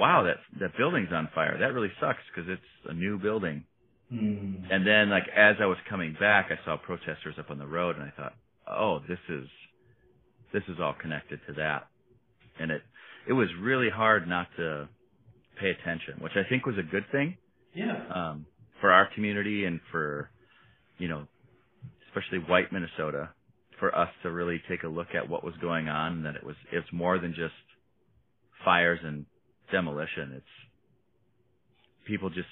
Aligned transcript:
wow, 0.00 0.24
that 0.24 0.36
that 0.60 0.76
building's 0.76 1.12
on 1.12 1.28
fire. 1.34 1.56
That 1.58 1.72
really 1.74 1.92
sucks 2.00 2.18
because 2.34 2.50
it's 2.50 2.90
a 2.90 2.94
new 2.94 3.18
building. 3.18 3.64
Mm. 4.12 4.64
And 4.70 4.86
then, 4.86 5.10
like 5.10 5.24
as 5.36 5.56
I 5.60 5.66
was 5.66 5.78
coming 5.88 6.16
back, 6.18 6.50
I 6.50 6.64
saw 6.64 6.76
protesters 6.76 7.36
up 7.38 7.50
on 7.50 7.58
the 7.58 7.66
road, 7.66 7.96
and 7.96 8.04
I 8.04 8.12
thought, 8.16 8.34
oh, 8.68 9.00
this 9.08 9.18
is 9.28 9.46
this 10.52 10.62
is 10.68 10.78
all 10.80 10.94
connected 11.00 11.40
to 11.46 11.52
that. 11.54 11.86
And 12.58 12.70
it 12.70 12.82
it 13.28 13.32
was 13.34 13.48
really 13.60 13.90
hard 13.90 14.26
not 14.28 14.48
to 14.56 14.88
pay 15.60 15.70
attention, 15.70 16.14
which 16.20 16.32
I 16.34 16.48
think 16.48 16.66
was 16.66 16.78
a 16.78 16.82
good 16.82 17.04
thing 17.12 17.36
Yeah. 17.74 18.02
um, 18.14 18.46
for 18.80 18.90
our 18.90 19.08
community 19.14 19.64
and 19.66 19.80
for 19.92 20.30
you 20.98 21.08
know, 21.08 21.26
especially 22.08 22.38
white 22.38 22.72
Minnesota, 22.72 23.30
for 23.78 23.94
us 23.96 24.08
to 24.22 24.30
really 24.30 24.60
take 24.68 24.82
a 24.82 24.88
look 24.88 25.08
at 25.14 25.28
what 25.28 25.44
was 25.44 25.54
going 25.60 25.88
on, 25.88 26.24
that 26.24 26.34
it 26.34 26.44
was 26.44 26.56
it's 26.72 26.92
more 26.92 27.18
than 27.18 27.32
just 27.32 27.54
fires 28.64 29.00
and 29.02 29.24
demolition. 29.70 30.32
It's 30.36 30.46
people 32.06 32.30
just 32.30 32.48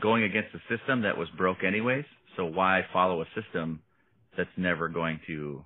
going 0.00 0.22
against 0.24 0.54
a 0.54 0.76
system 0.76 1.02
that 1.02 1.16
was 1.16 1.28
broke 1.36 1.64
anyways. 1.64 2.04
So 2.36 2.44
why 2.44 2.84
follow 2.92 3.22
a 3.22 3.26
system 3.40 3.80
that's 4.36 4.50
never 4.56 4.88
going 4.88 5.20
to 5.26 5.64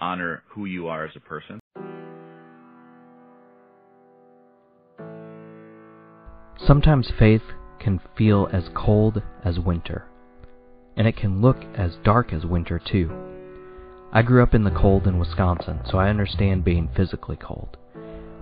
honor 0.00 0.42
who 0.50 0.64
you 0.64 0.88
are 0.88 1.04
as 1.04 1.16
a 1.16 1.20
person? 1.20 1.58
Sometimes 6.66 7.10
faith 7.18 7.42
can 7.80 8.00
feel 8.16 8.48
as 8.52 8.64
cold 8.74 9.22
as 9.44 9.58
winter, 9.58 10.04
and 10.96 11.06
it 11.06 11.16
can 11.16 11.40
look 11.40 11.56
as 11.76 11.92
dark 12.04 12.32
as 12.32 12.44
winter 12.44 12.78
too. 12.78 13.10
I 14.12 14.22
grew 14.22 14.42
up 14.42 14.54
in 14.54 14.64
the 14.64 14.70
cold 14.70 15.06
in 15.06 15.18
Wisconsin, 15.18 15.80
so 15.90 15.98
I 15.98 16.08
understand 16.08 16.64
being 16.64 16.88
physically 16.96 17.36
cold. 17.36 17.76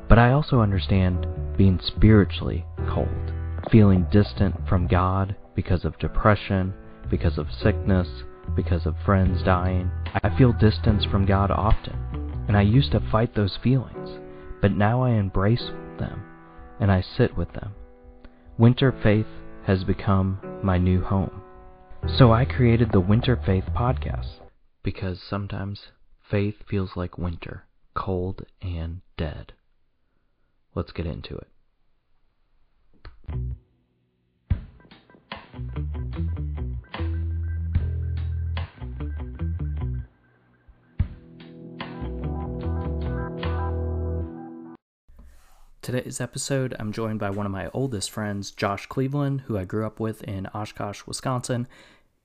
But 0.09 0.19
I 0.19 0.33
also 0.33 0.61
understand 0.61 1.27
being 1.57 1.81
spiritually 1.83 2.65
cold, 2.89 3.33
feeling 3.71 4.07
distant 4.13 4.55
from 4.69 4.87
God 4.87 5.35
because 5.55 5.85
of 5.85 5.99
depression, 5.99 6.75
because 7.11 7.39
of 7.39 7.49
sickness, 7.63 8.09
because 8.55 8.87
of 8.87 8.95
friends 9.05 9.43
dying. 9.43 9.91
I 10.23 10.37
feel 10.37 10.53
distance 10.53 11.05
from 11.05 11.27
God 11.27 11.51
often, 11.51 12.45
and 12.47 12.57
I 12.57 12.63
used 12.63 12.93
to 12.93 13.01
fight 13.11 13.35
those 13.35 13.59
feelings, 13.63 14.19
but 14.61 14.73
now 14.73 15.03
I 15.03 15.11
embrace 15.11 15.71
them 15.99 16.23
and 16.79 16.91
I 16.93 17.01
sit 17.17 17.37
with 17.37 17.53
them. 17.53 17.73
Winter 18.59 18.95
Faith 19.03 19.27
has 19.65 19.85
become 19.85 20.39
my 20.63 20.79
new 20.79 21.03
home. 21.03 21.43
So 22.19 22.33
I 22.33 22.45
created 22.45 22.93
the 22.93 23.01
Winter 23.01 23.41
Faith 23.45 23.65
podcast 23.75 24.41
because 24.83 25.21
sometimes 25.21 25.89
faith 26.31 26.57
feels 26.69 26.91
like 26.97 27.19
winter, 27.19 27.65
cold 27.95 28.47
and 28.63 29.01
dead. 29.17 29.53
Let's 30.77 30.93
get 30.93 31.07
into 31.07 31.35
it. 31.39 31.49
Today's 45.81 46.21
episode, 46.21 46.77
I'm 46.79 46.93
joined 46.93 47.21
by 47.21 47.31
one 47.31 47.47
of 47.47 47.53
my 47.53 47.71
oldest 47.73 48.11
friends, 48.11 48.51
Josh 48.51 48.85
Cleveland, 48.85 49.45
who 49.47 49.57
I 49.57 49.65
grew 49.65 49.87
up 49.87 49.99
with 49.99 50.23
in 50.25 50.47
Oshkosh, 50.53 51.07
Wisconsin. 51.07 51.67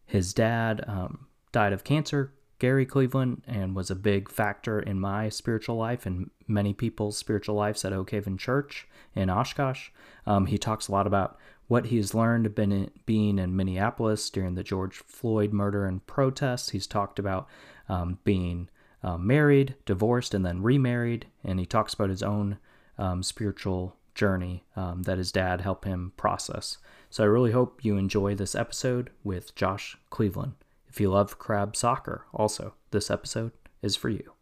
His 0.06 0.34
dad 0.34 0.84
um, 0.88 1.28
died 1.54 1.72
of 1.72 1.86
cancer, 1.86 2.34
Gary 2.62 2.86
Cleveland, 2.86 3.42
and 3.48 3.76
was 3.76 3.90
a 3.90 3.96
big 3.96 4.30
factor 4.30 4.80
in 4.80 5.00
my 5.00 5.30
spiritual 5.30 5.78
life 5.78 6.06
and 6.06 6.30
many 6.48 6.76
people's 6.76 7.18
spiritual 7.18 7.56
lives 7.56 7.84
at 7.84 7.92
Oak 7.92 8.12
Haven 8.12 8.38
Church 8.38 8.88
in 9.16 9.32
Oshkosh. 9.32 9.90
Um, 10.28 10.46
he 10.46 10.60
talks 10.60 10.88
a 10.88 10.92
lot 10.92 11.08
about 11.08 11.40
what 11.68 11.88
he 11.88 11.98
has 11.98 12.14
learned 12.14 12.54
been 12.54 12.72
in, 12.72 12.92
being 13.08 13.40
in 13.40 13.56
Minneapolis 13.56 14.30
during 14.30 14.54
the 14.54 14.64
George 14.64 14.98
Floyd 14.98 15.52
murder 15.52 15.88
and 15.88 16.06
protests. 16.06 16.70
He's 16.70 16.86
talked 16.86 17.18
about 17.18 17.48
um, 17.90 18.20
being 18.24 18.70
uh, 19.02 19.18
married, 19.18 19.74
divorced, 19.88 20.36
and 20.36 20.46
then 20.46 20.62
remarried, 20.62 21.26
and 21.44 21.60
he 21.60 21.66
talks 21.66 21.96
about 21.96 22.12
his 22.12 22.22
own 22.22 22.60
um, 23.00 23.24
spiritual 23.24 23.96
journey 24.14 24.66
um, 24.76 25.02
that 25.02 25.18
his 25.18 25.32
dad 25.32 25.62
helped 25.62 25.86
him 25.86 26.14
process. 26.16 26.78
So 27.10 27.24
I 27.24 27.28
really 27.28 27.54
hope 27.54 27.84
you 27.84 27.98
enjoy 27.98 28.36
this 28.36 28.54
episode 28.54 29.10
with 29.24 29.56
Josh 29.56 29.98
Cleveland. 30.12 30.54
If 30.92 31.00
you 31.00 31.10
love 31.10 31.40
crab 31.40 31.74
soccer, 31.76 32.26
also, 32.34 32.74
this 32.92 33.10
episode 33.10 33.54
is 33.82 33.96
for 33.96 34.10
you. 34.10 34.34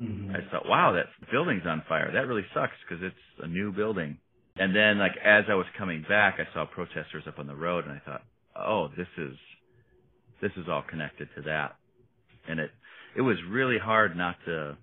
Mhm. 0.00 0.34
I 0.34 0.48
thought, 0.50 0.66
wow, 0.66 0.92
that 0.92 1.06
building's 1.30 1.66
on 1.66 1.82
fire. 1.82 2.10
That 2.10 2.26
really 2.26 2.46
sucks 2.54 2.72
because 2.80 3.02
it's 3.02 3.40
a 3.40 3.46
new 3.46 3.70
building. 3.70 4.18
And 4.56 4.74
then, 4.74 4.98
like 4.98 5.16
as 5.18 5.44
I 5.48 5.54
was 5.54 5.66
coming 5.76 6.02
back, 6.08 6.40
I 6.40 6.50
saw 6.54 6.64
protesters 6.64 7.26
up 7.26 7.38
on 7.38 7.46
the 7.46 7.54
road, 7.54 7.84
and 7.84 7.92
I 7.92 7.98
thought, 7.98 8.22
oh, 8.56 8.88
this 8.96 9.08
is 9.18 9.36
this 10.40 10.52
is 10.56 10.68
all 10.68 10.82
connected 10.82 11.28
to 11.34 11.42
that. 11.42 11.76
And 12.48 12.58
it 12.58 12.70
it 13.14 13.20
was 13.20 13.36
really 13.44 13.78
hard 13.78 14.16
not 14.16 14.36
to 14.46 14.76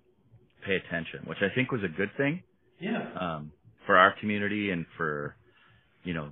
pay 0.62 0.76
attention, 0.76 1.24
which 1.26 1.42
I 1.42 1.50
think 1.50 1.72
was 1.72 1.84
a 1.84 1.88
good 1.90 2.12
thing 2.16 2.44
Yeah. 2.80 3.12
um, 3.14 3.52
for 3.88 3.98
our 3.98 4.12
community 4.20 4.70
and 4.70 4.86
for 4.98 5.36
you 6.04 6.14
know, 6.14 6.32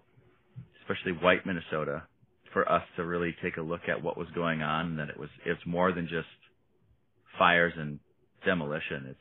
especially 0.81 1.11
white 1.13 1.45
Minnesota, 1.45 2.03
for 2.53 2.69
us 2.71 2.83
to 2.95 3.05
really 3.05 3.35
take 3.43 3.57
a 3.57 3.61
look 3.61 3.81
at 3.87 4.03
what 4.03 4.17
was 4.17 4.27
going 4.33 4.61
on, 4.61 4.97
that 4.97 5.09
it 5.09 5.19
was 5.19 5.29
it's 5.45 5.61
more 5.65 5.91
than 5.91 6.07
just 6.07 6.27
fires 7.37 7.73
and 7.77 7.99
demolition. 8.45 9.05
It's 9.09 9.19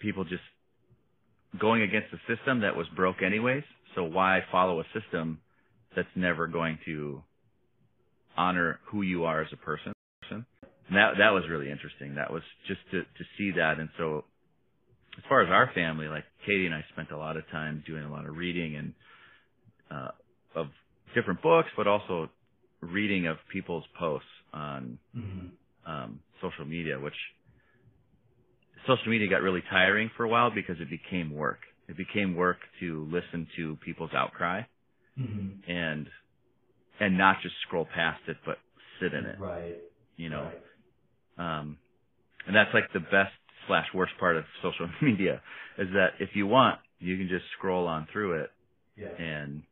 people 0.00 0.24
just 0.24 0.42
going 1.58 1.82
against 1.82 2.08
a 2.12 2.34
system 2.34 2.60
that 2.60 2.76
was 2.76 2.86
broke 2.96 3.22
anyways. 3.22 3.64
So 3.94 4.04
why 4.04 4.40
follow 4.52 4.80
a 4.80 4.84
system 4.98 5.40
that's 5.96 6.08
never 6.14 6.46
going 6.46 6.78
to 6.86 7.22
honor 8.36 8.78
who 8.90 9.02
you 9.02 9.24
are 9.24 9.42
as 9.42 9.48
a 9.52 9.56
person? 9.56 9.92
And 10.30 10.96
that 10.98 11.12
that 11.18 11.30
was 11.30 11.44
really 11.48 11.70
interesting. 11.70 12.16
That 12.16 12.32
was 12.32 12.42
just 12.66 12.80
to 12.90 13.02
to 13.02 13.24
see 13.38 13.52
that. 13.56 13.78
And 13.78 13.88
so, 13.96 14.24
as 15.16 15.22
far 15.28 15.42
as 15.42 15.48
our 15.48 15.70
family, 15.72 16.08
like 16.08 16.24
Katie 16.44 16.66
and 16.66 16.74
I 16.74 16.84
spent 16.92 17.12
a 17.12 17.16
lot 17.16 17.36
of 17.36 17.48
time 17.52 17.84
doing 17.86 18.02
a 18.02 18.10
lot 18.10 18.26
of 18.26 18.36
reading 18.36 18.74
and 18.74 18.94
uh, 19.88 20.10
of 20.56 20.66
different 21.14 21.42
books, 21.42 21.68
but 21.76 21.86
also 21.86 22.28
reading 22.80 23.26
of 23.26 23.36
people's 23.52 23.84
posts 23.98 24.28
on 24.52 24.98
Mhm. 25.14 25.50
um, 25.86 26.20
social 26.40 26.64
media, 26.64 26.98
which 26.98 27.14
social 28.86 29.08
media 29.08 29.28
got 29.28 29.42
really 29.42 29.62
tiring 29.70 30.10
for 30.16 30.24
a 30.24 30.28
while 30.28 30.50
because 30.50 30.76
it 30.80 30.88
became 30.90 31.30
work. 31.34 31.58
It 31.88 31.96
became 31.96 32.34
work 32.36 32.58
to 32.80 33.04
listen 33.10 33.46
to 33.56 33.76
people's 33.76 34.12
outcry 34.14 34.62
Mhm. 35.18 35.68
and 35.68 36.10
and 37.00 37.16
not 37.16 37.40
just 37.42 37.54
scroll 37.62 37.86
past 37.86 38.20
it, 38.28 38.36
but 38.44 38.58
sit 39.00 39.14
in 39.14 39.24
it. 39.24 39.38
Right. 39.38 39.76
You 40.16 40.28
know, 40.28 40.50
Right. 41.38 41.60
um, 41.60 41.78
and 42.46 42.54
that's 42.54 42.72
like 42.74 42.92
the 42.92 43.00
best 43.00 43.32
slash 43.66 43.86
worst 43.94 44.12
part 44.18 44.36
of 44.36 44.44
social 44.62 44.88
media 45.02 45.42
is 45.78 45.88
that 45.92 46.14
if 46.20 46.36
you 46.36 46.46
want, 46.46 46.78
you 46.98 47.16
can 47.16 47.28
just 47.28 47.44
scroll 47.56 47.86
on 47.86 48.06
through 48.12 48.42
it 48.42 48.50
Yeah. 48.96 49.14
and 49.18 49.62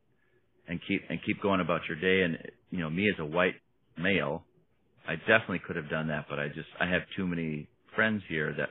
and 0.68 0.80
keep 0.86 1.02
and 1.08 1.18
keep 1.24 1.40
going 1.42 1.60
about 1.60 1.80
your 1.88 1.98
day. 1.98 2.22
And 2.22 2.38
you 2.70 2.78
know, 2.80 2.90
me 2.90 3.08
as 3.08 3.18
a 3.18 3.24
white 3.24 3.54
male, 3.96 4.44
I 5.06 5.16
definitely 5.16 5.60
could 5.66 5.76
have 5.76 5.88
done 5.90 6.08
that, 6.08 6.26
but 6.28 6.38
I 6.38 6.48
just 6.48 6.68
I 6.80 6.86
have 6.86 7.02
too 7.16 7.26
many 7.26 7.68
friends 7.94 8.22
here 8.28 8.54
that 8.58 8.70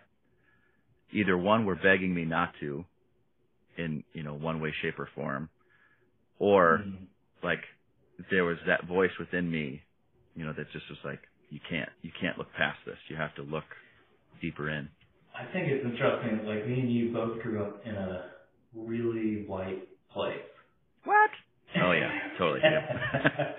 either 1.12 1.38
one 1.38 1.66
were 1.66 1.76
begging 1.76 2.14
me 2.14 2.26
not 2.26 2.54
to, 2.60 2.86
in 3.78 4.04
you 4.14 4.24
know 4.24 4.34
one 4.34 4.62
way, 4.62 4.74
shape, 4.82 5.00
or 5.00 5.10
form, 5.16 5.50
or 6.40 6.80
Mhm. 6.86 7.08
like 7.44 7.64
there 8.32 8.46
was 8.46 8.58
that 8.68 8.86
voice 8.86 9.12
within 9.20 9.50
me, 9.50 9.82
you 10.36 10.46
know, 10.46 10.54
that 10.54 10.72
just 10.72 10.90
was 10.90 11.00
like, 11.04 11.20
you 11.50 11.60
can't 11.70 11.90
you 12.02 12.12
can't 12.20 12.38
look 12.38 12.52
past 12.54 12.80
this. 12.86 12.98
You 13.10 13.16
have 13.16 13.34
to 13.36 13.42
look 13.44 13.66
deeper 14.42 14.70
in. 14.70 14.90
I 15.36 15.46
think 15.52 15.68
it's 15.68 15.86
interesting. 15.86 16.46
Like 16.46 16.68
me 16.68 16.80
and 16.82 16.92
you 16.92 17.14
both 17.14 17.42
grew 17.42 17.64
up 17.64 17.86
in 17.86 17.96
a 17.96 18.32
really 18.76 19.46
white 19.46 19.88
place. 20.12 20.42
What? 21.04 21.30
Oh 21.76 21.92
yeah, 21.92 22.12
totally. 22.38 22.62
Yeah. 22.64 23.52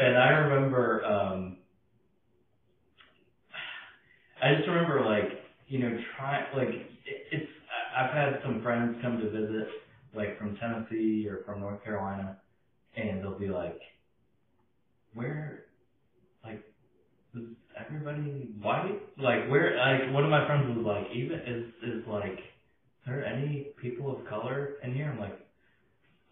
and 0.00 0.18
I 0.18 0.28
remember, 0.30 1.04
um, 1.04 1.56
I 4.42 4.54
just 4.56 4.68
remember 4.68 5.04
like, 5.04 5.30
you 5.68 5.80
know, 5.80 5.98
try 6.16 6.46
like 6.56 6.68
it, 6.68 6.86
it's. 7.32 7.48
I've 7.96 8.12
had 8.12 8.40
some 8.44 8.62
friends 8.62 8.96
come 9.02 9.18
to 9.18 9.30
visit, 9.30 9.68
like 10.14 10.38
from 10.38 10.56
Tennessee 10.56 11.26
or 11.28 11.42
from 11.46 11.60
North 11.60 11.82
Carolina, 11.84 12.38
and 12.96 13.22
they'll 13.22 13.38
be 13.38 13.48
like, 13.48 13.80
"Where, 15.14 15.64
like, 16.44 16.62
is 17.36 17.42
everybody 17.78 18.50
white? 18.62 19.00
Like, 19.18 19.48
where? 19.50 19.76
Like, 19.78 20.14
one 20.14 20.24
of 20.24 20.30
my 20.30 20.46
friends 20.46 20.76
was 20.76 20.86
like, 20.86 21.16
even 21.16 21.40
is 21.40 21.66
is 21.84 22.08
like, 22.08 22.38
is 22.38 23.06
there 23.06 23.24
any 23.26 23.68
people 23.82 24.16
of 24.16 24.26
color 24.28 24.74
in 24.84 24.94
here? 24.94 25.10
I'm 25.12 25.20
like, 25.20 25.38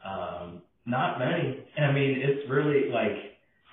um, 0.07 0.63
not 0.87 1.19
many. 1.19 1.65
And 1.77 1.87
I 1.91 1.93
mean, 1.93 2.19
it's 2.23 2.49
really 2.51 2.91
like, 2.91 3.17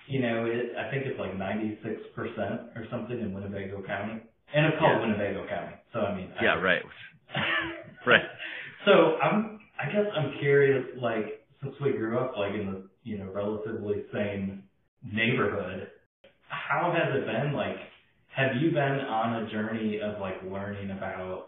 you 0.07 0.21
know, 0.21 0.45
it, 0.45 0.73
I 0.77 0.89
think 0.91 1.05
it's 1.05 1.19
like 1.19 1.33
96% 1.33 2.75
or 2.75 2.85
something 2.91 3.19
in 3.19 3.33
Winnebago 3.33 3.81
County. 3.85 4.21
And 4.53 4.65
it's 4.67 4.77
called 4.79 4.93
Yeah. 4.93 5.01
Winnebago 5.01 5.47
County. 5.47 5.75
So, 5.93 5.99
I 6.01 6.15
mean, 6.15 6.29
I- 6.39 6.43
yeah, 6.43 6.55
right. 6.55 6.81
Right. 8.05 8.21
So 8.85 9.15
I'm, 9.23 9.59
I 9.81 9.85
guess 9.89 10.05
I'm 10.13 10.33
curious, 10.39 10.83
like, 11.01 11.45
since 11.61 11.73
we 11.81 11.91
grew 11.93 12.17
up 12.19 12.35
like 12.37 12.53
in 12.53 12.65
the, 12.69 12.83
you 13.03 13.17
know, 13.17 13.31
relatively 13.31 14.03
same 14.13 14.63
neighborhood, 15.09 15.87
how 16.49 16.91
has 16.91 17.15
it 17.15 17.25
been? 17.25 17.53
Like, 17.53 17.77
have 18.35 18.57
you 18.57 18.71
been 18.71 18.99
on 19.07 19.43
a 19.43 19.49
journey 19.51 20.01
of 20.01 20.19
like 20.19 20.35
learning 20.43 20.91
about 20.91 21.47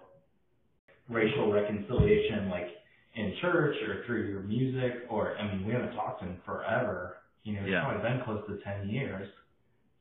racial 1.10 1.52
reconciliation, 1.52 2.50
like 2.50 2.68
in 3.16 3.34
church 3.42 3.76
or 3.88 4.04
through 4.06 4.28
your 4.28 4.42
music, 4.42 5.06
or 5.10 5.38
I 5.38 5.48
mean, 5.48 5.66
we 5.66 5.74
haven't 5.74 5.96
talked 5.96 6.22
in 6.22 6.38
forever. 6.46 7.18
You 7.44 7.54
know, 7.54 7.62
it's 7.62 7.72
Yeah. 7.72 7.84
probably 7.86 8.10
been 8.10 8.22
close 8.24 8.46
to 8.48 8.58
ten 8.64 8.90
years, 8.90 9.30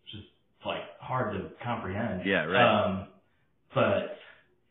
which 0.02 0.14
is 0.14 0.26
like 0.64 0.82
hard 0.98 1.32
to 1.34 1.50
comprehend. 1.62 2.24
Yeah, 2.26 2.44
right. 2.44 2.62
Um, 2.84 3.08
but 3.74 4.18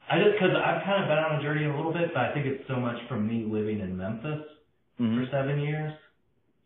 I 0.10 0.20
just 0.20 0.34
because 0.34 0.56
I've 0.56 0.84
kind 0.84 1.04
of 1.04 1.10
been 1.10 1.18
on 1.18 1.40
a 1.40 1.42
journey 1.42 1.66
a 1.66 1.76
little 1.76 1.94
bit, 1.94 2.14
but 2.14 2.26
I 2.30 2.34
think 2.34 2.46
it's 2.46 2.68
so 2.68 2.78
much 2.78 2.98
from 3.08 3.28
me 3.28 3.46
living 3.46 3.80
in 3.80 3.96
Memphis 3.98 4.46
Mhm. 5.00 5.26
for 5.26 5.32
seven 5.32 5.60
years, 5.60 5.94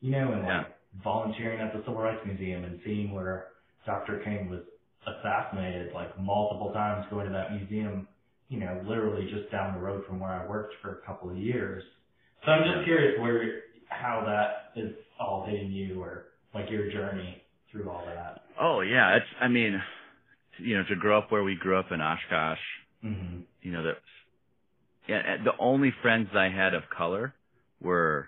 you 0.02 0.12
know, 0.12 0.32
and 0.32 0.44
Yeah. 0.44 0.58
like 0.60 0.74
volunteering 1.04 1.60
at 1.60 1.74
the 1.74 1.80
Civil 1.80 2.02
Rights 2.02 2.26
Museum 2.26 2.64
and 2.64 2.82
seeing 2.84 3.14
where 3.14 3.50
Dr. 3.86 4.20
King 4.20 4.50
was 4.50 4.64
assassinated 5.06 5.94
like 5.94 6.18
multiple 6.20 6.72
times, 6.74 7.06
going 7.10 7.28
to 7.28 7.32
that 7.34 7.54
museum, 7.54 8.08
you 8.50 8.60
know, 8.60 8.82
literally 8.88 9.30
just 9.32 9.52
down 9.52 9.74
the 9.74 9.80
road 9.80 10.06
from 10.08 10.20
where 10.20 10.32
I 10.32 10.46
worked 10.48 10.74
for 10.82 11.00
a 11.00 11.06
couple 11.06 11.30
of 11.30 11.38
years. 11.38 11.84
So 12.46 12.52
I'm 12.52 12.64
just 12.64 12.86
curious 12.86 13.20
where 13.20 13.62
how 13.90 14.24
that 14.26 14.80
is 14.82 14.94
all 15.20 15.46
hitting 15.46 15.72
you 15.72 16.02
or 16.02 16.26
like 16.54 16.70
your 16.70 16.92
journey 16.92 17.42
through 17.72 17.90
all 17.90 18.06
that. 18.06 18.42
Oh 18.60 18.82
yeah, 18.82 19.16
it's. 19.18 19.26
I 19.42 19.48
mean, 19.48 19.82
you 20.60 20.78
know, 20.78 20.84
to 20.90 20.96
grow 20.96 21.18
up 21.18 21.32
where 21.32 21.44
we 21.44 21.56
grew 21.56 21.78
up 21.78 21.92
in 21.92 22.02
Oshkosh, 22.02 22.60
hmm 23.02 23.42
you 23.62 23.72
know, 23.72 23.84
that. 23.84 23.98
Yeah, 25.08 25.38
the 25.44 25.52
only 25.60 25.94
friends 26.02 26.30
I 26.36 26.50
had 26.50 26.74
of 26.74 26.84
color 26.96 27.34
were 27.82 28.28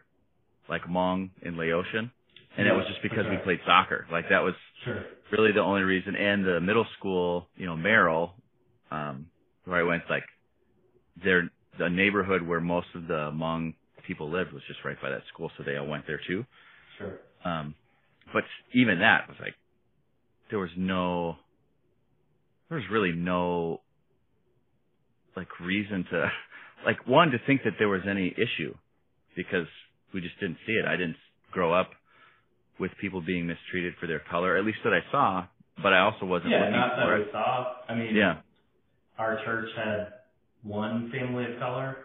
like 0.69 0.83
Hmong 0.83 1.29
and 1.43 1.57
Laotian, 1.57 2.09
and 2.57 2.67
it 2.67 2.71
was 2.71 2.85
just 2.87 3.01
because 3.01 3.25
we 3.29 3.37
played 3.43 3.59
soccer. 3.65 4.07
Like 4.11 4.25
that 4.29 4.39
was 4.43 4.53
Sure. 4.85 5.03
really 5.31 5.51
the 5.51 5.59
only 5.59 5.81
reason. 5.81 6.15
And 6.15 6.45
the 6.45 6.61
middle 6.61 6.85
school, 6.97 7.47
you 7.57 7.65
know, 7.65 7.75
Merrill, 7.75 8.33
um, 8.91 9.27
where 9.69 9.79
I 9.79 9.83
went, 9.83 10.03
like, 10.09 10.23
there, 11.23 11.49
the 11.77 11.89
neighborhood 11.89 12.45
where 12.45 12.59
most 12.59 12.87
of 12.95 13.07
the 13.07 13.31
Hmong 13.31 13.73
people 14.07 14.29
lived 14.29 14.51
was 14.51 14.63
just 14.67 14.79
right 14.83 14.99
by 15.01 15.09
that 15.11 15.21
school, 15.33 15.51
so 15.57 15.63
they 15.63 15.77
all 15.77 15.87
went 15.87 16.07
there 16.07 16.19
too. 16.27 16.45
Sure. 16.97 17.19
Um, 17.45 17.75
but 18.33 18.43
even 18.73 18.99
that 18.99 19.27
was 19.27 19.37
like, 19.39 19.53
there 20.49 20.59
was 20.59 20.71
no, 20.75 21.35
there 22.69 22.77
was 22.77 22.87
really 22.91 23.11
no, 23.11 23.81
like, 25.35 25.47
reason 25.59 26.05
to, 26.11 26.31
like, 26.85 27.07
one, 27.07 27.31
to 27.31 27.37
think 27.45 27.61
that 27.63 27.73
there 27.77 27.89
was 27.89 28.01
any 28.09 28.27
issue 28.35 28.73
because 29.35 29.67
we 30.13 30.21
just 30.21 30.39
didn't 30.39 30.57
see 30.65 30.73
it. 30.73 30.85
I 30.85 30.95
didn't 30.97 31.17
grow 31.51 31.73
up 31.73 31.91
with 32.79 32.91
people 32.99 33.21
being 33.21 33.45
mistreated 33.45 33.93
for 33.99 34.07
their 34.07 34.21
color, 34.31 34.57
at 34.57 34.65
least 34.65 34.79
that 34.83 34.93
I 34.93 34.99
saw, 35.11 35.45
but 35.83 35.93
I 35.93 35.99
also 35.99 36.25
wasn't 36.25 36.51
Yeah, 36.51 36.59
looking 36.59 36.73
not 36.73 36.95
for 36.95 37.11
that 37.11 37.21
it. 37.21 37.25
we 37.25 37.31
saw. 37.31 37.73
I 37.87 37.95
mean, 37.95 38.15
Yeah, 38.15 38.37
our 39.19 39.39
church 39.45 39.69
had 39.75 40.13
one 40.63 41.11
family 41.11 41.45
of 41.53 41.59
color, 41.59 41.97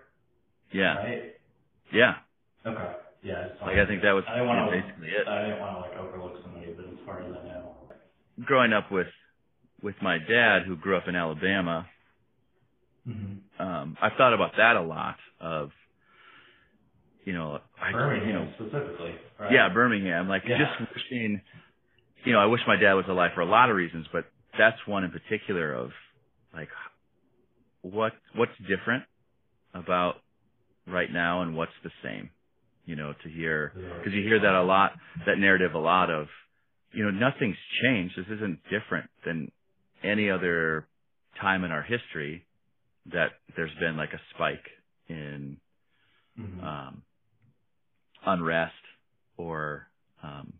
yeah, 0.72 0.96
right? 0.96 1.22
yeah. 1.92 2.14
Okay. 2.66 2.92
Yeah. 3.22 3.48
I 3.62 3.66
Like, 3.66 3.78
I 3.78 3.86
think 3.86 4.02
that 4.02 4.12
was 4.12 4.24
I 4.28 4.38
didn't 4.40 4.66
to. 4.66 4.70
basically 4.82 5.08
it. 5.08 5.26
I 5.28 5.42
didn't 5.44 5.60
want 5.60 5.76
to 5.76 5.80
like 5.90 5.98
overlook 5.98 6.42
somebody, 6.42 6.72
but 6.76 6.84
as 6.84 6.98
far 7.06 7.20
as 7.20 7.26
I 7.26 7.46
know. 7.48 7.74
Growing 8.44 8.72
up 8.72 8.90
with, 8.92 9.06
with 9.82 9.94
my 10.02 10.18
dad 10.18 10.62
who 10.66 10.76
grew 10.76 10.96
up 10.96 11.08
in 11.08 11.16
Alabama, 11.16 11.86
Mm-hmm. 13.06 13.62
um, 13.62 13.98
I've 14.00 14.12
thought 14.16 14.32
about 14.32 14.52
that 14.56 14.76
a 14.76 14.80
lot 14.80 15.16
of, 15.38 15.68
you 17.26 17.34
know, 17.34 17.58
I, 17.78 17.92
Birmingham 17.92 18.26
you 18.28 18.32
know, 18.32 18.48
specifically, 18.56 19.14
right? 19.38 19.52
yeah, 19.52 19.68
Birmingham, 19.68 20.26
like 20.26 20.42
Yeah. 20.48 20.56
just 20.56 20.90
wishing, 20.94 21.40
you 22.24 22.32
know, 22.32 22.38
I 22.38 22.46
wish 22.46 22.62
my 22.66 22.76
dad 22.76 22.94
was 22.94 23.04
alive 23.08 23.32
for 23.34 23.42
a 23.42 23.46
lot 23.46 23.68
of 23.68 23.76
reasons, 23.76 24.06
but 24.10 24.24
that's 24.56 24.78
one 24.86 25.04
in 25.04 25.10
particular 25.10 25.74
of 25.74 25.90
like, 26.54 26.68
what, 27.84 28.12
what's 28.34 28.52
different 28.68 29.04
about 29.74 30.14
right 30.86 31.12
now 31.12 31.42
and 31.42 31.56
what's 31.56 31.72
the 31.82 31.90
same, 32.02 32.30
you 32.86 32.96
know, 32.96 33.12
to 33.22 33.28
hear, 33.30 33.72
because 33.98 34.12
you 34.12 34.22
hear 34.22 34.40
that 34.40 34.54
a 34.54 34.62
lot, 34.62 34.92
that 35.26 35.38
narrative 35.38 35.74
a 35.74 35.78
lot 35.78 36.10
of, 36.10 36.26
you 36.92 37.04
know, 37.04 37.10
nothing's 37.10 37.56
changed. 37.82 38.14
This 38.16 38.26
isn't 38.36 38.58
different 38.70 39.10
than 39.26 39.50
any 40.02 40.30
other 40.30 40.86
time 41.40 41.64
in 41.64 41.70
our 41.70 41.82
history 41.82 42.44
that 43.12 43.32
there's 43.56 43.74
been 43.80 43.96
like 43.96 44.12
a 44.12 44.20
spike 44.34 44.64
in 45.08 45.56
Mhm. 46.38 46.64
um, 46.64 47.02
unrest 48.26 48.72
or 49.36 49.86
um, 50.22 50.52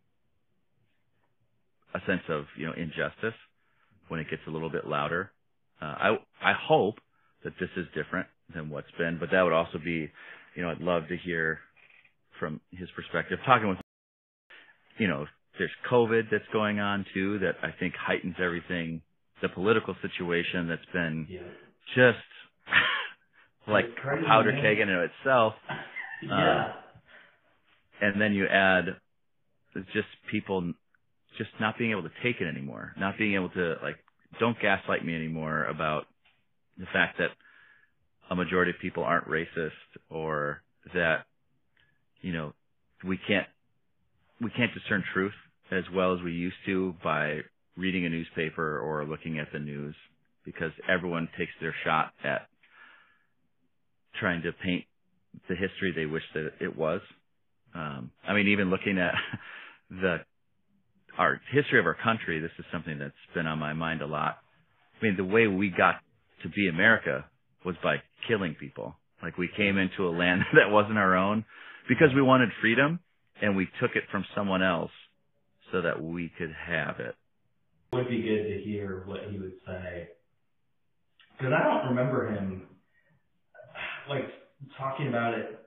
a 1.94 2.00
sense 2.06 2.22
of 2.28 2.44
you 2.56 2.66
know 2.66 2.72
injustice 2.72 3.34
when 4.08 4.20
it 4.20 4.28
gets 4.30 4.42
a 4.46 4.50
little 4.50 4.70
bit 4.70 4.86
louder. 4.86 5.32
Uh, 5.80 5.84
I 5.84 6.18
I 6.42 6.52
hope 6.52 7.00
that 7.44 7.52
this 7.60 7.68
is 7.76 7.86
different 7.94 8.26
than 8.54 8.70
what's 8.70 8.90
been, 8.98 9.18
but 9.18 9.30
that 9.32 9.42
would 9.42 9.52
also 9.52 9.78
be, 9.82 10.10
you 10.54 10.62
know, 10.62 10.70
I'd 10.70 10.80
love 10.80 11.08
to 11.08 11.16
hear 11.16 11.60
from 12.40 12.60
his 12.72 12.88
perspective. 12.96 13.38
Talking 13.46 13.68
with, 13.68 13.78
you 14.98 15.08
know, 15.08 15.26
there's 15.58 15.70
COVID 15.90 16.24
that's 16.30 16.44
going 16.52 16.80
on 16.80 17.04
too 17.14 17.38
that 17.40 17.54
I 17.62 17.68
think 17.78 17.94
heightens 17.94 18.36
everything. 18.42 19.02
The 19.42 19.48
political 19.48 19.94
situation 20.00 20.68
that's 20.68 20.84
been 20.92 21.26
yeah. 21.28 21.40
just 21.94 22.24
like 23.68 23.94
crazy, 23.96 24.26
powder 24.26 24.52
man. 24.52 24.62
keg 24.62 24.80
in 24.80 24.88
and 24.88 25.04
of 25.04 25.10
itself. 25.10 25.54
Uh, 26.22 26.28
yeah. 26.38 26.72
and 28.00 28.18
then 28.18 28.32
you 28.32 28.46
add 28.46 28.84
just 29.92 30.06
people 30.30 30.72
just 31.36 31.50
not 31.60 31.76
being 31.76 31.90
able 31.90 32.02
to 32.04 32.10
take 32.22 32.36
it 32.40 32.46
anymore, 32.46 32.92
not 32.96 33.18
being 33.18 33.34
able 33.34 33.50
to 33.50 33.74
like 33.82 33.96
don't 34.40 34.58
gaslight 34.58 35.04
me 35.04 35.14
anymore 35.14 35.64
about 35.64 36.06
the 36.78 36.86
fact 36.92 37.18
that 37.18 37.30
a 38.30 38.34
majority 38.34 38.70
of 38.70 38.76
people 38.80 39.04
aren't 39.04 39.28
racist 39.28 39.70
or 40.10 40.62
that 40.94 41.24
you 42.20 42.32
know 42.32 42.52
we 43.04 43.18
can't 43.28 43.46
we 44.40 44.50
can't 44.50 44.72
discern 44.74 45.04
truth 45.12 45.32
as 45.70 45.84
well 45.94 46.14
as 46.14 46.22
we 46.22 46.32
used 46.32 46.56
to 46.66 46.94
by 47.02 47.38
reading 47.76 48.06
a 48.06 48.08
newspaper 48.08 48.78
or 48.78 49.04
looking 49.04 49.38
at 49.38 49.48
the 49.52 49.58
news 49.58 49.94
because 50.44 50.72
everyone 50.88 51.28
takes 51.38 51.52
their 51.60 51.74
shot 51.84 52.12
at 52.22 52.46
trying 54.20 54.42
to 54.42 54.52
paint 54.52 54.84
the 55.48 55.54
history 55.54 55.92
they 55.94 56.06
wish 56.06 56.22
that 56.34 56.52
it 56.60 56.76
was. 56.76 57.00
Um, 57.74 58.10
I 58.26 58.34
mean, 58.34 58.48
even 58.48 58.70
looking 58.70 58.98
at 58.98 59.14
the 59.90 60.18
our 61.18 61.40
history 61.52 61.78
of 61.78 61.86
our 61.86 61.96
country, 62.02 62.40
this 62.40 62.50
is 62.58 62.64
something 62.72 62.98
that's 62.98 63.12
been 63.34 63.46
on 63.46 63.58
my 63.58 63.72
mind 63.72 64.02
a 64.02 64.06
lot. 64.06 64.38
I 65.00 65.04
mean, 65.04 65.16
the 65.16 65.24
way 65.24 65.46
we 65.46 65.70
got 65.70 65.96
to 66.44 66.48
be 66.50 66.68
America 66.68 67.24
was 67.64 67.74
by 67.82 67.96
killing 68.28 68.54
people. 68.54 68.94
Like 69.22 69.36
we 69.38 69.48
came 69.56 69.78
into 69.78 70.06
a 70.06 70.12
land 70.16 70.42
that 70.52 70.70
wasn't 70.70 70.98
our 70.98 71.16
own 71.16 71.44
because 71.88 72.08
we 72.14 72.22
wanted 72.22 72.50
freedom 72.60 73.00
and 73.42 73.56
we 73.56 73.66
took 73.80 73.96
it 73.96 74.04
from 74.12 74.24
someone 74.36 74.62
else 74.62 74.92
so 75.72 75.82
that 75.82 76.00
we 76.00 76.30
could 76.38 76.54
have 76.66 77.00
it. 77.00 77.16
It 77.92 77.96
would 77.96 78.08
be 78.08 78.22
good 78.22 78.44
to 78.44 78.62
hear 78.62 79.02
what 79.06 79.20
he 79.30 79.38
would 79.38 79.54
say. 79.66 80.08
Because 81.36 81.52
I 81.52 81.64
don't 81.64 81.88
remember 81.88 82.32
him 82.32 82.62
like 84.08 84.24
talking 84.78 85.08
about 85.08 85.34
it 85.34 85.58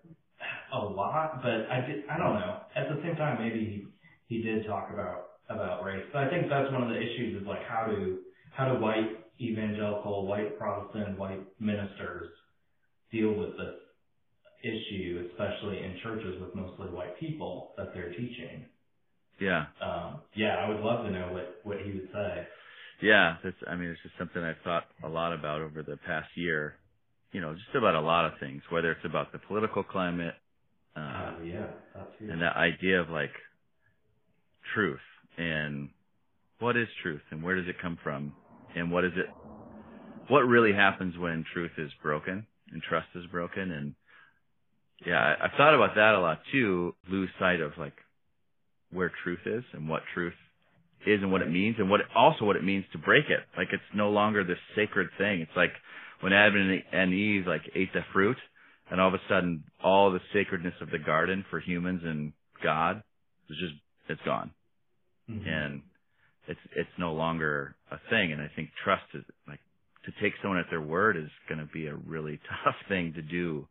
a 0.74 0.79
lot, 0.79 1.41
but 1.41 1.67
I 1.72 1.86
did. 1.86 2.03
I 2.10 2.17
don't 2.17 2.36
know. 2.36 2.60
At 2.75 2.88
the 2.93 3.01
same 3.03 3.15
time, 3.15 3.41
maybe 3.41 3.88
he, 4.29 4.36
he 4.36 4.43
did 4.43 4.65
talk 4.65 4.89
about 4.93 5.27
about 5.50 5.84
race. 5.84 6.03
But 6.13 6.24
I 6.24 6.29
think 6.29 6.50
that's 6.50 6.72
one 6.72 6.84
of 6.84 6.89
the 6.89 6.96
issues 6.96 7.41
is 7.41 7.48
like 7.48 7.63
how 7.67 7.88
do 7.88 8.19
how 8.55 8.74
do 8.74 8.79
white 8.79 9.26
evangelical, 9.39 10.25
white 10.25 10.58
Protestant, 10.58 11.17
white 11.17 11.41
ministers 11.60 12.29
deal 13.12 13.34
with 13.34 13.51
this 13.58 13.75
issue, 14.63 15.29
especially 15.32 15.77
in 15.77 15.98
churches 16.03 16.41
with 16.41 16.56
mostly 16.56 16.88
white 16.88 17.20
people 17.20 17.74
that 17.77 17.94
they're 17.94 18.12
teaching. 18.12 18.65
Yeah. 19.39 19.65
Um, 19.82 20.22
yeah, 20.34 20.56
I 20.58 20.70
would 20.70 20.79
love 20.79 21.06
to 21.06 21.12
know 21.12 21.29
what 21.32 21.60
what 21.63 21.77
he 21.84 21.91
would 21.91 22.10
say. 22.12 22.48
Yeah, 23.01 23.36
that's 23.44 23.56
I 23.67 23.75
mean 23.75 23.89
it's 23.89 24.01
just 24.01 24.17
something 24.17 24.41
I've 24.41 24.56
thought 24.63 24.86
a 25.03 25.10
lot 25.10 25.34
about 25.34 25.62
over 25.62 25.84
the 25.84 25.98
past 25.98 26.29
year. 26.36 26.75
You 27.32 27.41
know, 27.41 27.53
just 27.53 27.75
about 27.75 27.94
a 27.94 28.01
lot 28.01 28.25
of 28.25 28.32
things, 28.39 28.63
whether 28.70 28.91
it's 28.91 29.06
about 29.06 29.32
the 29.32 29.38
political 29.38 29.84
climate, 29.84 30.34
uh, 30.96 31.34
Oh 31.39 31.44
yeah, 31.44 31.67
and 32.22 32.41
that 32.41 32.56
idea 32.56 33.00
of 33.00 33.10
like 33.10 33.32
truth 34.74 35.00
and 35.38 35.89
what 36.60 36.75
is 36.75 36.88
truth 37.03 37.22
and 37.29 37.44
where 37.44 37.56
does 37.56 37.67
it 37.67 37.75
come 37.82 37.98
from 38.03 38.34
and 38.77 38.91
what 38.91 39.05
is 39.05 39.13
it 39.15 39.27
what 40.29 40.41
really 40.41 40.74
happens 40.74 41.17
when 41.17 41.46
truth 41.53 41.72
is 41.77 41.91
broken 42.01 42.46
and 42.72 42.81
trust 42.81 43.07
is 43.15 43.25
broken? 43.27 43.72
And 43.72 43.96
yeah 45.05 45.19
I, 45.19 45.46
i've 45.46 45.57
thought 45.57 45.75
about 45.75 45.96
that 45.96 46.15
a 46.15 46.19
lot 46.19 46.39
too 46.51 46.96
lose 47.10 47.29
sight 47.39 47.62
of 47.62 47.72
like 47.77 47.93
where 48.91 49.12
truth 49.24 49.46
is 49.46 49.63
and 49.74 49.88
what 49.89 50.01
truth 50.13 50.34
is 51.05 51.22
and 51.22 51.31
what 51.31 51.41
it 51.41 51.50
means 51.50 51.75
and 51.77 51.89
what 51.89 52.01
also 52.15 52.46
what 52.46 52.55
it 52.55 52.63
means 52.63 52.86
to 52.91 52.98
break 52.98 53.25
it. 53.29 53.39
Like 53.57 53.67
it's 53.72 53.84
no 53.93 54.10
longer 54.10 54.43
this 54.43 54.57
sacred 54.75 55.10
thing. 55.17 55.41
It's 55.41 55.55
like 55.55 55.72
when 56.22 56.34
Adam 56.34 56.81
and 56.91 57.13
Eve 57.13 57.46
like 57.48 57.62
ate 57.75 57.93
the 57.93 58.01
fruit, 58.13 58.38
and 58.89 59.00
all 59.00 59.10
of 59.10 59.13
a 59.13 59.22
sudden 59.29 59.63
all 59.84 60.12
the 60.12 60.19
sacredness 60.34 60.74
of 60.81 60.89
the 60.89 61.00
garden 61.00 61.46
for 61.50 61.60
humans 61.60 62.01
and 62.03 62.34
God 62.63 63.03
is 63.50 63.57
just 63.60 63.74
it's 64.10 64.22
gone, 64.25 64.51
Mhm. 65.29 65.48
and 65.48 65.81
it's 66.48 66.60
it's 66.75 66.89
no 66.98 67.13
longer 67.13 67.75
a 67.92 67.98
thing. 68.10 68.32
And 68.32 68.42
I 68.42 68.50
think 68.56 68.70
trust 68.84 69.04
is 69.13 69.24
like 69.48 69.60
to 70.06 70.12
take 70.22 70.34
someone 70.42 70.60
at 70.60 70.68
their 70.70 70.82
word 70.82 71.18
is 71.18 71.30
going 71.50 71.60
to 71.60 71.72
be 71.72 71.88
a 71.88 71.96
really 71.96 72.39
tough 72.63 72.75
thing 72.88 73.13
to 73.13 73.22
do 73.22 73.68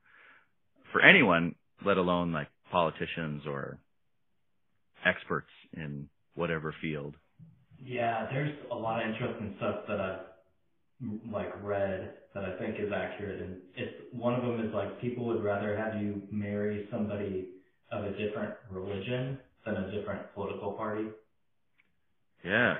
for 0.92 1.00
anyone, 1.00 1.54
let 1.84 1.96
alone 1.96 2.32
like 2.32 2.48
politicians 2.70 3.42
or 3.46 3.78
experts 5.04 5.50
in 5.74 6.08
whatever 6.34 6.74
field. 6.80 7.14
Yeah, 7.78 8.26
there's 8.32 8.54
a 8.70 8.74
lot 8.74 9.02
of 9.02 9.10
interesting 9.12 9.54
stuff 9.58 9.76
that 9.88 10.38
mm, 11.02 11.32
like 11.32 11.52
read 11.62 12.14
that 12.34 12.44
I 12.44 12.58
think 12.58 12.76
is 12.78 12.92
accurate, 12.94 13.40
and 13.42 13.56
it's 13.76 13.94
one 14.12 14.34
of 14.34 14.42
them 14.42 14.66
is 14.66 14.74
like 14.74 15.00
people 15.00 15.26
would 15.26 15.42
rather 15.42 15.76
have 15.76 16.00
you 16.00 16.22
marry 16.30 16.88
somebody 16.90 17.48
of 17.92 18.04
a 18.04 18.10
different 18.10 18.54
religion 18.70 19.38
than 19.64 19.76
a 19.76 19.90
different 19.90 20.32
political 20.34 20.72
party. 20.72 21.06
Yeah. 22.46 22.76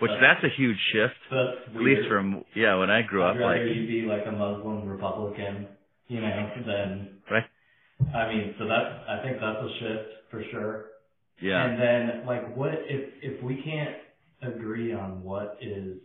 Which 0.00 0.10
But- 0.10 0.20
that's 0.20 0.44
a 0.44 0.48
huge 0.48 0.78
shift. 0.92 1.14
At 1.30 1.76
least 1.76 2.08
from 2.08 2.44
yeah, 2.54 2.74
when 2.76 2.90
I 2.90 3.02
grew 3.02 3.22
I'd 3.22 3.30
up 3.30 3.36
rather 3.38 3.66
like 3.66 3.76
you 3.76 3.86
be 3.86 4.02
like 4.02 4.26
a 4.26 4.32
Muslim 4.32 4.88
Republican, 4.88 5.68
you 6.08 6.20
know, 6.20 6.50
than 6.66 7.18
right? 7.30 7.44
I 8.14 8.32
mean, 8.32 8.54
so 8.58 8.66
that's 8.66 9.08
I 9.08 9.18
think 9.22 9.40
that's 9.40 9.62
a 9.62 9.72
shift 9.78 10.08
for 10.30 10.42
sure. 10.50 10.86
Yeah. 11.40 11.64
And 11.64 11.80
then 11.80 12.26
like 12.26 12.56
what 12.56 12.72
if 12.74 13.12
if 13.22 13.42
we 13.42 13.62
can't 13.62 13.96
agree 14.42 14.92
on 14.92 15.22
what 15.22 15.58
is 15.60 15.98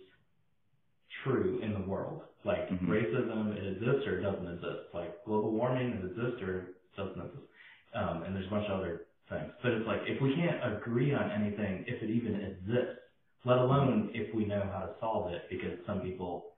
true 1.24 1.60
in 1.64 1.74
the 1.74 1.80
world, 1.88 2.22
like 2.44 2.70
Mhm. 2.70 2.88
racism 2.88 3.56
it 3.56 3.66
exists 3.78 4.06
or 4.08 4.20
it 4.20 4.24
doesn't 4.24 4.48
exist, 4.48 4.94
like 4.94 5.24
global 5.24 5.52
warming 5.52 5.92
it 5.94 6.06
exists 6.06 6.42
or 6.42 6.60
it 6.60 6.96
doesn't 6.98 7.22
exist, 7.22 7.48
um, 7.94 8.24
and 8.24 8.36
there's 8.36 8.48
a 8.48 8.50
bunch 8.50 8.68
of 8.68 8.80
other 8.82 9.06
things. 9.30 9.52
But 9.64 9.72
it's 9.74 9.88
like 9.88 10.02
if 10.08 10.22
we 10.22 10.36
can't 10.36 10.60
agree 10.78 11.14
on 11.14 11.32
anything, 11.32 11.84
if 11.88 12.02
it 12.04 12.10
even 12.10 12.36
exists, 12.36 13.00
let 13.46 13.58
alone 13.58 14.10
if 14.14 14.34
we 14.34 14.46
know 14.46 14.62
how 14.74 14.80
to 14.86 14.94
solve 15.00 15.32
it, 15.32 15.44
because 15.50 15.78
some 15.86 16.02
people, 16.02 16.56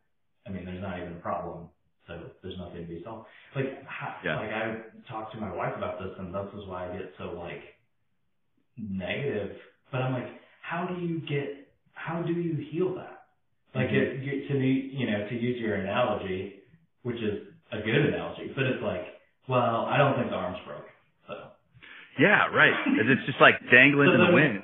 I 0.48 0.52
mean, 0.52 0.66
there's 0.66 0.82
not 0.82 1.00
even 1.00 1.14
a 1.14 1.22
problem, 1.22 1.68
so 2.08 2.20
there's 2.42 2.58
nothing 2.58 2.82
to 2.84 2.88
be 2.88 3.04
solved. 3.04 3.28
Like, 3.56 3.84
how, 3.86 4.16
Yeah. 4.24 4.36
like 4.38 4.52
I 4.52 4.64
talked 5.10 5.34
to 5.34 5.40
my 5.40 5.52
wife 5.54 5.76
about 5.78 6.00
this, 6.00 6.14
and 6.20 6.34
this 6.34 6.54
is 6.54 6.66
why 6.68 6.90
I 6.90 6.96
get 6.96 7.14
so 7.18 7.34
like 7.38 7.64
negative. 8.78 9.58
But 9.92 10.02
I'm 10.02 10.14
like, 10.14 10.30
how 10.62 10.86
do 10.86 10.96
you 11.00 11.20
get? 11.20 11.68
How 11.94 12.22
do 12.22 12.34
you 12.34 12.56
heal 12.72 12.94
that? 12.96 13.26
Like, 13.76 13.90
Mhm. 13.90 13.94
it, 13.94 14.24
you- 14.24 14.48
to 14.48 14.54
be, 14.60 14.90
you 14.94 15.08
know, 15.08 15.28
to 15.28 15.36
use 15.36 15.60
your 15.60 15.76
analogy, 15.76 16.62
which 17.04 17.22
is 17.22 17.48
a 17.72 17.80
good 17.82 18.06
analogy, 18.06 18.48
but 18.56 18.66
it's 18.66 18.82
like, 18.82 19.20
well, 19.48 19.86
I 19.86 19.98
don't 19.98 20.16
think 20.16 20.30
the 20.30 20.36
arm's 20.38 20.60
broke, 20.66 20.88
so. 20.88 20.97
Yeah, 22.20 22.48
right. 22.48 22.74
It's 23.00 23.26
just 23.26 23.40
like 23.40 23.56
dangling 23.72 24.14
in 24.14 24.20
the 24.20 24.34
wind. 24.34 24.64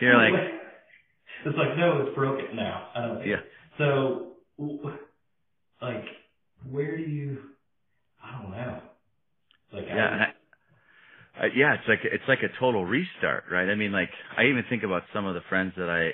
You're 0.00 0.16
like, 0.16 0.32
it's 1.46 1.58
like, 1.58 1.76
no, 1.76 2.02
it's 2.02 2.14
broken 2.14 2.56
now. 2.56 2.88
I 2.94 3.00
don't 3.02 3.16
think. 3.18 3.28
yeah, 3.28 3.40
So, 3.78 4.32
like, 5.82 6.04
where 6.70 6.96
do 6.96 7.02
you? 7.02 7.38
I 8.22 8.42
don't 8.42 8.50
know. 8.50 8.80
Like, 9.72 9.84
yeah, 9.86 10.26
I, 11.38 11.44
I, 11.44 11.46
yeah. 11.54 11.74
It's 11.74 11.88
like 11.88 12.00
it's 12.04 12.24
like 12.26 12.40
a 12.42 12.58
total 12.58 12.84
restart, 12.84 13.44
right? 13.50 13.68
I 13.68 13.74
mean, 13.74 13.92
like 13.92 14.10
I 14.36 14.44
even 14.44 14.64
think 14.68 14.82
about 14.82 15.02
some 15.12 15.26
of 15.26 15.34
the 15.34 15.42
friends 15.48 15.74
that 15.76 15.88
I 15.90 16.12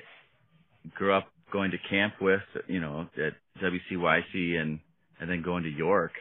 grew 0.94 1.14
up 1.14 1.28
going 1.52 1.70
to 1.70 1.78
camp 1.88 2.14
with, 2.20 2.42
you 2.66 2.80
know, 2.80 3.08
at 3.16 3.34
WCYC 3.62 4.60
and 4.60 4.80
and 5.20 5.30
then 5.30 5.42
going 5.42 5.62
to 5.62 5.70
York 5.70 6.12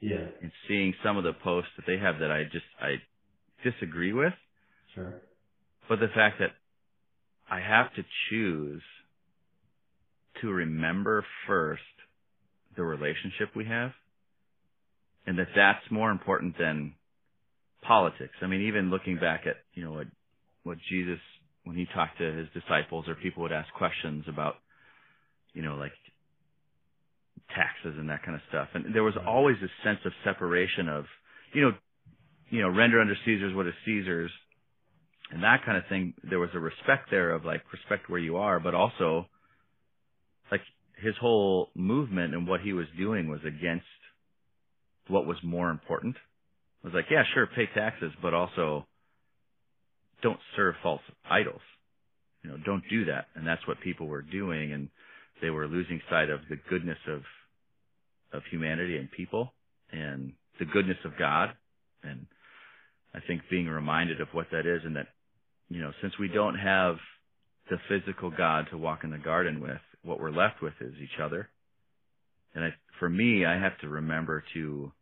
yeah, 0.00 0.26
and 0.40 0.50
seeing 0.66 0.94
some 1.04 1.18
of 1.18 1.24
the 1.24 1.34
posts 1.44 1.70
that 1.76 1.86
they 1.86 1.98
have 1.98 2.18
that 2.20 2.30
I 2.30 2.44
just 2.44 2.64
I 2.80 2.96
disagree 3.62 4.12
with. 4.12 4.32
sure. 4.94 5.14
But 5.88 6.00
the 6.00 6.08
fact 6.14 6.38
that 6.38 6.50
I 7.50 7.60
have 7.60 7.92
to 7.94 8.02
choose 8.30 8.82
to 10.40 10.50
remember 10.50 11.24
first 11.46 11.82
the 12.76 12.84
relationship 12.84 13.48
we 13.56 13.64
have 13.66 13.90
and 15.26 15.38
that 15.38 15.48
that's 15.54 15.90
more 15.90 16.10
important 16.10 16.56
than 16.58 16.94
politics. 17.82 18.34
I 18.42 18.46
mean, 18.46 18.68
even 18.68 18.90
looking 18.90 19.16
back 19.16 19.42
at, 19.46 19.56
you 19.74 19.84
know, 19.84 19.92
what, 19.92 20.06
what 20.62 20.78
Jesus, 20.88 21.18
when 21.64 21.76
he 21.76 21.86
talked 21.94 22.18
to 22.18 22.32
his 22.32 22.46
disciples 22.54 23.06
or 23.08 23.14
people 23.16 23.42
would 23.42 23.52
ask 23.52 23.68
questions 23.74 24.24
about, 24.28 24.54
you 25.52 25.62
know, 25.62 25.74
like 25.74 25.92
taxes 27.54 27.98
and 27.98 28.08
that 28.08 28.22
kind 28.22 28.34
of 28.34 28.42
stuff. 28.48 28.68
And 28.74 28.94
there 28.94 29.02
was 29.02 29.14
always 29.26 29.56
this 29.60 29.70
sense 29.84 29.98
of 30.04 30.12
separation 30.24 30.88
of, 30.88 31.04
you 31.52 31.62
know, 31.62 31.72
you 32.50 32.62
know, 32.62 32.68
render 32.68 33.00
under 33.00 33.16
Caesar's 33.24 33.54
what 33.54 33.66
is 33.66 33.74
Caesar's 33.84 34.30
and 35.32 35.42
that 35.42 35.64
kind 35.64 35.78
of 35.78 35.84
thing. 35.88 36.14
There 36.28 36.40
was 36.40 36.50
a 36.54 36.58
respect 36.58 37.08
there 37.10 37.30
of 37.30 37.44
like 37.44 37.62
respect 37.72 38.10
where 38.10 38.20
you 38.20 38.36
are, 38.36 38.60
but 38.60 38.74
also 38.74 39.26
like 40.50 40.60
his 41.02 41.14
whole 41.20 41.68
movement 41.74 42.34
and 42.34 42.46
what 42.46 42.60
he 42.60 42.72
was 42.72 42.86
doing 42.98 43.28
was 43.28 43.40
against 43.46 43.86
what 45.08 45.26
was 45.26 45.36
more 45.42 45.70
important. 45.70 46.16
It 46.82 46.86
was 46.86 46.94
like, 46.94 47.06
yeah, 47.10 47.22
sure, 47.34 47.46
pay 47.46 47.68
taxes, 47.74 48.12
but 48.20 48.34
also 48.34 48.86
don't 50.22 50.40
serve 50.56 50.74
false 50.82 51.02
idols. 51.30 51.60
You 52.42 52.50
know, 52.50 52.56
don't 52.64 52.82
do 52.90 53.06
that. 53.06 53.26
And 53.34 53.46
that's 53.46 53.66
what 53.68 53.80
people 53.80 54.06
were 54.06 54.22
doing 54.22 54.72
and 54.72 54.88
they 55.40 55.50
were 55.50 55.66
losing 55.66 56.00
sight 56.10 56.28
of 56.30 56.40
the 56.50 56.56
goodness 56.68 56.98
of 57.08 57.22
of 58.32 58.42
humanity 58.50 58.96
and 58.96 59.10
people 59.10 59.52
and 59.90 60.32
the 60.60 60.64
goodness 60.64 60.98
of 61.04 61.12
God 61.18 61.50
and 62.04 62.26
I 63.14 63.20
think 63.26 63.42
being 63.50 63.66
reminded 63.66 64.20
of 64.20 64.28
what 64.32 64.46
that 64.52 64.66
is 64.66 64.82
and 64.84 64.96
that 64.96 65.08
you 65.68 65.80
know 65.80 65.92
since 66.00 66.14
we 66.18 66.28
don't 66.28 66.56
have 66.56 66.96
the 67.68 67.78
physical 67.88 68.30
God 68.30 68.66
to 68.70 68.78
walk 68.78 69.04
in 69.04 69.10
the 69.10 69.18
garden 69.18 69.60
with 69.60 69.80
what 70.02 70.20
we're 70.20 70.30
left 70.30 70.62
with 70.62 70.74
is 70.80 70.94
each 71.02 71.20
other. 71.22 71.48
And 72.54 72.64
I, 72.64 72.70
for 72.98 73.08
me 73.08 73.44
I 73.44 73.58
have 73.58 73.78
to 73.80 73.88
remember 73.88 74.44
to 74.54 74.92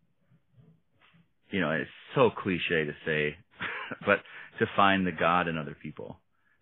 you 1.50 1.60
know 1.60 1.70
it's 1.70 1.90
so 2.14 2.30
cliche 2.30 2.84
to 2.84 2.92
say 3.06 3.36
but 4.06 4.18
to 4.58 4.66
find 4.76 5.06
the 5.06 5.12
God 5.12 5.48
in 5.48 5.56
other 5.56 5.76
people. 5.80 6.16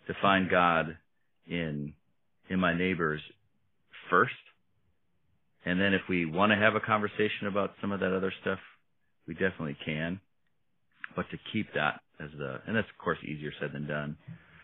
To 0.08 0.14
find 0.22 0.50
God 0.50 0.96
in 1.46 1.94
in 2.48 2.60
my 2.60 2.76
neighbors 2.76 3.20
first. 4.10 4.34
And 5.64 5.80
then 5.80 5.94
if 5.94 6.02
we 6.08 6.26
want 6.26 6.52
to 6.52 6.56
have 6.56 6.76
a 6.76 6.80
conversation 6.80 7.48
about 7.48 7.72
some 7.80 7.90
of 7.90 8.00
that 8.00 8.14
other 8.14 8.32
stuff, 8.40 8.60
we 9.26 9.34
definitely 9.34 9.76
can. 9.84 10.20
But 11.14 11.26
to 11.30 11.38
keep 11.52 11.72
that 11.74 12.00
as 12.20 12.30
the, 12.38 12.60
and 12.66 12.76
that's 12.76 12.88
of 12.88 12.98
course 13.02 13.18
easier 13.24 13.52
said 13.60 13.70
than 13.72 13.86
done. 13.86 14.16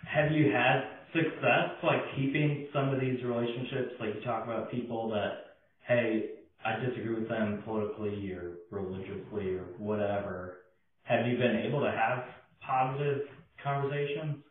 Have 0.06 0.32
you 0.32 0.50
had 0.52 0.82
success 1.14 1.70
like 1.82 2.00
keeping 2.16 2.68
some 2.72 2.88
of 2.92 3.00
these 3.00 3.22
relationships? 3.24 3.92
Like 4.00 4.14
you 4.14 4.20
talk 4.24 4.44
about 4.44 4.70
people 4.70 5.10
that, 5.10 5.56
hey, 5.86 6.30
I 6.64 6.76
disagree 6.76 7.14
with 7.14 7.28
them 7.28 7.62
politically 7.64 8.32
or 8.32 8.54
religiously 8.70 9.54
or 9.54 9.64
whatever. 9.78 10.58
Have 11.04 11.26
you 11.26 11.36
been 11.36 11.56
able 11.66 11.80
to 11.80 11.90
have 11.90 12.24
positive 12.64 13.22
conversations? 13.62 14.42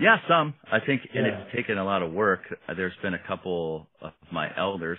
Yeah, 0.00 0.16
some. 0.28 0.54
I 0.70 0.78
think, 0.84 1.02
and 1.14 1.26
it's 1.26 1.54
taken 1.54 1.78
a 1.78 1.84
lot 1.84 2.02
of 2.02 2.12
work. 2.12 2.40
There's 2.76 2.92
been 3.02 3.14
a 3.14 3.26
couple 3.26 3.88
of 4.00 4.12
my 4.30 4.48
elders. 4.56 4.98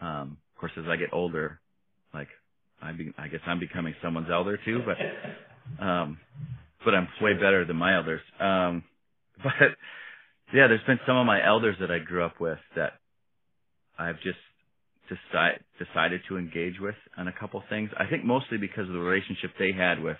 Um, 0.00 0.36
of 0.54 0.60
course, 0.60 0.72
as 0.76 0.84
I 0.86 0.96
get 0.96 1.08
older, 1.12 1.60
like 2.12 2.28
I, 2.84 2.92
be, 2.92 3.12
I 3.18 3.28
guess 3.28 3.40
I'm 3.46 3.58
becoming 3.58 3.94
someone's 4.02 4.28
elder 4.30 4.58
too. 4.64 4.80
But 4.84 5.84
um, 5.84 6.18
but 6.84 6.94
I'm 6.94 7.08
way 7.20 7.34
better 7.34 7.64
than 7.64 7.76
my 7.76 7.96
elders. 7.96 8.20
Um, 8.38 8.84
but 9.42 9.76
yeah, 10.52 10.68
there's 10.68 10.84
been 10.86 11.00
some 11.06 11.16
of 11.16 11.26
my 11.26 11.44
elders 11.44 11.76
that 11.80 11.90
I 11.90 11.98
grew 11.98 12.24
up 12.24 12.40
with 12.40 12.58
that 12.76 12.92
I've 13.98 14.20
just 14.20 14.38
decide, 15.08 15.60
decided 15.78 16.22
to 16.28 16.36
engage 16.38 16.78
with 16.80 16.94
on 17.16 17.28
a 17.28 17.32
couple 17.32 17.62
things. 17.68 17.90
I 17.98 18.06
think 18.06 18.24
mostly 18.24 18.58
because 18.58 18.86
of 18.86 18.92
the 18.92 19.00
relationship 19.00 19.52
they 19.58 19.72
had 19.72 20.02
with 20.02 20.18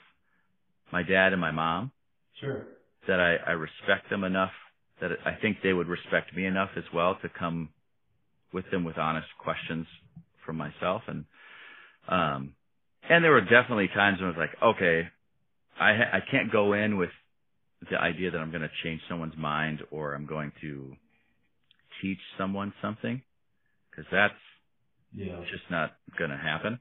my 0.93 1.03
dad 1.03 1.33
and 1.33 1.41
my 1.41 1.51
mom 1.51 1.93
sure. 2.41 2.67
that 3.09 3.21
I, 3.21 3.37
I 3.51 3.53
respect 3.53 4.11
them 4.11 4.25
enough 4.25 4.53
that 5.01 5.11
I 5.25 5.35
think 5.41 5.59
they 5.63 5.73
would 5.73 5.89
respect 5.89 6.35
me 6.35 6.47
enough 6.47 6.71
as 6.77 6.85
well 6.95 7.19
to 7.23 7.29
come 7.29 7.71
with 8.53 8.65
them 8.71 8.85
with 8.85 8.97
honest 8.97 9.27
questions 9.43 9.87
from 10.47 10.57
myself 10.57 11.03
and 11.09 11.25
um 12.09 12.55
and 13.09 13.25
there 13.25 13.33
were 13.33 13.41
definitely 13.43 13.89
times 13.89 14.21
when 14.21 14.27
I 14.33 14.37
was 14.37 14.39
like 14.39 14.63
okay 14.63 15.09
I 15.81 15.95
ha- 15.97 16.11
I 16.13 16.21
can't 16.31 16.53
go 16.53 16.73
in 16.75 16.97
with 16.97 17.11
the 17.91 17.99
idea 18.01 18.31
that 18.31 18.39
I'm 18.39 18.51
going 18.51 18.63
to 18.63 18.71
change 18.83 19.01
someone's 19.09 19.37
mind 19.37 19.81
or 19.91 20.15
I'm 20.15 20.27
going 20.27 20.53
to 20.63 20.97
teach 22.03 22.19
someone 22.39 22.73
something 22.83 23.23
because 23.91 24.07
that's 24.11 24.35
Yeah. 25.13 25.41
just 25.51 25.71
not 25.71 25.97
going 26.19 26.31
to 26.31 26.37
happen. 26.37 26.81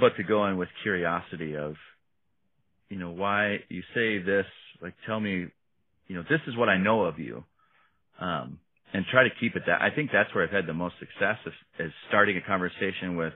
But 0.00 0.16
to 0.16 0.22
go 0.22 0.46
in 0.46 0.56
with 0.56 0.68
curiosity 0.82 1.56
of, 1.56 1.76
you 2.88 2.98
know, 2.98 3.10
why 3.10 3.64
you 3.68 3.82
say 3.94 4.18
this, 4.18 4.46
like 4.80 4.94
tell 5.06 5.20
me, 5.20 5.48
you 6.08 6.16
know, 6.16 6.22
this 6.28 6.40
is 6.46 6.56
what 6.56 6.68
I 6.68 6.78
know 6.78 7.04
of 7.04 7.18
you. 7.18 7.44
Um, 8.20 8.60
and 8.92 9.06
try 9.06 9.24
to 9.24 9.30
keep 9.40 9.56
it 9.56 9.64
that. 9.66 9.80
I 9.82 9.90
think 9.90 10.10
that's 10.12 10.34
where 10.34 10.44
I've 10.44 10.50
had 10.50 10.66
the 10.66 10.74
most 10.74 10.98
success 10.98 11.38
is, 11.46 11.54
is 11.78 11.92
starting 12.08 12.36
a 12.36 12.42
conversation 12.42 13.16
with, 13.16 13.32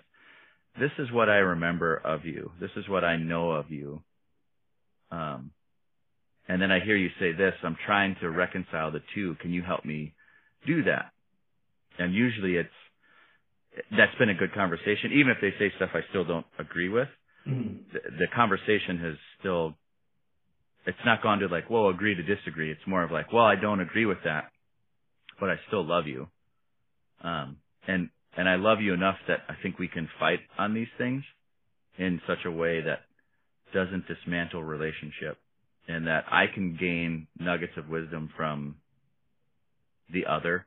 this 0.78 0.90
is 0.98 1.10
what 1.12 1.28
I 1.28 1.36
remember 1.36 1.96
of 1.96 2.24
you. 2.24 2.50
This 2.60 2.70
is 2.76 2.88
what 2.88 3.04
I 3.04 3.16
know 3.16 3.52
of 3.52 3.70
you. 3.70 4.02
Um, 5.10 5.52
and 6.48 6.60
then 6.60 6.70
I 6.70 6.80
hear 6.80 6.96
you 6.96 7.08
say 7.18 7.32
this, 7.32 7.54
I'm 7.62 7.76
trying 7.86 8.16
to 8.20 8.30
reconcile 8.30 8.90
the 8.92 9.02
two. 9.14 9.36
Can 9.40 9.52
you 9.52 9.62
help 9.62 9.84
me 9.84 10.14
do 10.66 10.84
that? 10.84 11.10
And 11.98 12.14
usually 12.14 12.56
it's, 12.56 12.68
that's 13.96 14.14
been 14.18 14.28
a 14.30 14.34
good 14.34 14.54
conversation. 14.54 15.12
Even 15.14 15.32
if 15.32 15.38
they 15.40 15.52
say 15.58 15.72
stuff 15.76 15.90
I 15.94 16.00
still 16.10 16.24
don't 16.24 16.46
agree 16.58 16.88
with, 16.88 17.08
Mhm. 17.46 17.90
the, 17.92 18.00
the 18.10 18.26
conversation 18.34 18.98
has 18.98 19.14
still, 19.38 19.74
it's 20.86 21.04
not 21.04 21.22
gone 21.22 21.40
to 21.40 21.48
like, 21.48 21.68
well, 21.70 21.88
agree 21.88 22.14
to 22.14 22.22
disagree. 22.22 22.70
It's 22.70 22.86
more 22.86 23.02
of 23.02 23.10
like, 23.10 23.32
well, 23.32 23.44
I 23.44 23.56
don't 23.56 23.80
agree 23.80 24.06
with 24.06 24.22
that, 24.24 24.50
but 25.40 25.50
I 25.50 25.56
still 25.66 25.84
love 25.84 26.06
you. 26.06 26.28
Um, 27.22 27.56
and, 27.86 28.10
and 28.36 28.48
I 28.48 28.56
love 28.56 28.80
you 28.80 28.92
enough 28.92 29.16
that 29.28 29.40
I 29.48 29.54
think 29.62 29.78
we 29.78 29.88
can 29.88 30.08
fight 30.20 30.40
on 30.58 30.74
these 30.74 30.88
things 30.98 31.22
in 31.98 32.20
such 32.26 32.44
a 32.44 32.50
way 32.50 32.82
that 32.82 33.00
doesn't 33.72 34.04
dismantle 34.06 34.62
relationship 34.62 35.38
and 35.88 36.06
that 36.06 36.24
I 36.30 36.46
can 36.52 36.76
gain 36.78 37.26
nuggets 37.38 37.72
of 37.76 37.88
wisdom 37.88 38.30
from 38.36 38.76
the 40.12 40.26
other 40.26 40.66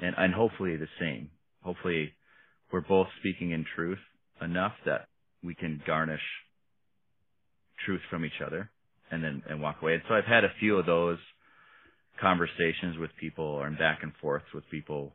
and, 0.00 0.14
and 0.16 0.34
hopefully 0.34 0.76
the 0.76 0.88
same. 1.00 1.30
Hopefully 1.62 2.12
we're 2.72 2.80
both 2.80 3.08
speaking 3.20 3.50
in 3.50 3.64
truth 3.74 3.98
enough 4.40 4.72
that 4.84 5.08
we 5.42 5.54
can 5.54 5.80
garnish 5.86 6.20
truth 7.84 8.00
from 8.10 8.24
each 8.24 8.40
other 8.44 8.70
and 9.10 9.22
then 9.22 9.42
and 9.48 9.60
walk 9.60 9.76
away. 9.82 9.94
And 9.94 10.02
so 10.08 10.14
I've 10.14 10.24
had 10.24 10.44
a 10.44 10.52
few 10.60 10.78
of 10.78 10.86
those 10.86 11.18
conversations 12.20 12.96
with 12.98 13.10
people 13.20 13.44
or 13.44 13.70
back 13.70 14.00
and 14.02 14.12
forth 14.20 14.42
with 14.54 14.64
people 14.70 15.14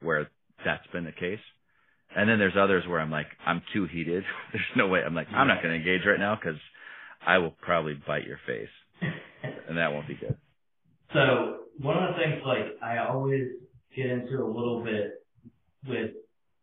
where 0.00 0.28
that's 0.64 0.86
been 0.88 1.04
the 1.04 1.12
case. 1.12 1.40
And 2.16 2.28
then 2.28 2.38
there's 2.38 2.56
others 2.56 2.84
where 2.86 3.00
I'm 3.00 3.10
like, 3.10 3.26
I'm 3.44 3.62
too 3.72 3.86
heated. 3.86 4.24
There's 4.52 4.64
no 4.76 4.86
way. 4.86 5.00
I'm 5.04 5.14
like, 5.14 5.26
I'm 5.32 5.48
not 5.48 5.62
going 5.62 5.74
to 5.74 5.78
engage 5.78 6.06
right 6.06 6.18
now 6.18 6.36
because 6.36 6.60
I 7.26 7.38
will 7.38 7.50
probably 7.50 7.94
bite 8.06 8.24
your 8.24 8.38
face, 8.46 8.68
and 9.68 9.78
that 9.78 9.92
won't 9.92 10.06
be 10.06 10.14
good. 10.14 10.36
So 11.12 11.56
one 11.80 11.96
of 12.02 12.14
the 12.14 12.22
things 12.22 12.42
like 12.46 12.76
I 12.82 12.98
always 12.98 13.48
get 13.96 14.06
into 14.06 14.42
a 14.42 14.46
little 14.46 14.82
bit 14.84 15.24
with 15.88 16.12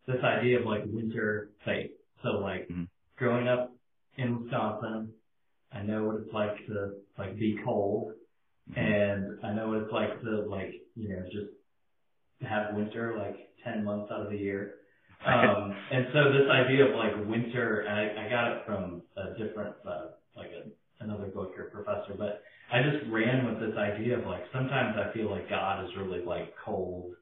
this 0.07 0.23
idea 0.23 0.59
of 0.59 0.65
like 0.65 0.83
winter 0.85 1.49
faith. 1.65 1.91
So 2.23 2.39
like 2.39 2.67
Mhm. 2.69 2.87
growing 3.17 3.47
up 3.47 3.71
in 4.17 4.43
Wisconsin, 4.43 5.13
I 5.71 5.81
know 5.83 6.05
what 6.05 6.21
it's 6.21 6.33
like 6.33 6.65
to 6.67 6.93
like 7.17 7.37
be 7.37 7.57
cold 7.63 8.13
and 8.75 9.39
I 9.43 9.53
know 9.53 9.69
what 9.69 9.83
it's 9.83 9.91
like 9.91 10.21
to 10.21 10.41
like, 10.47 10.73
you 10.95 11.09
know, 11.09 11.23
just 11.31 11.51
have 12.47 12.75
winter 12.75 13.15
like 13.17 13.49
10 13.63 13.83
months 13.83 14.11
out 14.11 14.21
of 14.21 14.31
the 14.31 14.37
year. 14.37 14.75
Um, 15.25 15.75
and 15.91 16.07
so 16.13 16.31
this 16.33 16.49
idea 16.49 16.85
of 16.85 16.95
like 16.95 17.29
winter, 17.29 17.81
and 17.81 17.93
I, 17.93 18.25
I 18.25 18.29
got 18.29 18.51
it 18.51 18.63
from 18.65 19.03
a 19.17 19.37
different, 19.37 19.75
uh, 19.87 20.07
like 20.35 20.49
a, 20.49 21.03
another 21.03 21.27
book 21.27 21.53
or 21.57 21.65
professor, 21.65 22.15
but 22.17 22.41
I 22.71 22.81
just 22.81 23.11
ran 23.11 23.45
with 23.45 23.59
this 23.59 23.77
idea 23.77 24.17
of 24.17 24.25
like 24.25 24.43
sometimes 24.53 24.95
I 24.97 25.13
feel 25.13 25.29
like 25.29 25.49
God 25.49 25.83
is 25.85 25.91
really 25.97 26.23
like 26.23 26.53
cold 26.65 27.13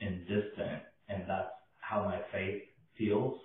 and 0.00 0.20
distant, 0.22 0.82
and 1.08 1.22
that's 1.28 1.50
how 1.80 2.04
my 2.04 2.20
faith 2.32 2.62
feels 2.98 3.38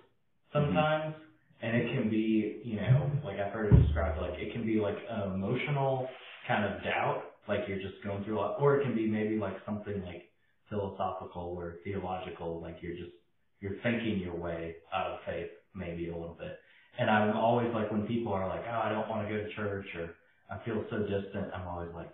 sometimes. 0.52 1.14
And 1.62 1.76
it 1.76 1.94
can 1.94 2.08
be, 2.08 2.62
you 2.64 2.76
know, 2.76 3.10
like 3.22 3.38
I've 3.38 3.52
heard 3.52 3.72
it 3.72 3.82
described, 3.82 4.20
like 4.20 4.38
it 4.38 4.52
can 4.52 4.64
be 4.64 4.80
like 4.80 4.96
an 5.10 5.34
emotional 5.34 6.08
kind 6.48 6.64
of 6.64 6.82
doubt, 6.82 7.22
like 7.46 7.60
you're 7.68 7.78
just 7.78 8.02
going 8.02 8.24
through 8.24 8.38
a 8.38 8.40
lot, 8.40 8.56
or 8.60 8.80
it 8.80 8.82
can 8.82 8.94
be 8.94 9.06
maybe 9.06 9.36
like 9.36 9.54
something 9.66 10.02
like 10.04 10.29
philosophical 10.70 11.54
or 11.58 11.76
theological, 11.84 12.60
like 12.60 12.78
you're 12.80 12.94
just 12.96 13.12
you're 13.60 13.76
thinking 13.82 14.18
your 14.18 14.34
way 14.36 14.76
out 14.94 15.06
of 15.08 15.18
faith 15.26 15.50
maybe 15.74 16.08
a 16.08 16.16
little 16.16 16.36
bit. 16.38 16.58
And 16.98 17.10
I'm 17.10 17.36
always 17.36 17.68
like 17.74 17.90
when 17.92 18.06
people 18.06 18.32
are 18.32 18.48
like, 18.48 18.62
oh, 18.66 18.80
I 18.84 18.88
don't 18.90 19.08
want 19.08 19.28
to 19.28 19.34
go 19.34 19.42
to 19.42 19.50
church 19.54 19.86
or 19.96 20.14
I 20.50 20.64
feel 20.64 20.84
so 20.90 20.98
distant, 21.00 21.52
I'm 21.54 21.66
always 21.68 21.90
like, 21.94 22.10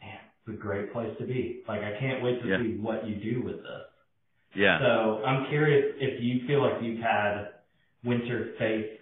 man, 0.00 0.18
it's 0.46 0.54
a 0.56 0.60
great 0.60 0.92
place 0.92 1.10
to 1.18 1.26
be. 1.26 1.62
Like 1.66 1.80
I 1.82 1.98
can't 1.98 2.22
wait 2.22 2.42
to 2.42 2.48
Yeah. 2.48 2.58
see 2.58 2.76
what 2.78 3.06
you 3.08 3.16
do 3.16 3.42
with 3.42 3.56
this. 3.56 3.86
Yeah. 4.54 4.78
So 4.80 5.24
I'm 5.24 5.48
curious 5.48 5.94
if 5.98 6.22
you 6.22 6.46
feel 6.46 6.62
like 6.62 6.82
you've 6.82 7.00
had 7.02 7.48
winter 8.04 8.52
faith 8.58 8.97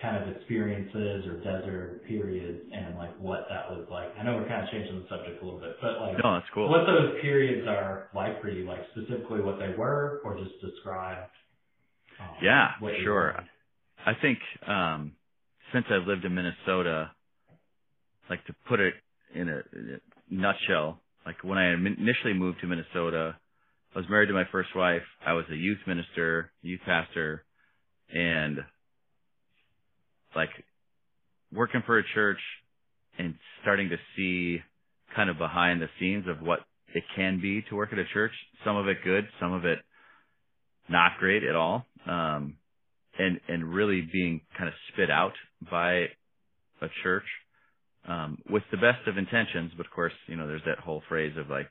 kind 0.00 0.16
of 0.16 0.34
experiences 0.34 1.26
or 1.26 1.36
desert 1.44 2.02
periods 2.06 2.60
and 2.72 2.96
like 2.96 3.18
what 3.20 3.46
that 3.50 3.70
was 3.70 3.86
like. 3.90 4.08
I 4.18 4.22
know 4.22 4.36
we're 4.36 4.48
kind 4.48 4.64
of 4.64 4.70
changing 4.70 5.02
the 5.02 5.06
subject 5.08 5.42
a 5.42 5.44
little 5.44 5.60
bit, 5.60 5.76
but 5.82 6.00
like 6.00 6.16
No, 6.22 6.34
that's 6.34 6.46
cool. 6.54 6.68
what 6.68 6.86
those 6.86 7.20
periods 7.20 7.66
are 7.68 8.08
like 8.14 8.40
for 8.40 8.48
you, 8.48 8.64
like 8.66 8.80
specifically 8.92 9.40
what 9.42 9.58
they 9.58 9.74
were 9.76 10.20
or 10.24 10.38
just 10.38 10.58
describe. 10.60 11.28
um, 12.20 12.28
Yeah, 12.42 12.68
what 12.80 12.94
sure. 13.04 13.34
I 14.06 14.12
think 14.20 14.38
um 14.66 15.12
since 15.72 15.86
I've 15.90 16.06
lived 16.06 16.24
in 16.24 16.34
Minnesota, 16.34 17.10
like 18.28 18.44
to 18.46 18.54
put 18.68 18.80
it 18.80 18.94
in 19.34 19.48
a, 19.48 19.62
in 19.72 20.00
a 20.00 20.34
nutshell, 20.34 21.00
like 21.26 21.36
when 21.44 21.58
I 21.58 21.72
initially 21.74 22.32
moved 22.34 22.60
to 22.60 22.66
Minnesota, 22.66 23.36
I 23.94 23.98
was 23.98 24.08
married 24.08 24.28
to 24.28 24.34
my 24.34 24.44
first 24.50 24.70
wife. 24.74 25.02
I 25.24 25.34
was 25.34 25.44
a 25.50 25.54
youth 25.56 25.78
minister, 25.86 26.50
youth 26.62 26.80
pastor, 26.84 27.44
and 28.12 28.58
like 30.36 30.50
working 31.52 31.82
for 31.86 31.98
a 31.98 32.02
church 32.14 32.40
and 33.18 33.34
starting 33.62 33.90
to 33.90 33.96
see 34.16 34.60
kind 35.14 35.30
of 35.30 35.38
behind 35.38 35.82
the 35.82 35.88
scenes 35.98 36.26
of 36.28 36.40
what 36.40 36.60
it 36.94 37.04
can 37.16 37.40
be 37.40 37.62
to 37.68 37.76
work 37.76 37.90
at 37.92 37.98
a 37.98 38.04
church. 38.12 38.32
Some 38.64 38.76
of 38.76 38.88
it 38.88 38.98
good, 39.04 39.24
some 39.40 39.52
of 39.52 39.64
it 39.64 39.78
not 40.88 41.12
great 41.18 41.44
at 41.44 41.56
all. 41.56 41.86
Um, 42.06 42.56
and 43.18 43.40
and 43.48 43.64
really 43.74 44.02
being 44.12 44.40
kind 44.56 44.68
of 44.68 44.74
spit 44.92 45.10
out 45.10 45.32
by 45.70 45.92
a 46.82 46.88
church 47.02 47.24
um, 48.08 48.38
with 48.48 48.62
the 48.70 48.76
best 48.76 49.06
of 49.06 49.18
intentions. 49.18 49.72
But 49.76 49.86
of 49.86 49.92
course, 49.92 50.12
you 50.26 50.36
know, 50.36 50.46
there's 50.46 50.62
that 50.66 50.78
whole 50.78 51.02
phrase 51.08 51.34
of 51.36 51.50
like, 51.50 51.70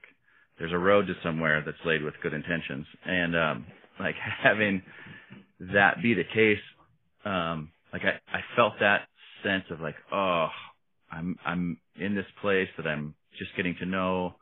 there's 0.60 0.74
a 0.74 0.78
road 0.78 1.08
to 1.08 1.14
somewhere 1.24 1.64
that's 1.66 1.78
laid 1.86 2.04
with 2.04 2.14
good 2.22 2.34
intentions, 2.34 2.86
and 3.06 3.36
um, 3.36 3.66
like 4.00 4.16
having 4.44 4.82
that 5.74 6.02
be 6.02 6.14
the 6.14 6.24
case, 6.24 6.64
um, 7.26 7.72
like 7.94 8.04
I 8.04 8.20
I 8.38 8.42
felt 8.56 8.74
that 8.80 9.02
sense 9.44 9.64
of 9.72 9.80
like, 9.80 9.96
oh, 10.12 10.48
I'm 11.12 11.38
I'm 11.46 11.78
in 12.00 12.16
this 12.16 12.26
place 12.42 12.68
that 12.78 12.88
I'm 12.88 13.16
just 13.38 13.56
getting 13.56 13.76
to 13.80 13.86
know, 13.86 14.36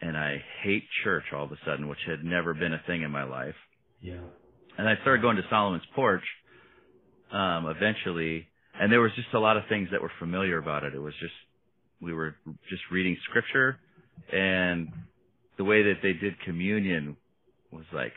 and 0.00 0.16
I 0.16 0.42
hate 0.62 0.84
church 1.04 1.24
all 1.34 1.44
of 1.44 1.52
a 1.52 1.58
sudden, 1.66 1.88
which 1.88 1.98
had 2.06 2.24
never 2.24 2.54
been 2.54 2.72
a 2.72 2.82
thing 2.86 3.02
in 3.02 3.10
my 3.10 3.24
life 3.24 3.54
Yeah. 4.00 4.20
and 4.78 4.88
I 4.88 4.94
started 5.02 5.22
going 5.22 5.36
to 5.36 5.42
Solomon's 5.50 5.84
Porch 5.94 6.24
um, 7.32 7.66
eventually, 7.66 8.46
and 8.80 8.90
there 8.92 9.00
was 9.00 9.12
just 9.16 9.32
a 9.34 9.38
lot 9.38 9.56
of 9.56 9.64
things 9.68 9.88
that 9.92 10.00
were 10.02 10.12
familiar 10.18 10.58
about 10.58 10.84
it. 10.84 10.94
It 10.94 10.98
was 11.00 11.14
just 11.20 11.34
we 12.00 12.12
were 12.12 12.34
just 12.68 12.82
reading 12.90 13.16
scripture, 13.28 13.78
and 14.32 14.88
the 15.56 15.64
way 15.64 15.82
that 15.84 15.98
they 16.02 16.12
did 16.12 16.34
communion 16.44 17.16
was 17.72 17.84
like 17.92 18.12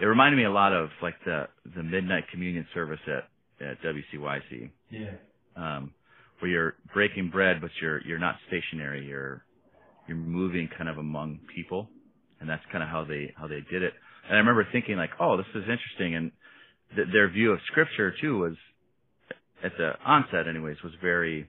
it 0.00 0.04
reminded 0.06 0.36
me 0.36 0.44
a 0.44 0.50
lot 0.50 0.72
of 0.72 0.88
like 1.02 1.14
the 1.24 1.44
the 1.76 1.82
midnight 1.82 2.24
communion 2.30 2.66
service 2.74 3.00
at 3.06 3.28
at 3.66 3.76
WCYC, 3.82 4.70
Yeah. 4.90 5.10
um, 5.56 5.92
where 6.38 6.50
you're 6.50 6.74
breaking 6.94 7.30
bread, 7.30 7.60
but 7.60 7.70
you're 7.82 8.00
you're 8.06 8.18
not 8.18 8.36
stationary. 8.46 9.06
You're 9.06 9.42
you're 10.06 10.16
moving 10.16 10.68
kind 10.76 10.88
of 10.88 10.98
among 10.98 11.40
people, 11.54 11.88
and 12.40 12.48
that's 12.48 12.62
kind 12.70 12.82
of 12.84 12.88
how 12.90 13.04
they 13.04 13.32
how 13.36 13.46
they 13.48 13.60
did 13.70 13.82
it. 13.82 13.92
And 14.28 14.34
I 14.36 14.38
remember 14.38 14.66
thinking 14.70 14.96
like, 14.96 15.10
oh, 15.20 15.36
this 15.36 15.46
is 15.54 15.62
interesting, 15.62 16.14
and 16.14 16.32
th- 16.94 17.08
their 17.12 17.28
view 17.30 17.52
of 17.52 17.58
scripture 17.66 18.12
too 18.20 18.38
was 18.38 18.54
at 19.64 19.72
the 19.76 19.92
onset, 20.04 20.46
anyways, 20.48 20.76
was 20.84 20.92
very 21.02 21.48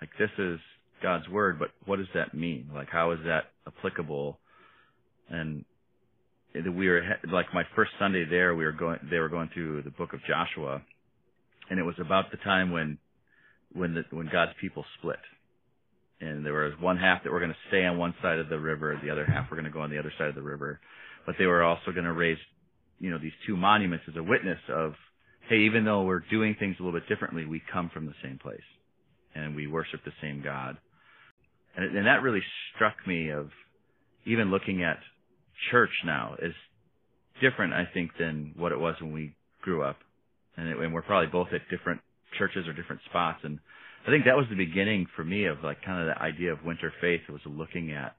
like 0.00 0.10
this 0.18 0.30
is 0.38 0.60
God's 1.02 1.28
word, 1.28 1.58
but 1.58 1.70
what 1.86 1.96
does 1.96 2.08
that 2.14 2.34
mean? 2.34 2.70
Like, 2.72 2.88
how 2.90 3.10
is 3.12 3.18
that 3.26 3.44
applicable? 3.66 4.38
And 5.28 5.64
we 6.54 6.88
were 6.88 7.02
like 7.32 7.46
my 7.54 7.62
first 7.76 7.92
Sunday 7.98 8.24
there, 8.28 8.54
we 8.54 8.64
were 8.64 8.72
going, 8.72 8.98
they 9.10 9.18
were 9.18 9.28
going 9.28 9.50
through 9.54 9.82
the 9.82 9.90
book 9.90 10.12
of 10.12 10.20
Joshua, 10.28 10.82
and 11.68 11.78
it 11.78 11.82
was 11.82 11.94
about 12.00 12.30
the 12.30 12.36
time 12.38 12.72
when 12.72 12.98
when 13.72 13.94
the 13.94 14.02
when 14.10 14.28
God's 14.32 14.52
people 14.60 14.84
split, 14.98 15.20
and 16.20 16.44
there 16.44 16.52
was 16.52 16.72
one 16.80 16.96
half 16.96 17.22
that 17.22 17.32
were 17.32 17.38
going 17.38 17.52
to 17.52 17.68
stay 17.68 17.84
on 17.84 17.98
one 17.98 18.14
side 18.20 18.38
of 18.38 18.48
the 18.48 18.58
river, 18.58 18.98
the 19.02 19.10
other 19.10 19.24
half 19.24 19.50
were 19.50 19.56
going 19.56 19.64
to 19.64 19.70
go 19.70 19.80
on 19.80 19.90
the 19.90 19.98
other 19.98 20.12
side 20.18 20.28
of 20.28 20.34
the 20.34 20.42
river, 20.42 20.80
but 21.24 21.36
they 21.38 21.46
were 21.46 21.62
also 21.62 21.92
going 21.92 22.04
to 22.04 22.12
raise, 22.12 22.38
you 22.98 23.10
know, 23.10 23.18
these 23.18 23.32
two 23.46 23.56
monuments 23.56 24.04
as 24.08 24.16
a 24.16 24.22
witness 24.22 24.58
of, 24.68 24.94
hey, 25.48 25.58
even 25.58 25.84
though 25.84 26.02
we're 26.02 26.24
doing 26.30 26.56
things 26.58 26.76
a 26.80 26.82
little 26.82 26.98
bit 26.98 27.08
differently, 27.08 27.46
we 27.46 27.62
come 27.72 27.90
from 27.94 28.06
the 28.06 28.14
same 28.24 28.38
place, 28.38 28.58
and 29.34 29.54
we 29.54 29.68
worship 29.68 30.00
the 30.04 30.12
same 30.20 30.42
God, 30.42 30.76
and, 31.76 31.96
and 31.96 32.06
that 32.06 32.22
really 32.22 32.42
struck 32.74 32.96
me 33.06 33.30
of 33.30 33.50
even 34.26 34.50
looking 34.50 34.82
at 34.82 34.98
church 35.70 35.90
now 36.04 36.36
is 36.40 36.54
different, 37.40 37.72
I 37.72 37.84
think, 37.92 38.12
than 38.18 38.52
what 38.56 38.72
it 38.72 38.78
was 38.78 38.94
when 39.00 39.12
we 39.12 39.34
grew 39.62 39.82
up, 39.82 39.96
and, 40.56 40.68
it, 40.68 40.78
and 40.78 40.92
we're 40.92 41.02
probably 41.02 41.30
both 41.30 41.48
at 41.52 41.60
different 41.70 42.00
churches 42.38 42.66
or 42.66 42.72
different 42.72 43.02
spots, 43.08 43.40
and 43.42 43.58
I 44.06 44.10
think 44.10 44.24
that 44.24 44.36
was 44.36 44.46
the 44.48 44.56
beginning 44.56 45.06
for 45.14 45.24
me 45.24 45.44
of 45.44 45.58
like 45.62 45.82
kind 45.82 46.00
of 46.00 46.14
the 46.14 46.22
idea 46.22 46.52
of 46.52 46.64
winter 46.64 46.92
faith 47.00 47.20
It 47.28 47.32
was 47.32 47.42
looking 47.44 47.92
at 47.92 48.16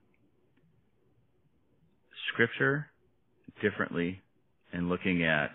scripture 2.32 2.88
differently 3.62 4.22
and 4.72 4.90
looking 4.90 5.24
at 5.24 5.52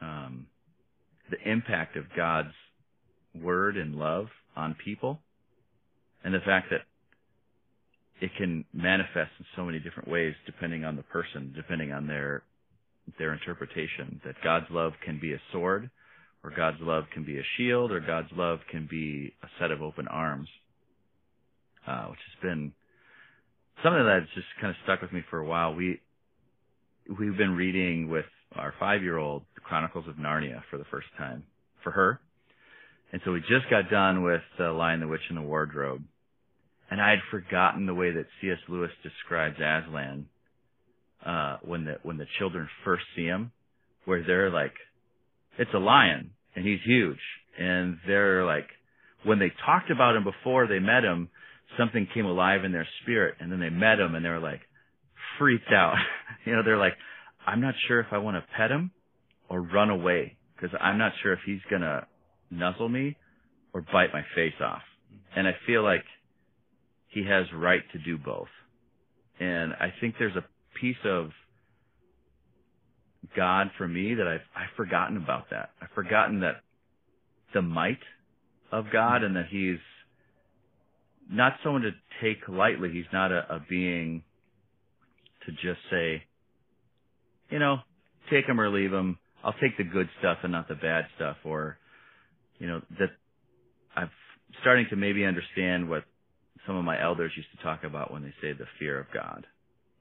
um, 0.00 0.46
the 1.30 1.50
impact 1.50 1.96
of 1.96 2.04
God's 2.16 2.54
word 3.34 3.76
and 3.76 3.96
love 3.96 4.26
on 4.56 4.76
people. 4.84 5.18
And 6.22 6.32
the 6.32 6.40
fact 6.40 6.68
that 6.70 6.82
it 8.24 8.30
can 8.38 8.64
manifest 8.72 9.30
in 9.38 9.44
so 9.54 9.64
many 9.64 9.78
different 9.78 10.08
ways 10.08 10.32
depending 10.46 10.82
on 10.82 10.96
the 10.96 11.02
person, 11.02 11.52
depending 11.54 11.92
on 11.92 12.06
their 12.06 12.42
their 13.18 13.34
interpretation. 13.34 14.18
That 14.24 14.34
God's 14.42 14.64
love 14.70 14.94
can 15.04 15.20
be 15.20 15.34
a 15.34 15.40
sword, 15.52 15.90
or 16.42 16.50
God's 16.56 16.78
love 16.80 17.04
can 17.12 17.22
be 17.24 17.38
a 17.38 17.42
shield, 17.58 17.92
or 17.92 18.00
God's 18.00 18.30
love 18.34 18.60
can 18.70 18.88
be 18.90 19.34
a 19.42 19.46
set 19.60 19.70
of 19.70 19.82
open 19.82 20.08
arms, 20.08 20.48
uh, 21.86 22.06
which 22.06 22.18
has 22.32 22.42
been 22.42 22.72
something 23.82 24.06
that's 24.06 24.32
just 24.34 24.46
kind 24.58 24.70
of 24.70 24.76
stuck 24.84 25.02
with 25.02 25.12
me 25.12 25.22
for 25.28 25.40
a 25.40 25.46
while. 25.46 25.74
We 25.74 26.00
we've 27.06 27.36
been 27.36 27.56
reading 27.56 28.08
with 28.08 28.24
our 28.56 28.72
five 28.80 29.02
year 29.02 29.18
old 29.18 29.42
the 29.54 29.60
Chronicles 29.60 30.08
of 30.08 30.14
Narnia 30.14 30.62
for 30.70 30.78
the 30.78 30.86
first 30.90 31.08
time 31.18 31.42
for 31.82 31.90
her. 31.90 32.20
And 33.12 33.20
so 33.26 33.32
we 33.32 33.40
just 33.40 33.68
got 33.70 33.90
done 33.90 34.24
with 34.24 34.40
The 34.58 34.72
Lion, 34.72 35.00
the 35.00 35.06
Witch, 35.06 35.20
and 35.28 35.36
the 35.36 35.42
Wardrobe 35.42 36.02
and 36.94 37.02
I 37.02 37.10
had 37.10 37.18
forgotten 37.28 37.86
the 37.86 37.94
way 37.94 38.12
that 38.12 38.26
C.S. 38.40 38.58
Lewis 38.68 38.92
describes 39.02 39.56
Aslan 39.56 40.26
uh, 41.26 41.56
when 41.64 41.86
the 41.86 41.96
when 42.04 42.18
the 42.18 42.26
children 42.38 42.68
first 42.84 43.02
see 43.16 43.24
him, 43.24 43.50
where 44.04 44.22
they're 44.24 44.48
like, 44.48 44.74
it's 45.58 45.72
a 45.74 45.78
lion 45.78 46.30
and 46.54 46.64
he's 46.64 46.78
huge, 46.86 47.18
and 47.58 47.96
they're 48.06 48.44
like, 48.44 48.68
when 49.24 49.40
they 49.40 49.50
talked 49.66 49.90
about 49.90 50.14
him 50.14 50.22
before 50.22 50.68
they 50.68 50.78
met 50.78 51.02
him, 51.02 51.30
something 51.76 52.06
came 52.14 52.26
alive 52.26 52.62
in 52.64 52.70
their 52.70 52.86
spirit, 53.02 53.34
and 53.40 53.50
then 53.50 53.58
they 53.58 53.70
met 53.70 53.98
him 53.98 54.14
and 54.14 54.24
they 54.24 54.28
were 54.28 54.38
like 54.38 54.60
freaked 55.36 55.72
out. 55.72 55.96
you 56.46 56.52
know, 56.52 56.62
they're 56.64 56.78
like, 56.78 56.94
I'm 57.44 57.60
not 57.60 57.74
sure 57.88 57.98
if 57.98 58.12
I 58.12 58.18
want 58.18 58.36
to 58.36 58.44
pet 58.56 58.70
him 58.70 58.92
or 59.48 59.60
run 59.60 59.90
away 59.90 60.36
because 60.54 60.70
I'm 60.80 60.98
not 60.98 61.10
sure 61.24 61.32
if 61.32 61.40
he's 61.44 61.58
gonna 61.68 62.06
nuzzle 62.52 62.88
me 62.88 63.16
or 63.72 63.80
bite 63.80 64.12
my 64.12 64.22
face 64.36 64.60
off. 64.64 64.82
And 65.34 65.48
I 65.48 65.56
feel 65.66 65.82
like 65.82 66.04
he 67.14 67.24
has 67.24 67.46
right 67.54 67.82
to 67.92 67.98
do 67.98 68.18
both. 68.18 68.48
And 69.40 69.72
I 69.74 69.92
think 70.00 70.16
there's 70.18 70.36
a 70.36 70.44
piece 70.80 70.96
of 71.04 71.30
God 73.36 73.70
for 73.78 73.88
me 73.88 74.14
that 74.14 74.26
I've 74.26 74.40
I've 74.54 74.76
forgotten 74.76 75.16
about 75.16 75.50
that. 75.50 75.70
I've 75.80 75.90
forgotten 75.94 76.40
that 76.40 76.56
the 77.54 77.62
might 77.62 78.00
of 78.70 78.86
God 78.92 79.22
and 79.22 79.36
that 79.36 79.46
he's 79.48 79.78
not 81.30 81.54
someone 81.62 81.82
to 81.82 81.92
take 82.22 82.48
lightly. 82.48 82.90
He's 82.92 83.10
not 83.12 83.32
a, 83.32 83.54
a 83.54 83.64
being 83.68 84.22
to 85.46 85.52
just 85.52 85.80
say, 85.90 86.22
you 87.50 87.58
know, 87.58 87.78
take 88.30 88.46
him 88.46 88.60
or 88.60 88.68
leave 88.68 88.92
him. 88.92 89.18
I'll 89.42 89.54
take 89.54 89.76
the 89.76 89.84
good 89.84 90.08
stuff 90.18 90.38
and 90.42 90.52
not 90.52 90.68
the 90.68 90.74
bad 90.74 91.06
stuff 91.16 91.36
or, 91.44 91.78
you 92.58 92.66
know, 92.66 92.80
that 92.98 93.10
I'm 93.94 94.10
starting 94.62 94.86
to 94.90 94.96
maybe 94.96 95.24
understand 95.24 95.88
what 95.88 96.04
some 96.66 96.76
of 96.76 96.84
my 96.84 97.00
elders 97.02 97.32
used 97.36 97.48
to 97.56 97.62
talk 97.62 97.84
about 97.84 98.12
when 98.12 98.22
they 98.22 98.34
say 98.40 98.52
the 98.52 98.66
fear 98.78 98.98
of 98.98 99.06
God. 99.12 99.46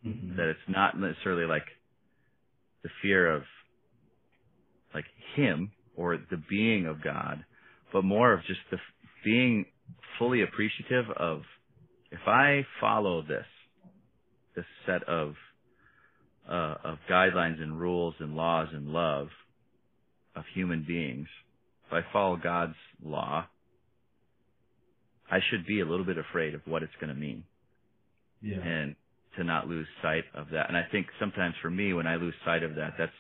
Mm-hmm. 0.06 0.36
That 0.36 0.50
it's 0.50 0.60
not 0.68 1.00
necessarily 1.00 1.46
like 1.46 1.66
the 2.84 2.90
fear 3.02 3.34
of 3.34 3.44
like 4.94 5.06
Him 5.36 5.72
or 5.96 6.18
the 6.18 6.42
being 6.50 6.86
of 6.86 7.04
God, 7.04 7.46
but 7.92 8.04
more 8.04 8.34
of 8.34 8.42
just 8.46 8.60
the 8.72 8.78
being 9.24 9.66
fully 10.20 10.42
appreciative 10.42 11.06
of 11.16 11.42
if 12.12 12.20
I 12.28 12.66
follow 12.80 13.22
this, 13.22 13.46
this 14.56 14.66
set 14.86 15.04
of 15.04 15.34
uh, 16.48 16.76
of 16.84 16.98
guidelines 17.10 17.62
and 17.62 17.80
rules 17.80 18.16
and 18.20 18.36
laws 18.36 18.68
and 18.74 18.90
love 18.90 19.30
of 20.36 20.44
human 20.54 20.84
beings, 20.86 21.28
if 21.88 21.94
I 21.94 22.02
follow 22.12 22.36
God's 22.36 22.76
law, 23.04 23.46
I 25.32 25.40
should 25.50 25.66
be 25.66 25.80
a 25.80 25.86
little 25.86 26.06
bit 26.06 26.18
afraid 26.18 26.54
of 26.54 26.62
what 26.66 26.84
it's 26.84 26.94
going 27.00 27.14
to 27.14 27.20
mean. 27.20 27.44
Yeah. 28.42 28.62
And 28.62 28.96
to 29.38 29.44
not 29.44 29.68
lose 29.68 29.88
sight 30.02 30.26
of 30.36 30.50
that. 30.52 30.68
And 30.68 30.78
I 30.78 30.84
think 30.92 31.08
sometimes 31.20 31.56
for 31.62 31.70
me, 31.70 31.94
when 31.94 32.08
I 32.08 32.16
lose 32.16 32.36
sight 32.46 32.64
of 32.64 32.76
that, 32.76 32.94
that's 32.98 33.12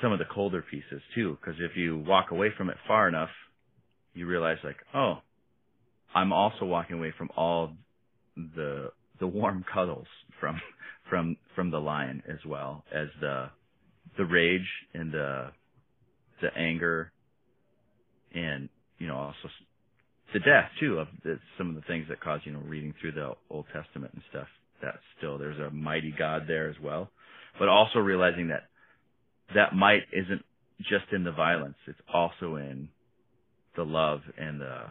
some 0.00 0.12
of 0.12 0.18
the 0.18 0.24
colder 0.24 0.64
pieces 0.70 1.02
too. 1.14 1.36
Because 1.40 1.60
if 1.60 1.76
you 1.76 1.98
walk 2.06 2.30
away 2.30 2.48
from 2.56 2.70
it 2.70 2.76
far 2.86 3.08
enough, 3.08 3.30
you 4.14 4.26
realize 4.26 4.58
like, 4.64 4.78
oh, 4.94 5.18
I'm 6.14 6.32
also 6.32 6.64
walking 6.64 6.96
away 6.96 7.12
from 7.16 7.30
all 7.36 7.72
the 8.36 8.90
the 9.20 9.26
warm 9.26 9.64
cuddles 9.74 10.06
from 10.40 10.60
from 11.10 11.36
from 11.54 11.70
the 11.70 11.78
lion 11.78 12.22
as 12.28 12.38
well 12.46 12.84
as 12.92 13.08
the 13.20 13.50
the 14.16 14.24
rage 14.24 14.68
and 14.94 15.12
the 15.12 15.50
the 16.40 16.48
anger 16.56 17.12
and 18.34 18.68
you 18.98 19.06
know 19.06 19.16
also 19.16 19.48
the 20.32 20.40
death 20.40 20.70
too 20.78 20.98
of 20.98 21.08
the, 21.24 21.38
some 21.56 21.70
of 21.70 21.74
the 21.74 21.82
things 21.82 22.06
that 22.08 22.20
cause 22.20 22.40
you 22.44 22.52
know 22.52 22.60
reading 22.60 22.94
through 23.00 23.12
the 23.12 23.32
Old 23.50 23.66
Testament 23.72 24.12
and 24.14 24.22
stuff. 24.30 24.48
That 24.82 24.94
still 25.16 25.38
there's 25.38 25.58
a 25.58 25.70
mighty 25.70 26.14
God 26.16 26.42
there 26.46 26.68
as 26.68 26.76
well, 26.82 27.10
but 27.58 27.68
also 27.68 27.98
realizing 27.98 28.48
that 28.48 28.64
that 29.54 29.74
might 29.74 30.02
isn't 30.12 30.44
just 30.78 31.12
in 31.12 31.24
the 31.24 31.32
violence; 31.32 31.76
it's 31.86 31.98
also 32.12 32.56
in 32.56 32.88
the 33.76 33.84
love 33.84 34.20
and 34.36 34.60
the 34.60 34.82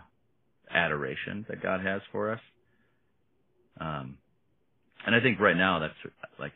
adoration 0.69 1.45
that 1.49 1.61
God 1.61 1.81
has 1.85 2.01
for 2.11 2.31
us. 2.31 2.39
Um, 3.79 4.17
and 5.05 5.15
I 5.15 5.21
think 5.21 5.39
right 5.39 5.55
now 5.55 5.79
that's 5.79 6.13
like 6.39 6.53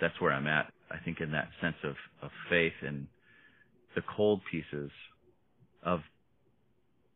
that's 0.00 0.20
where 0.20 0.32
I'm 0.32 0.46
at. 0.46 0.72
I 0.90 0.96
think 1.04 1.20
in 1.20 1.32
that 1.32 1.48
sense 1.60 1.76
of 1.84 1.94
of 2.22 2.30
faith 2.50 2.74
and 2.86 3.06
the 3.94 4.02
cold 4.16 4.40
pieces 4.50 4.90
of 5.82 6.00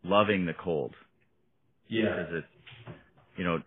loving 0.05 0.47
the 0.47 0.55
cold 0.55 0.95
yeah. 1.89 2.03
Because 2.03 2.35
it, 2.35 2.45
you 3.37 3.45
know, 3.45 3.61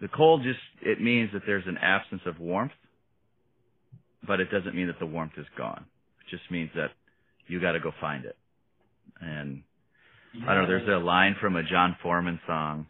the 0.00 0.08
cold 0.08 0.42
just, 0.42 0.58
it 0.82 1.00
means 1.00 1.30
that 1.32 1.42
there's 1.46 1.66
an 1.66 1.78
absence 1.78 2.22
of 2.26 2.38
warmth, 2.38 2.72
but 4.26 4.40
it 4.40 4.50
doesn't 4.50 4.74
mean 4.74 4.86
that 4.86 4.98
the 4.98 5.06
warmth 5.06 5.32
is 5.36 5.46
gone. 5.56 5.84
It 6.20 6.30
just 6.30 6.50
means 6.50 6.70
that 6.74 6.90
you 7.46 7.60
gotta 7.60 7.80
go 7.80 7.92
find 8.00 8.24
it. 8.24 8.36
And 9.20 9.62
yeah. 10.34 10.44
I 10.48 10.54
don't 10.54 10.62
know, 10.62 10.68
there's 10.68 10.88
a 10.88 11.04
line 11.04 11.36
from 11.40 11.56
a 11.56 11.62
Jon 11.62 11.96
Foreman 12.02 12.40
song. 12.46 12.86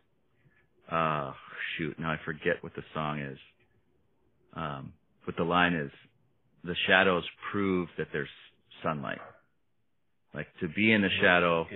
Uh, 0.90 1.32
shoot, 1.76 1.98
now 1.98 2.10
I 2.10 2.16
forget 2.24 2.62
what 2.62 2.74
the 2.74 2.82
song 2.94 3.20
is. 3.20 3.38
Um, 4.54 4.92
but 5.26 5.36
the 5.36 5.44
line 5.44 5.74
is, 5.74 5.90
the 6.64 6.74
shadows 6.86 7.24
prove 7.50 7.88
that 7.96 8.08
there's 8.12 8.28
sunlight. 8.82 9.20
Like 10.34 10.46
to 10.60 10.68
be 10.68 10.92
in 10.92 11.02
the 11.02 11.08
shadow 11.20 11.66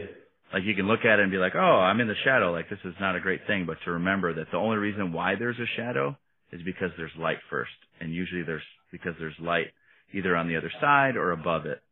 like 0.54 0.62
you 0.62 0.76
can 0.76 0.86
look 0.86 1.00
at 1.00 1.18
it 1.18 1.22
and 1.22 1.32
be 1.32 1.36
like, 1.36 1.56
oh, 1.56 1.58
I'm 1.58 2.00
in 2.00 2.06
the 2.06 2.14
shadow. 2.22 2.52
Like 2.52 2.70
this 2.70 2.78
is 2.84 2.94
not 3.00 3.16
a 3.16 3.20
great 3.20 3.40
thing. 3.48 3.66
But 3.66 3.78
to 3.84 3.90
remember 3.90 4.32
that 4.34 4.52
the 4.52 4.56
only 4.56 4.76
reason 4.76 5.12
why 5.12 5.34
there's 5.36 5.58
a 5.58 5.66
shadow 5.76 6.16
is 6.52 6.62
because 6.64 6.90
there's 6.96 7.10
light 7.18 7.38
first. 7.50 7.72
And 8.00 8.14
usually 8.14 8.44
there's, 8.44 8.62
because 8.92 9.14
there's 9.18 9.34
light 9.40 9.72
either 10.12 10.36
on 10.36 10.46
the 10.46 10.56
other 10.56 10.70
side 10.80 11.16
or 11.16 11.32
above 11.32 11.66
it 11.66 11.82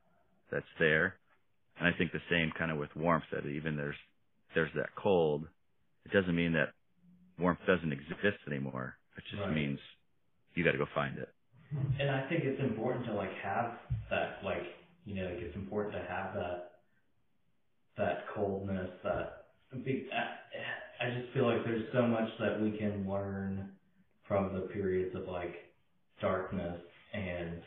that's 0.53 0.65
there. 0.79 1.17
And 1.81 1.93
I 1.93 1.99
think 1.99 2.13
the 2.13 2.23
same 2.31 2.53
kind 2.57 2.71
of 2.71 2.79
with 2.79 2.95
warmth 2.95 3.25
that 3.33 3.45
even 3.49 3.77
there's, 3.77 3.97
there's 4.55 4.71
that 4.77 4.95
cold. 4.95 5.45
It 6.07 6.13
doesn't 6.13 6.35
mean 6.35 6.53
that 6.53 6.69
warmth 7.41 7.67
doesn't 7.67 7.93
exist 7.93 8.39
anymore. 8.47 8.95
It 9.17 9.25
just 9.29 9.43
right. 9.43 9.53
means 9.53 9.81
you 10.55 10.63
got 10.63 10.73
to 10.73 10.79
go 10.79 10.87
find 10.95 11.19
it. 11.19 11.31
And 11.99 12.09
I 12.09 12.29
think 12.29 12.45
it's 12.45 12.61
important 12.63 13.07
to 13.07 13.13
like 13.13 13.33
have 13.43 13.73
that, 14.11 14.39
like, 14.45 14.63
you 15.05 15.17
know, 15.17 15.25
like 15.25 15.41
it's 15.41 15.57
important 15.57 15.95
to 15.95 16.01
have 16.09 16.35
that 16.35 16.72
that 17.97 18.25
coldness, 18.35 18.91
that 19.05 19.47
big, 19.85 20.05
I, 20.13 21.07
I 21.07 21.21
just 21.21 21.33
feel 21.35 21.47
like 21.47 21.65
there's 21.65 21.85
so 21.93 22.07
much 22.07 22.29
that 22.41 22.61
we 22.61 22.77
can 22.79 23.09
learn 23.09 23.71
from 24.29 24.55
the 24.55 24.61
periods 24.73 25.15
of 25.15 25.29
like 25.29 25.55
darkness 26.21 26.81
and 27.13 27.61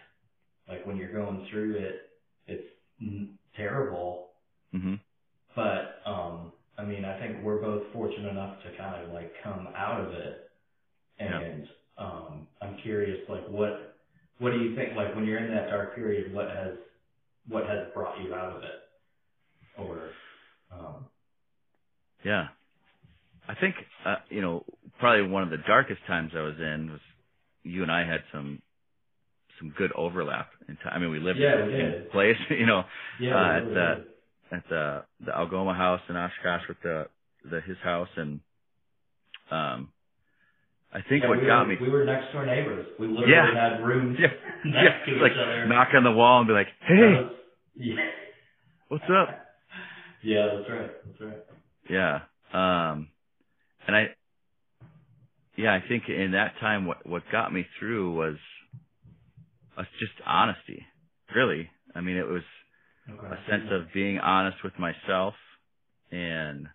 like 0.67 0.85
when 0.85 0.97
you're 0.97 1.13
going 1.13 1.47
through 1.51 1.75
it, 1.75 2.09
it's 2.47 2.67
terrible. 3.55 4.29
Mm-hmm. 4.73 4.95
But 5.55 6.01
um, 6.05 6.51
I 6.77 6.83
mean, 6.83 7.05
I 7.05 7.19
think 7.19 7.43
we're 7.43 7.61
both 7.61 7.83
fortunate 7.93 8.29
enough 8.29 8.57
to 8.63 8.77
kind 8.77 9.03
of 9.03 9.13
like 9.13 9.31
come 9.43 9.67
out 9.75 10.01
of 10.01 10.11
it, 10.13 10.49
and 11.19 11.67
yeah. 11.97 12.05
um, 12.05 12.47
I'm 12.61 12.77
curious, 12.83 13.19
like 13.29 13.47
what 13.47 13.95
what 14.39 14.51
do 14.51 14.59
you 14.59 14.75
think? 14.75 14.95
Like 14.95 15.15
when 15.15 15.25
you're 15.25 15.39
in 15.39 15.53
that 15.53 15.69
dark 15.69 15.95
period, 15.95 16.33
what 16.33 16.49
has 16.49 16.75
what 17.47 17.65
has 17.67 17.88
brought 17.93 18.21
you 18.21 18.33
out 18.33 18.57
of 18.57 18.63
it? 18.63 18.84
Or, 19.77 20.09
um, 20.71 21.05
yeah, 22.23 22.47
I 23.47 23.55
think 23.55 23.75
uh, 24.05 24.15
you 24.29 24.41
know 24.41 24.63
probably 24.99 25.27
one 25.29 25.43
of 25.43 25.49
the 25.49 25.57
darkest 25.67 26.01
times 26.07 26.31
I 26.35 26.41
was 26.41 26.55
in 26.59 26.89
was 26.91 26.99
you 27.63 27.83
and 27.83 27.91
I 27.91 28.05
had 28.05 28.21
some 28.31 28.61
some 29.59 29.73
good 29.77 29.91
overlap 29.95 30.49
in 30.67 30.75
time. 30.77 30.93
I 30.93 30.99
mean, 30.99 31.11
we 31.11 31.19
lived 31.19 31.39
yeah, 31.39 31.63
in, 31.63 31.71
in 31.71 32.05
place, 32.11 32.38
you 32.49 32.65
know, 32.65 32.83
yeah, 33.19 33.35
uh, 33.35 33.57
at 33.57 33.73
the 33.73 33.95
at 34.51 34.63
the 34.69 35.03
the 35.25 35.35
Algoma 35.35 35.73
house 35.73 36.01
in 36.09 36.15
Oshkosh 36.15 36.67
with 36.67 36.77
the 36.83 37.07
the 37.49 37.61
his 37.61 37.77
house, 37.83 38.09
and 38.17 38.39
um, 39.51 39.89
I 40.93 41.01
think 41.07 41.23
Yeah, 41.23 41.29
what 41.29 41.39
we 41.41 41.47
got 41.47 41.63
were, 41.63 41.69
me 41.69 41.77
We 41.81 41.89
were 41.89 42.05
next 42.05 42.31
door 42.33 42.45
neighbors. 42.45 42.88
We 42.99 43.07
literally 43.07 43.31
Yeah. 43.33 43.53
had 43.53 43.83
rooms 43.83 44.17
Yeah. 44.19 44.27
next 44.65 45.05
to 45.05 45.11
yeah, 45.11 45.15
each 45.17 45.21
like 45.21 45.31
other. 45.33 45.65
knock 45.67 45.89
on 45.93 46.03
the 46.03 46.11
wall 46.11 46.39
and 46.39 46.47
be 46.47 46.53
like, 46.53 46.67
"Hey, 46.81 47.29
yeah. 47.75 47.95
what's 48.88 49.03
up?" 49.09 49.44
Yeah, 50.25 50.47
that's 50.57 50.69
right. 50.69 50.91
That's 51.07 51.21
right. 51.21 51.45
Yeah. 51.89 52.19
Um 52.53 53.09
and 53.88 53.95
I 53.95 54.07
yeah, 55.57 55.73
I 55.73 55.83
think 55.88 56.03
in 56.09 56.31
that 56.33 56.55
time 56.59 56.85
what 56.88 57.05
what 57.07 57.23
got 57.31 57.53
me 57.53 57.65
through 57.79 58.15
was 58.15 58.38
uh, 59.77 59.83
just 59.99 60.13
honesty. 60.25 60.85
Really. 61.35 61.69
I 61.95 62.01
mean, 62.01 62.17
it 62.17 62.27
was 62.27 62.43
Okay. 63.09 63.27
a 63.35 63.51
sense 63.51 63.65
of 63.71 63.93
being 63.93 64.19
honest 64.19 64.63
with 64.63 64.73
myself 64.79 65.35
and 66.11 66.67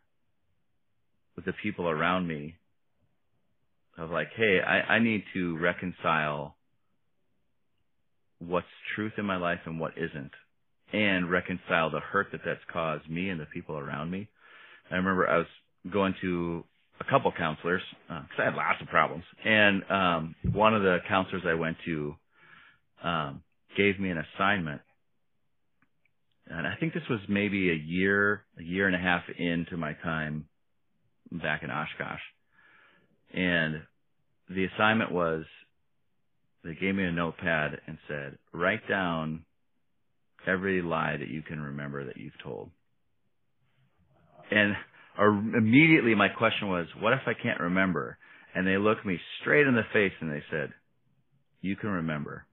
with 1.36 1.44
the 1.44 1.54
people 1.62 1.88
around 1.88 2.26
me 2.28 2.56
of 3.98 4.10
like, 4.10 4.28
hey, 4.36 4.60
I, 4.60 4.96
I 4.96 4.98
need 5.00 5.24
to 5.34 5.58
reconcile 5.58 6.56
what's 8.38 8.66
truth 8.96 9.14
in 9.18 9.26
my 9.26 9.36
life 9.36 9.60
and 9.66 9.80
what 9.80 9.92
isn't 9.98 10.32
and 10.92 11.30
reconcile 11.30 11.90
the 11.90 12.00
hurt 12.00 12.28
that 12.32 12.40
that's 12.44 12.60
caused 12.72 13.08
me 13.08 13.28
and 13.28 13.40
the 13.40 13.46
people 13.46 13.78
around 13.78 14.10
me. 14.10 14.28
I 14.90 14.96
remember 14.96 15.28
I 15.28 15.38
was 15.38 15.46
going 15.92 16.14
to 16.20 16.64
a 17.00 17.04
couple 17.10 17.32
counselors 17.36 17.82
because 18.08 18.38
I 18.38 18.44
had 18.44 18.54
lots 18.54 18.80
of 18.82 18.88
problems, 18.88 19.24
and 19.44 19.82
um, 19.90 20.34
one 20.52 20.74
of 20.74 20.82
the 20.82 20.98
counselors 21.08 21.42
I 21.46 21.54
went 21.54 21.76
to 21.86 22.14
um, 23.02 23.42
gave 23.76 23.98
me 23.98 24.10
an 24.10 24.18
assignment, 24.18 24.82
and 26.48 26.66
I 26.66 26.74
think 26.78 26.92
this 26.92 27.02
was 27.08 27.20
maybe 27.28 27.70
a 27.70 27.74
year, 27.74 28.44
a 28.58 28.62
year 28.62 28.86
and 28.86 28.96
a 28.96 28.98
half 28.98 29.22
into 29.38 29.76
my 29.76 29.94
time 30.02 30.46
back 31.30 31.62
in 31.62 31.70
Oshkosh, 31.70 32.20
and 33.32 33.82
the 34.50 34.66
assignment 34.66 35.12
was 35.12 35.44
they 36.64 36.74
gave 36.74 36.94
me 36.94 37.04
a 37.04 37.12
notepad 37.12 37.80
and 37.86 37.96
said, 38.06 38.36
write 38.52 38.86
down 38.88 39.44
every 40.46 40.82
lie 40.82 41.16
that 41.18 41.28
you 41.28 41.42
can 41.42 41.60
remember 41.60 42.04
that 42.06 42.16
you've 42.16 42.38
told. 42.42 42.70
And 44.50 44.74
or 45.18 45.28
immediately 45.28 46.14
my 46.14 46.28
question 46.28 46.68
was, 46.68 46.86
what 46.98 47.12
if 47.12 47.20
I 47.26 47.34
can't 47.34 47.60
remember? 47.60 48.18
And 48.54 48.66
they 48.66 48.78
looked 48.78 49.04
me 49.04 49.18
straight 49.40 49.66
in 49.66 49.74
the 49.74 49.82
face 49.92 50.12
and 50.20 50.30
they 50.30 50.42
said, 50.50 50.70
you 51.60 51.76
can 51.76 51.90
remember. 51.90 52.46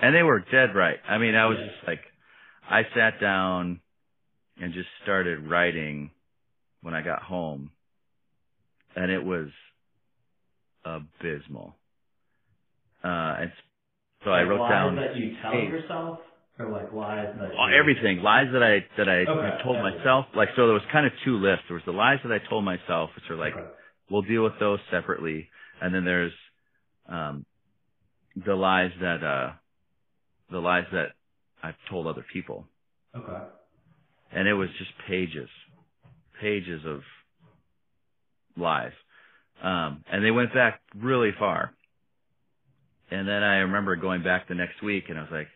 And 0.00 0.14
they 0.14 0.22
were 0.22 0.40
dead 0.40 0.74
right. 0.74 0.98
I 1.08 1.18
mean, 1.18 1.34
I 1.34 1.46
was 1.46 1.58
just 1.58 1.86
like, 1.86 2.00
I 2.68 2.82
sat 2.94 3.20
down 3.20 3.80
and 4.60 4.72
just 4.72 4.88
started 5.02 5.48
writing 5.48 6.10
when 6.82 6.94
I 6.94 7.02
got 7.02 7.22
home 7.22 7.70
and 8.94 9.10
it 9.10 9.24
was 9.24 9.48
abysmal. 10.84 11.74
Uh, 13.02 13.34
and 13.40 13.52
so 14.24 14.30
I 14.30 14.42
wrote 14.42 14.68
down 14.68 14.96
that 14.96 15.16
you 15.16 15.36
tell 15.42 15.52
Hey. 15.52 15.64
yourself, 15.64 16.18
or 16.60 16.68
like 16.68 16.92
lies 16.92 17.34
that 17.38 17.54
you- 17.54 17.74
everything 17.74 18.22
lies 18.22 18.50
that 18.52 18.62
I 18.62 18.80
that 18.96 19.08
I 19.08 19.24
Okay. 19.26 19.62
told 19.62 19.80
myself. 19.80 20.26
Like 20.34 20.50
so, 20.56 20.66
there 20.66 20.74
was 20.74 20.84
kind 20.92 21.06
of 21.06 21.12
two 21.24 21.38
lists. 21.38 21.64
There 21.68 21.74
was 21.74 21.84
the 21.84 21.92
lies 21.92 22.20
that 22.22 22.32
I 22.32 22.38
told 22.38 22.64
myself, 22.64 23.14
which 23.14 23.28
are 23.30 23.36
like 23.36 23.54
Okay. 23.54 23.66
we'll 24.10 24.22
deal 24.22 24.42
with 24.42 24.58
those 24.58 24.80
separately, 24.90 25.48
and 25.80 25.94
then 25.94 26.04
there's 26.04 26.32
um, 27.06 27.44
the 28.36 28.54
lies 28.54 28.92
that 29.00 29.22
uh, 29.24 29.52
the 30.50 30.60
lies 30.60 30.86
that 30.92 31.12
I've 31.62 31.78
told 31.88 32.06
other 32.06 32.24
people, 32.32 32.68
Okay. 33.14 33.42
and 34.32 34.46
it 34.48 34.54
was 34.54 34.70
just 34.78 34.96
pages, 35.06 35.48
pages 36.40 36.84
of 36.84 37.04
lies, 38.56 38.92
um, 39.62 40.04
and 40.10 40.24
they 40.24 40.30
went 40.30 40.52
back 40.54 40.80
really 40.94 41.32
far. 41.32 41.72
And 43.12 43.26
then 43.26 43.42
I 43.42 43.58
remember 43.58 43.96
going 43.96 44.22
back 44.22 44.46
the 44.46 44.54
next 44.54 44.82
week, 44.82 45.08
and 45.08 45.18
I 45.18 45.22
was 45.22 45.30
like, 45.32 45.48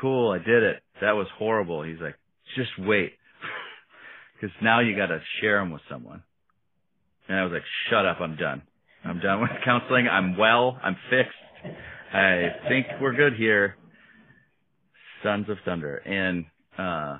"Cool, 0.00 0.30
I 0.32 0.38
did 0.38 0.62
it. 0.62 0.82
That 1.00 1.12
was 1.12 1.26
horrible." 1.38 1.82
He's 1.82 2.00
like, 2.00 2.16
"Just 2.56 2.70
wait, 2.78 3.12
because 4.34 4.54
now 4.62 4.80
you 4.80 4.96
got 4.96 5.06
to 5.06 5.20
share 5.40 5.58
them 5.58 5.70
with 5.70 5.82
someone." 5.90 6.22
And 7.28 7.38
I 7.38 7.44
was 7.44 7.52
like, 7.52 7.64
"Shut 7.90 8.06
up, 8.06 8.20
I'm 8.20 8.36
done. 8.36 8.62
I'm 9.04 9.20
done 9.20 9.40
with 9.40 9.50
counseling. 9.64 10.08
I'm 10.08 10.36
well. 10.36 10.78
I'm 10.82 10.96
fixed. 11.10 11.76
I 12.12 12.48
think 12.68 12.86
we're 13.00 13.14
good 13.14 13.34
here." 13.36 13.76
Sons 15.22 15.48
of 15.48 15.56
Thunder, 15.64 15.96
and 15.96 16.44
uh, 16.78 17.18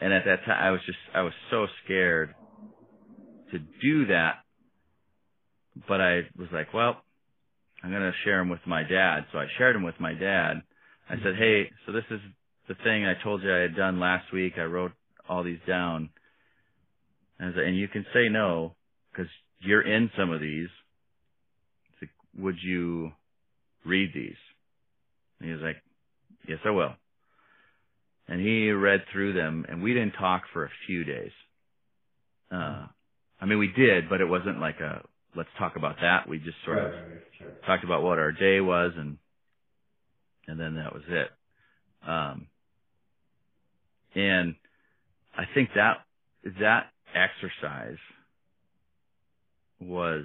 and 0.00 0.12
at 0.12 0.24
that 0.26 0.44
time, 0.44 0.62
I 0.62 0.70
was 0.70 0.80
just 0.86 0.98
I 1.14 1.22
was 1.22 1.32
so 1.50 1.66
scared 1.84 2.34
to 3.52 3.58
do 3.58 4.06
that, 4.06 4.34
but 5.88 6.00
I 6.00 6.22
was 6.36 6.48
like, 6.52 6.74
well, 6.74 6.96
I'm 7.82 7.90
gonna 7.90 8.12
share 8.24 8.38
them 8.38 8.48
with 8.48 8.60
my 8.66 8.82
dad. 8.82 9.26
So 9.32 9.38
I 9.38 9.46
shared 9.58 9.74
them 9.74 9.82
with 9.82 9.98
my 9.98 10.12
dad. 10.12 10.62
I 11.08 11.14
said, 11.22 11.34
hey, 11.38 11.70
so 11.86 11.92
this 11.92 12.04
is 12.10 12.20
the 12.68 12.74
thing 12.82 13.04
I 13.04 13.14
told 13.22 13.42
you 13.42 13.54
I 13.54 13.60
had 13.60 13.76
done 13.76 14.00
last 14.00 14.32
week. 14.32 14.54
I 14.56 14.62
wrote 14.62 14.92
all 15.28 15.44
these 15.44 15.58
down, 15.66 16.10
and, 17.38 17.54
I 17.54 17.56
like, 17.56 17.66
and 17.66 17.78
you 17.78 17.88
can 17.88 18.06
say 18.14 18.28
no 18.30 18.74
because 19.10 19.30
you're 19.60 19.82
in 19.82 20.10
some 20.18 20.30
of 20.30 20.40
these. 20.40 20.68
It's 21.90 22.02
like, 22.02 22.42
would 22.42 22.56
you 22.62 23.12
read 23.84 24.10
these? 24.14 24.36
And 25.38 25.48
he 25.48 25.52
was 25.52 25.62
like, 25.62 25.76
yes, 26.48 26.58
I 26.64 26.70
will. 26.70 26.94
And 28.28 28.40
he 28.40 28.70
read 28.70 29.02
through 29.12 29.34
them, 29.34 29.66
and 29.68 29.82
we 29.82 29.92
didn't 29.92 30.12
talk 30.12 30.44
for 30.52 30.64
a 30.64 30.70
few 30.86 31.04
days. 31.04 31.32
Uh, 32.50 32.86
I 33.40 33.46
mean, 33.46 33.58
we 33.58 33.72
did, 33.76 34.08
but 34.08 34.20
it 34.20 34.28
wasn't 34.28 34.60
like 34.60 34.80
a 34.80 35.02
let's 35.36 35.48
talk 35.58 35.76
about 35.76 35.96
that. 36.00 36.28
We 36.28 36.38
just 36.38 36.56
sort 36.64 36.78
of 36.78 36.84
right, 36.84 36.94
right, 36.94 37.22
sure. 37.38 37.48
talked 37.66 37.84
about 37.84 38.02
what 38.02 38.18
our 38.18 38.32
day 38.32 38.60
was, 38.60 38.92
and 38.96 39.18
and 40.48 40.58
then 40.58 40.76
that 40.76 40.92
was 40.92 41.02
it. 41.08 41.28
Um, 42.06 42.46
and 44.14 44.54
I 45.36 45.44
think 45.54 45.70
that 45.74 45.98
that 46.60 46.86
exercise 47.14 47.98
was 49.80 50.24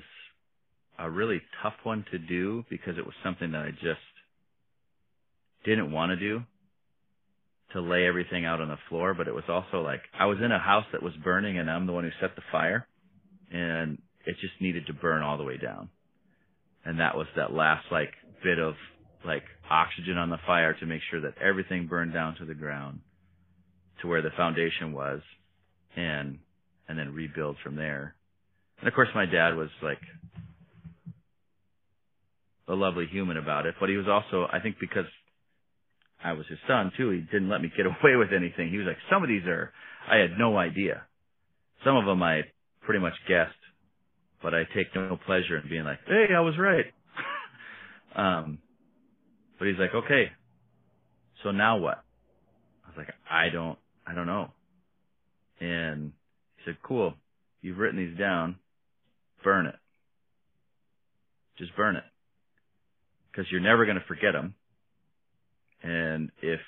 a 1.00 1.10
really 1.10 1.42
tough 1.64 1.76
one 1.84 2.06
to 2.12 2.20
do 2.20 2.66
because 2.70 2.98
it 2.98 3.06
was 3.06 3.16
something 3.24 3.52
that 3.52 3.62
I 3.64 3.72
just 3.72 4.02
didn't 5.66 5.92
want 5.92 6.12
to 6.12 6.16
do 6.18 6.42
to 7.74 7.82
lay 7.82 8.06
everything 8.08 8.46
out 8.46 8.62
on 8.62 8.70
the 8.70 8.78
floor, 8.90 9.14
but 9.14 9.28
it 9.28 9.34
was 9.34 9.44
also 9.48 9.82
like 9.82 10.02
I 10.18 10.26
was 10.26 10.40
in 10.44 10.52
a 10.52 10.60
house 10.60 10.86
that 10.92 11.04
was 11.04 11.14
burning 11.24 11.60
and 11.60 11.70
I'm 11.70 11.88
the 11.88 11.94
one 11.94 12.04
who 12.04 12.10
set 12.22 12.36
the 12.36 12.42
fire 12.52 12.88
and 13.52 14.00
it 14.26 14.36
just 14.42 14.54
needed 14.62 14.88
to 14.88 14.94
burn 14.94 15.22
all 15.24 15.38
the 15.38 15.44
way 15.44 15.58
down. 15.58 15.90
And 16.86 17.00
that 17.00 17.16
was 17.16 17.28
that 17.36 17.54
last 17.54 17.86
like 17.92 18.12
bit 18.44 18.60
of 18.60 18.76
like 19.26 19.44
oxygen 19.70 20.18
on 20.18 20.30
the 20.30 20.38
fire 20.46 20.74
to 20.80 20.86
make 20.86 21.02
sure 21.10 21.22
that 21.22 21.34
everything 21.42 21.88
burned 21.88 22.14
down 22.14 22.36
to 22.38 22.46
the 22.46 22.54
ground 22.54 23.00
to 24.02 24.08
where 24.08 24.22
the 24.22 24.32
foundation 24.38 24.94
was 24.94 25.22
and 25.96 26.40
and 26.88 26.98
then 26.98 27.14
rebuild 27.14 27.58
from 27.64 27.76
there. 27.76 28.16
And 28.80 28.88
of 28.88 28.94
course 28.94 29.10
my 29.14 29.26
dad 29.26 29.56
was 29.56 29.70
like 29.84 30.00
a 32.68 32.74
lovely 32.74 33.08
human 33.12 33.38
about 33.38 33.66
it, 33.66 33.76
but 33.80 33.90
he 33.90 33.98
was 33.98 34.08
also 34.08 34.48
I 34.52 34.60
think 34.60 34.78
because 34.80 35.06
I 36.24 36.34
was 36.34 36.46
his 36.48 36.60
son 36.68 36.92
too, 36.98 37.12
he 37.12 37.22
didn't 37.22 37.50
let 37.50 37.62
me 37.62 37.72
get 37.76 37.86
away 37.86 38.16
with 38.16 38.30
anything. 38.36 38.70
He 38.70 38.78
was 38.78 38.88
like, 38.88 38.98
some 39.12 39.24
of 39.24 39.30
these 39.30 39.46
are, 39.46 39.72
I 40.10 40.18
had 40.18 40.32
no 40.38 40.58
idea. 40.58 41.04
Some 41.86 41.96
of 41.96 42.06
them 42.06 42.22
I 42.24 42.42
pretty 42.82 43.00
much 43.00 43.14
guessed, 43.28 43.52
but 44.42 44.54
I 44.54 44.64
take 44.76 44.94
no 44.96 45.18
pleasure 45.26 45.58
in 45.58 45.70
being 45.70 45.84
like, 45.84 46.00
hey, 46.08 46.28
I 46.36 46.42
was 46.42 46.56
right. 46.58 46.86
um, 48.16 48.60
but 49.60 49.68
he's 49.68 49.78
like, 49.78 49.94
okay, 49.94 50.32
so 51.44 51.52
now 51.52 51.78
what? 51.78 52.04
I 52.86 52.90
was 52.90 52.98
like, 52.98 53.14
I 53.30 53.50
don't, 53.50 53.78
I 54.08 54.16
don't 54.16 54.26
know. 54.26 54.50
And 55.60 56.14
he 56.56 56.64
said, 56.66 56.78
cool, 56.82 57.14
you've 57.62 57.78
written 57.78 58.00
these 58.00 58.18
down, 58.18 58.56
burn 59.44 59.68
it. 59.68 59.76
Just 61.58 61.76
burn 61.76 61.98
it. 61.98 62.04
Cause 63.36 63.46
you're 63.52 63.62
never 63.62 63.86
going 63.86 63.98
to 63.98 64.06
forget 64.08 64.34
them. 64.34 64.56
And 65.84 66.32
if 66.42 66.60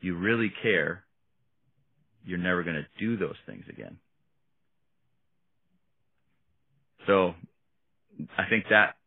you 0.00 0.16
really 0.16 0.52
care, 0.62 1.04
you're 2.24 2.38
never 2.38 2.62
going 2.62 2.76
to 2.76 2.86
do 2.98 3.16
those 3.16 3.36
things 3.46 3.64
again. 3.70 3.98
So 7.06 7.34
I 8.36 8.48
think 8.50 8.64
that 8.70 8.97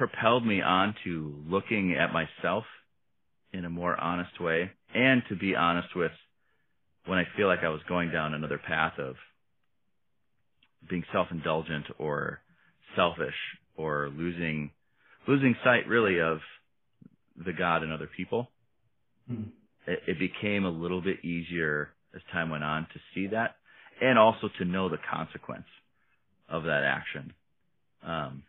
propelled 0.00 0.46
me 0.46 0.62
on 0.62 0.94
to 1.04 1.34
looking 1.46 1.94
at 1.94 2.10
myself 2.10 2.64
in 3.52 3.66
a 3.66 3.68
more 3.68 3.94
honest 4.00 4.40
way 4.40 4.70
and 4.94 5.22
to 5.28 5.36
be 5.36 5.54
honest 5.54 5.88
with 5.94 6.12
when 7.04 7.18
I 7.18 7.24
feel 7.36 7.48
like 7.48 7.58
I 7.62 7.68
was 7.68 7.82
going 7.86 8.10
down 8.10 8.32
another 8.32 8.56
path 8.56 8.94
of 8.98 9.16
being 10.88 11.04
self-indulgent 11.12 11.84
or 11.98 12.40
selfish 12.96 13.34
or 13.76 14.08
losing 14.16 14.70
losing 15.28 15.54
sight 15.62 15.86
really 15.86 16.18
of 16.18 16.38
the 17.36 17.52
God 17.52 17.82
and 17.82 17.92
other 17.92 18.08
people. 18.16 18.48
Hmm. 19.28 19.42
It, 19.86 19.98
it 20.06 20.18
became 20.18 20.64
a 20.64 20.70
little 20.70 21.02
bit 21.02 21.22
easier 21.22 21.90
as 22.14 22.22
time 22.32 22.48
went 22.48 22.64
on 22.64 22.86
to 22.94 23.00
see 23.14 23.26
that 23.26 23.56
and 24.00 24.18
also 24.18 24.48
to 24.58 24.64
know 24.64 24.88
the 24.88 24.96
consequence 25.12 25.66
of 26.48 26.62
that 26.62 26.84
action. 26.84 27.34
Um, 28.02 28.44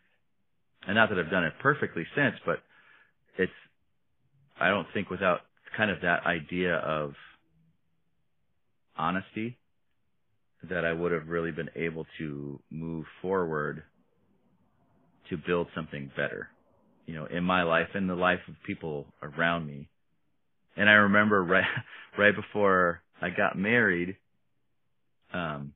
and 0.86 0.96
not 0.96 1.10
that 1.10 1.18
I've 1.18 1.30
done 1.30 1.44
it 1.44 1.54
perfectly 1.60 2.04
since, 2.14 2.34
but 2.44 2.58
it's, 3.38 3.52
I 4.60 4.68
don't 4.68 4.86
think 4.92 5.10
without 5.10 5.40
kind 5.76 5.90
of 5.90 6.00
that 6.02 6.26
idea 6.26 6.74
of 6.76 7.12
honesty 8.96 9.58
that 10.68 10.84
I 10.84 10.92
would 10.92 11.12
have 11.12 11.28
really 11.28 11.50
been 11.50 11.70
able 11.74 12.06
to 12.18 12.60
move 12.70 13.04
forward 13.20 13.82
to 15.30 15.36
build 15.36 15.68
something 15.74 16.10
better, 16.16 16.48
you 17.06 17.14
know, 17.14 17.26
in 17.26 17.42
my 17.44 17.62
life 17.62 17.88
and 17.94 18.08
the 18.08 18.14
life 18.14 18.40
of 18.48 18.54
people 18.66 19.06
around 19.22 19.66
me. 19.66 19.88
And 20.76 20.88
I 20.88 20.94
remember 20.94 21.42
right, 21.42 21.64
right 22.18 22.34
before 22.34 23.02
I 23.20 23.30
got 23.30 23.56
married, 23.56 24.16
um, 25.32 25.72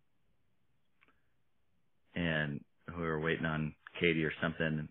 and 2.14 2.60
we 2.96 3.02
were 3.02 3.20
waiting 3.20 3.46
on 3.46 3.74
Katie 4.00 4.24
or 4.24 4.32
something, 4.42 4.88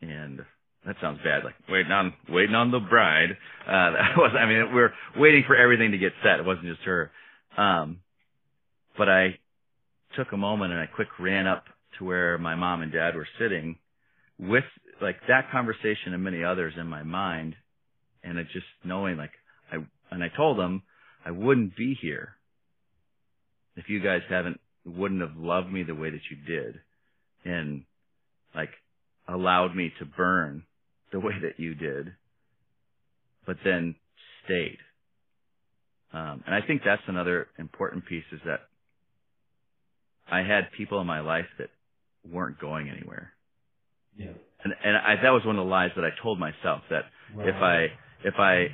and 0.00 0.40
that 0.86 0.96
sounds 1.00 1.18
bad, 1.24 1.44
like 1.44 1.54
waiting 1.68 1.92
on 1.92 2.14
waiting 2.28 2.54
on 2.54 2.70
the 2.70 2.80
bride. 2.80 3.30
Uh, 3.66 3.90
that 3.90 4.16
was, 4.16 4.34
I 4.38 4.46
mean, 4.46 4.74
we 4.74 4.80
are 4.82 4.92
waiting 5.16 5.44
for 5.46 5.56
everything 5.56 5.92
to 5.92 5.98
get 5.98 6.12
set. 6.22 6.40
It 6.40 6.46
wasn't 6.46 6.66
just 6.66 6.82
her. 6.82 7.10
Um, 7.56 8.00
but 8.96 9.08
I 9.08 9.38
took 10.16 10.32
a 10.32 10.36
moment 10.36 10.72
and 10.72 10.80
I 10.80 10.86
quick 10.86 11.08
ran 11.18 11.46
up 11.46 11.64
to 11.98 12.04
where 12.04 12.38
my 12.38 12.54
mom 12.54 12.82
and 12.82 12.92
dad 12.92 13.14
were 13.14 13.28
sitting 13.38 13.76
with 14.38 14.64
like 15.02 15.16
that 15.28 15.50
conversation 15.50 16.14
and 16.14 16.22
many 16.22 16.44
others 16.44 16.74
in 16.78 16.86
my 16.86 17.02
mind, 17.02 17.54
and 18.22 18.38
it 18.38 18.46
just 18.52 18.66
knowing 18.84 19.16
like 19.16 19.32
I 19.72 19.76
and 20.10 20.22
I 20.22 20.28
told 20.36 20.58
them 20.58 20.82
I 21.24 21.30
wouldn't 21.32 21.76
be 21.76 21.96
here 22.00 22.34
if 23.76 23.88
you 23.88 24.00
guys 24.00 24.22
haven't 24.28 24.60
wouldn't 24.84 25.20
have 25.20 25.36
loved 25.36 25.70
me 25.70 25.82
the 25.82 25.94
way 25.94 26.10
that 26.10 26.20
you 26.30 26.36
did 26.46 26.80
and 27.44 27.84
like 28.54 28.70
allowed 29.28 29.76
me 29.76 29.92
to 29.98 30.04
burn 30.04 30.64
the 31.12 31.20
way 31.20 31.34
that 31.42 31.58
you 31.62 31.74
did, 31.74 32.12
but 33.46 33.56
then 33.64 33.94
stayed. 34.44 34.78
Um, 36.12 36.42
and 36.46 36.54
I 36.54 36.66
think 36.66 36.82
that's 36.84 37.02
another 37.06 37.48
important 37.58 38.06
piece 38.06 38.24
is 38.32 38.40
that 38.46 38.60
I 40.30 40.38
had 40.38 40.72
people 40.76 41.00
in 41.00 41.06
my 41.06 41.20
life 41.20 41.46
that 41.58 41.68
weren't 42.30 42.58
going 42.58 42.88
anywhere. 42.88 43.32
Yeah. 44.16 44.32
And 44.64 44.74
and 44.84 44.96
I, 44.96 45.16
that 45.22 45.30
was 45.30 45.44
one 45.44 45.58
of 45.58 45.64
the 45.64 45.70
lies 45.70 45.90
that 45.96 46.04
I 46.04 46.10
told 46.22 46.38
myself 46.38 46.82
that 46.90 47.04
Right. 47.34 47.48
if 47.48 47.54
I 47.56 47.86
if 48.24 48.34
I 48.38 48.68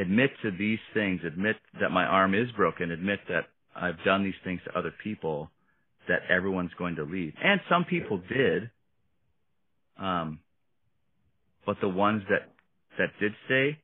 admit 0.00 0.30
to 0.42 0.50
these 0.50 0.78
things, 0.92 1.20
admit 1.26 1.56
that 1.80 1.90
my 1.90 2.04
arm 2.04 2.34
is 2.34 2.50
broken, 2.56 2.90
admit 2.90 3.20
that 3.28 3.46
I've 3.74 4.02
done 4.04 4.22
these 4.22 4.34
things 4.44 4.60
to 4.64 4.78
other 4.78 4.92
people, 5.02 5.50
that 6.08 6.20
everyone's 6.30 6.72
going 6.78 6.96
to 6.96 7.02
leave. 7.04 7.34
And 7.42 7.60
some 7.68 7.84
people 7.84 8.18
did. 8.28 8.70
Um, 9.98 10.40
but 11.66 11.76
the 11.80 11.88
ones 11.88 12.22
that, 12.28 12.50
that 12.98 13.10
did 13.20 13.32
stay, 13.46 13.78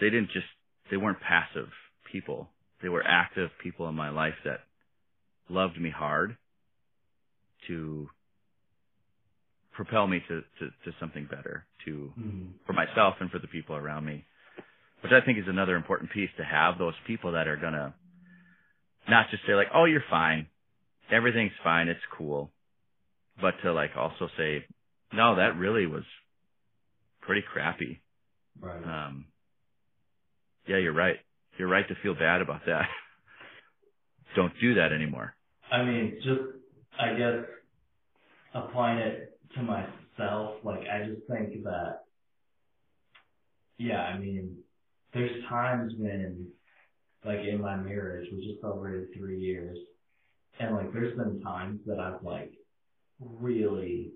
they 0.00 0.10
didn't 0.10 0.30
just, 0.32 0.46
they 0.90 0.96
weren't 0.96 1.20
passive 1.20 1.68
people. 2.10 2.48
They 2.82 2.88
were 2.88 3.04
active 3.06 3.50
people 3.62 3.88
in 3.88 3.94
my 3.94 4.10
life 4.10 4.34
that 4.44 4.60
loved 5.48 5.80
me 5.80 5.90
hard 5.90 6.36
to 7.68 8.08
propel 9.72 10.06
me 10.06 10.20
to, 10.28 10.40
to, 10.58 10.66
to 10.84 10.96
something 11.00 11.26
better, 11.30 11.64
to, 11.84 12.12
Mhm. 12.18 12.52
for 12.66 12.72
myself 12.72 13.14
and 13.20 13.30
for 13.30 13.38
the 13.38 13.46
people 13.46 13.76
around 13.76 14.04
me. 14.04 14.24
Which 15.02 15.12
I 15.12 15.20
think 15.24 15.38
is 15.38 15.48
another 15.48 15.76
important 15.76 16.10
piece 16.10 16.30
to 16.36 16.44
have 16.44 16.78
those 16.78 16.94
people 17.06 17.32
that 17.32 17.48
are 17.48 17.56
gonna 17.56 17.94
not 19.08 19.30
just 19.30 19.44
say 19.46 19.54
like, 19.54 19.68
oh, 19.74 19.84
you're 19.84 20.04
fine. 20.08 20.46
Everything's 21.10 21.52
fine. 21.64 21.88
It's 21.88 22.00
cool. 22.16 22.50
But 23.40 23.54
to 23.62 23.72
like 23.72 23.96
also 23.96 24.28
say, 24.36 24.64
no, 25.14 25.36
that 25.36 25.56
really 25.56 25.86
was 25.86 26.04
pretty 27.20 27.42
crappy. 27.52 28.00
Right. 28.60 28.82
Um, 28.84 29.26
yeah, 30.66 30.78
you're 30.78 30.92
right. 30.92 31.16
You're 31.58 31.68
right 31.68 31.86
to 31.88 31.94
feel 32.02 32.14
bad 32.14 32.40
about 32.40 32.62
that. 32.66 32.88
Don't 34.36 34.52
do 34.60 34.74
that 34.74 34.92
anymore. 34.92 35.34
I 35.70 35.84
mean, 35.84 36.16
just 36.22 36.40
I 36.98 37.14
guess 37.14 37.44
applying 38.54 38.98
it 38.98 39.38
to 39.54 39.62
myself, 39.62 40.56
like 40.64 40.80
I 40.80 41.04
just 41.06 41.26
think 41.28 41.64
that, 41.64 42.00
yeah, 43.78 44.00
I 44.00 44.18
mean, 44.18 44.58
there's 45.12 45.44
times 45.48 45.92
when, 45.98 46.48
like 47.24 47.40
in 47.40 47.60
my 47.60 47.76
marriage, 47.76 48.28
we 48.32 48.46
just 48.46 48.60
celebrated 48.60 49.08
three 49.16 49.40
years, 49.40 49.78
and 50.58 50.74
like 50.74 50.92
there's 50.92 51.16
been 51.16 51.40
times 51.42 51.80
that 51.86 51.98
I've 51.98 52.22
like 52.22 52.52
really 53.20 54.11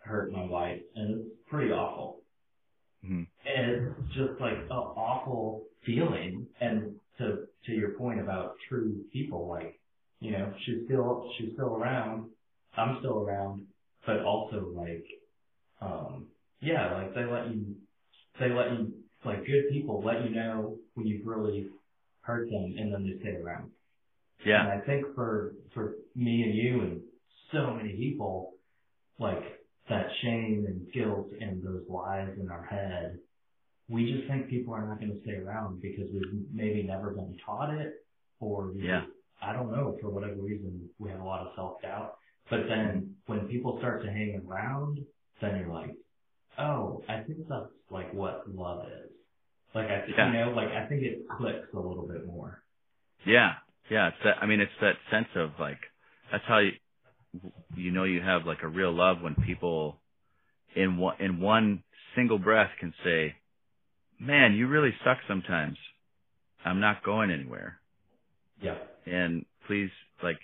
hurt 0.00 0.32
my 0.32 0.44
wife, 0.44 0.80
and 0.94 1.20
it's 1.20 1.28
pretty 1.48 1.72
awful. 1.72 2.22
Mhm. 3.04 3.26
And 3.46 3.70
it's 3.70 4.14
just 4.14 4.40
like 4.40 4.56
an 4.58 4.70
awful 4.72 5.64
feeling. 5.84 6.46
And 6.60 7.00
to 7.18 7.48
to 7.66 7.72
your 7.72 7.92
point 7.92 8.20
about 8.20 8.56
true 8.68 9.04
people, 9.12 9.48
like 9.48 9.78
you 10.20 10.32
know, 10.32 10.52
she's 10.64 10.84
still 10.86 11.30
she's 11.38 11.52
still 11.54 11.76
around. 11.76 12.30
I'm 12.76 12.98
still 13.00 13.20
around, 13.20 13.66
but 14.06 14.20
also 14.20 14.70
like, 14.74 15.06
um, 15.80 16.28
yeah, 16.60 16.94
like 16.94 17.14
they 17.14 17.24
let 17.24 17.50
you, 17.50 17.76
they 18.38 18.50
let 18.50 18.72
you, 18.72 18.92
like 19.24 19.44
good 19.46 19.70
people 19.70 20.02
let 20.04 20.24
you 20.24 20.30
know 20.34 20.78
when 20.94 21.06
you've 21.06 21.26
really 21.26 21.68
hurt 22.22 22.48
them, 22.50 22.74
and 22.78 22.92
then 22.92 23.04
they 23.04 23.18
stay 23.20 23.36
around. 23.36 23.70
Yeah. 24.46 24.62
And 24.70 24.82
I 24.82 24.86
think 24.86 25.14
for 25.14 25.54
for 25.74 25.94
me 26.14 26.42
and 26.44 26.54
you 26.54 26.80
and 26.82 27.02
so 27.52 27.74
many 27.74 27.94
people, 27.96 28.54
like 29.18 29.59
that 29.90 30.06
shame 30.22 30.64
and 30.66 30.90
guilt 30.92 31.28
and 31.40 31.62
those 31.62 31.82
lies 31.88 32.28
in 32.40 32.48
our 32.50 32.64
head, 32.64 33.18
we 33.88 34.12
just 34.12 34.28
think 34.28 34.48
people 34.48 34.72
are 34.72 34.86
not 34.86 34.98
going 35.00 35.12
to 35.12 35.20
stay 35.22 35.34
around 35.34 35.82
because 35.82 36.08
we've 36.12 36.44
maybe 36.52 36.82
never 36.84 37.10
been 37.10 37.36
taught 37.44 37.74
it, 37.74 37.94
or 38.40 38.70
we 38.72 38.86
Yeah. 38.86 39.04
I 39.42 39.52
don't 39.54 39.70
know, 39.72 39.96
for 40.00 40.10
whatever 40.10 40.34
reason, 40.34 40.88
we 40.98 41.10
have 41.10 41.20
a 41.20 41.24
lot 41.24 41.46
of 41.46 41.54
self 41.56 41.80
doubt. 41.82 42.16
But 42.50 42.68
then 42.68 43.16
when 43.26 43.48
people 43.48 43.78
start 43.78 44.02
to 44.02 44.10
hang 44.10 44.42
around, 44.46 44.98
then 45.40 45.56
you're 45.58 45.72
like, 45.72 45.94
oh, 46.58 47.02
I 47.08 47.20
think 47.22 47.38
that's 47.48 47.72
like 47.90 48.12
what 48.12 48.44
love 48.54 48.86
is. 48.86 49.10
Like 49.74 49.86
I, 49.88 50.04
Yeah. 50.06 50.26
you 50.26 50.38
know, 50.38 50.50
like 50.50 50.68
I 50.68 50.86
think 50.86 51.02
it 51.02 51.26
clicks 51.28 51.68
a 51.74 51.78
little 51.80 52.06
bit 52.06 52.26
more. 52.26 52.62
Yeah, 53.24 53.54
yeah. 53.88 54.08
It's 54.08 54.16
that. 54.24 54.36
I 54.42 54.46
mean, 54.46 54.60
it's 54.60 54.78
that 54.80 54.96
sense 55.10 55.28
of 55.36 55.50
like 55.58 55.78
that's 56.30 56.44
how 56.46 56.58
you 56.58 56.72
you 57.76 57.90
know 57.90 58.04
you 58.04 58.20
have 58.20 58.46
like 58.46 58.62
a 58.62 58.68
real 58.68 58.92
love 58.92 59.18
when 59.20 59.34
people 59.34 59.96
in 60.74 60.96
one 60.96 61.16
in 61.20 61.40
one 61.40 61.82
single 62.16 62.38
breath 62.38 62.70
can 62.78 62.92
say, 63.04 63.34
"Man, 64.18 64.54
you 64.54 64.66
really 64.68 64.94
suck 65.04 65.18
sometimes. 65.28 65.76
I'm 66.64 66.80
not 66.80 67.02
going 67.04 67.30
anywhere, 67.30 67.80
Yeah. 68.60 68.76
and 69.06 69.44
please 69.66 69.90
like 70.22 70.38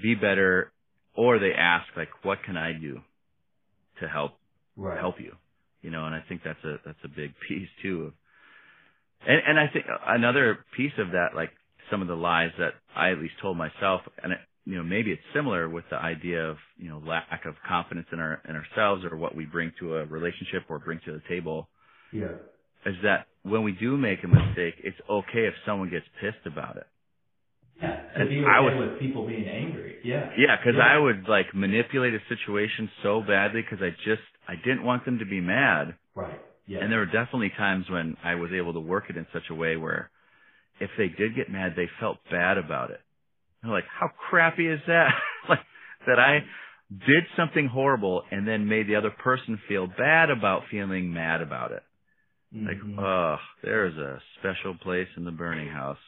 be 0.00 0.14
better." 0.14 0.72
Or 1.14 1.38
they 1.38 1.52
ask 1.52 1.86
like, 1.96 2.24
"What 2.24 2.42
can 2.44 2.56
I 2.56 2.72
do 2.72 3.00
to 4.00 4.08
help 4.08 4.32
Right. 4.76 4.98
help 4.98 5.20
you?" 5.20 5.36
You 5.82 5.90
know, 5.90 6.06
and 6.06 6.14
I 6.14 6.20
think 6.28 6.42
that's 6.44 6.62
a 6.64 6.76
that's 6.84 7.04
a 7.04 7.08
big 7.08 7.32
piece 7.48 7.68
too 7.82 8.04
of 8.06 8.14
and 9.26 9.40
and 9.46 9.58
I 9.58 9.66
think 9.72 9.84
another 10.06 10.64
piece 10.76 10.92
of 10.98 11.12
that, 11.12 11.28
like 11.34 11.50
some 11.90 12.02
of 12.02 12.08
the 12.08 12.14
lies 12.14 12.50
that 12.58 12.72
I 12.96 13.10
at 13.10 13.18
least 13.18 13.34
told 13.42 13.56
myself, 13.56 14.00
and 14.22 14.32
it, 14.32 14.38
you 14.70 14.76
know 14.78 14.84
maybe 14.96 15.10
it's 15.10 15.28
similar 15.34 15.68
with 15.76 15.84
the 15.90 15.96
idea 16.14 16.40
of 16.50 16.56
you 16.82 16.88
know 16.90 17.00
lack 17.14 17.42
of 17.50 17.54
confidence 17.66 18.06
in 18.12 18.18
our 18.20 18.34
in 18.48 18.54
ourselves 18.60 19.04
or 19.04 19.16
what 19.24 19.34
we 19.34 19.44
bring 19.56 19.72
to 19.80 19.96
a 19.96 20.04
relationship 20.06 20.62
or 20.68 20.78
bring 20.78 21.00
to 21.06 21.12
the 21.12 21.22
table, 21.28 21.68
Yeah. 22.12 22.34
is 22.90 22.96
that 23.02 23.26
when 23.42 23.62
we 23.68 23.72
do 23.72 23.96
make 23.96 24.20
a 24.24 24.28
mistake, 24.28 24.74
it's 24.88 25.00
okay 25.18 25.44
if 25.50 25.54
someone 25.66 25.90
gets 25.96 26.06
pissed 26.20 26.44
about 26.46 26.76
it. 26.82 26.86
Yeah. 27.82 27.96
To 28.18 28.26
be 28.26 28.44
I 28.44 28.58
okay 28.58 28.76
was- 28.78 28.90
with 28.90 29.00
people 29.00 29.26
being 29.26 29.48
angry. 29.48 29.96
Yeah. 30.04 30.30
Yeah, 30.44 30.56
because 30.56 30.76
Yeah. 30.76 30.94
I 30.94 30.98
would 30.98 31.28
like 31.28 31.48
manipulate 31.54 32.14
a 32.14 32.20
situation 32.28 32.90
so 33.02 33.12
badly 33.22 33.62
because 33.62 33.82
I 33.82 33.90
just 34.10 34.22
I 34.52 34.54
didn't 34.56 34.84
want 34.90 35.04
them 35.04 35.18
to 35.18 35.24
be 35.36 35.40
mad. 35.40 35.94
Right. 36.14 36.38
Yeah. 36.66 36.80
And 36.82 36.92
there 36.92 36.98
were 37.04 37.06
definitely 37.20 37.50
times 37.50 37.84
when 37.90 38.16
I 38.22 38.34
was 38.36 38.50
able 38.52 38.72
to 38.74 38.80
work 38.94 39.04
it 39.10 39.16
in 39.16 39.26
such 39.32 39.48
a 39.50 39.54
way 39.54 39.76
where 39.76 40.10
if 40.78 40.90
they 40.98 41.08
did 41.08 41.34
get 41.34 41.50
mad, 41.50 41.74
they 41.76 41.88
felt 41.98 42.18
bad 42.30 42.56
about 42.58 42.90
it. 42.90 43.00
They're 43.62 43.72
like, 43.72 43.84
how 43.98 44.08
crappy 44.30 44.66
is 44.66 44.80
that? 44.86 45.08
like 45.48 45.60
that 46.06 46.18
I 46.18 46.40
did 46.90 47.24
something 47.36 47.66
horrible 47.68 48.22
and 48.30 48.46
then 48.46 48.68
made 48.68 48.88
the 48.88 48.96
other 48.96 49.10
person 49.10 49.58
feel 49.68 49.86
bad 49.86 50.30
about 50.30 50.62
feeling 50.70 51.12
mad 51.12 51.40
about 51.40 51.72
it. 51.72 51.82
Like, 52.52 52.78
Mhm. 52.78 52.98
oh, 52.98 53.36
there's 53.62 53.96
a 53.96 54.20
special 54.38 54.74
place 54.74 55.08
in 55.16 55.24
the 55.24 55.30
burning 55.30 55.68
house. 55.68 55.98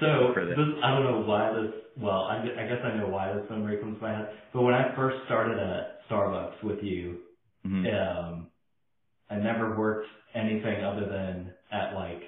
So 0.00 0.32
this. 0.34 0.58
I 0.82 0.90
don't 0.94 1.04
know 1.04 1.20
why 1.26 1.52
this. 1.52 1.74
Well, 1.98 2.22
I, 2.24 2.40
I 2.40 2.66
guess 2.66 2.82
I 2.82 2.96
know 2.96 3.08
why 3.08 3.34
this 3.34 3.48
memory 3.50 3.76
comes 3.78 3.98
to 3.98 4.02
my 4.02 4.12
head. 4.16 4.28
But 4.54 4.62
when 4.62 4.74
I 4.74 4.94
first 4.96 5.18
started 5.26 5.58
at 5.58 6.08
Starbucks 6.08 6.62
with 6.62 6.82
you, 6.82 7.20
Mhm. 7.66 7.86
um, 7.94 8.50
I 9.30 9.36
never 9.36 9.76
worked 9.78 10.08
anything 10.34 10.82
other 10.84 11.06
than 11.06 11.52
at 11.70 11.94
like 11.94 12.22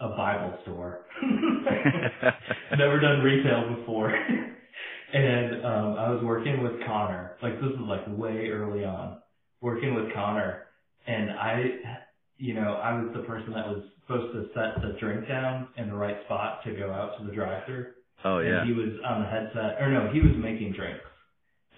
a 0.00 0.08
Bible 0.08 0.58
store. 0.62 1.00
never 2.78 3.00
done 3.00 3.20
retail 3.20 3.76
before. 3.76 4.10
and 5.12 5.64
um, 5.64 5.94
I 5.98 6.10
was 6.10 6.22
working 6.24 6.62
with 6.62 6.72
Connor. 6.86 7.36
Like 7.42 7.60
this 7.60 7.70
is 7.70 7.80
like 7.80 8.06
way 8.08 8.48
early 8.48 8.84
on, 8.84 9.18
working 9.60 9.94
with 9.94 10.12
Connor, 10.14 10.64
and 11.06 11.30
I, 11.30 11.64
you 12.38 12.54
know, 12.54 12.74
I 12.82 13.00
was 13.00 13.12
the 13.14 13.22
person 13.22 13.52
that 13.52 13.66
was 13.66 13.82
supposed 14.02 14.32
to 14.34 14.46
set 14.54 14.82
the 14.82 14.98
drink 14.98 15.28
down 15.28 15.68
in 15.76 15.88
the 15.88 15.94
right 15.94 16.16
spot 16.24 16.60
to 16.64 16.72
go 16.72 16.90
out 16.92 17.18
to 17.18 17.26
the 17.26 17.32
drive-through. 17.32 17.86
Oh 18.24 18.38
yeah. 18.40 18.60
And 18.60 18.68
he 18.68 18.74
was 18.74 18.92
on 19.06 19.22
the 19.22 19.28
headset, 19.28 19.80
or 19.80 19.90
no, 19.90 20.10
he 20.12 20.20
was 20.20 20.32
making 20.36 20.72
drinks, 20.72 21.04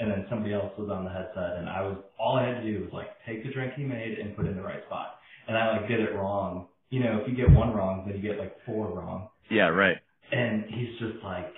and 0.01 0.11
then 0.11 0.27
somebody 0.29 0.55
else 0.55 0.73
was 0.79 0.91
on 0.91 1.05
the 1.05 1.11
headset, 1.11 1.59
and 1.59 1.69
I 1.69 1.83
was 1.83 1.99
all 2.19 2.37
I 2.37 2.47
had 2.47 2.63
to 2.63 2.63
do 2.63 2.83
was 2.83 2.93
like 2.93 3.09
take 3.27 3.45
the 3.45 3.53
drink 3.53 3.75
he 3.77 3.85
made 3.85 4.19
and 4.19 4.37
put 4.37 4.47
it 4.47 4.51
in 4.51 4.57
the 4.57 4.63
right 4.63 4.83
spot, 4.87 5.19
and 5.49 5.57
I 5.57 5.77
like 5.77 5.89
did 5.89 6.01
it 6.01 6.15
wrong. 6.15 6.69
You 6.93 7.01
know, 7.01 7.21
if 7.23 7.29
you 7.29 7.35
get 7.35 7.51
one 7.51 7.73
wrong, 7.73 8.05
then 8.07 8.17
you 8.17 8.23
get 8.23 8.39
like 8.39 8.55
four 8.67 8.87
wrong. 8.87 9.29
Yeah, 9.51 9.69
right. 9.69 9.97
And 10.31 10.65
he's 10.69 10.91
just 11.01 11.25
like, 11.25 11.51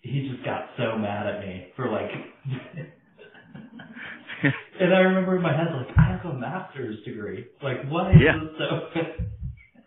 he 0.00 0.28
just 0.30 0.44
got 0.44 0.66
so 0.78 0.96
mad 0.96 1.26
at 1.26 1.40
me 1.40 1.66
for 1.74 1.90
like. 1.90 2.08
and 4.80 4.94
I 4.94 4.98
remember 5.00 5.34
in 5.34 5.42
my 5.42 5.50
head 5.52 5.66
like, 5.74 5.88
I 5.98 6.02
have 6.16 6.24
a 6.24 6.34
master's 6.34 7.02
degree. 7.04 7.46
Like, 7.64 7.82
why 7.90 8.12
is 8.12 8.18
Yeah. 8.24 8.38
this 8.38 8.50
so? 8.58 8.88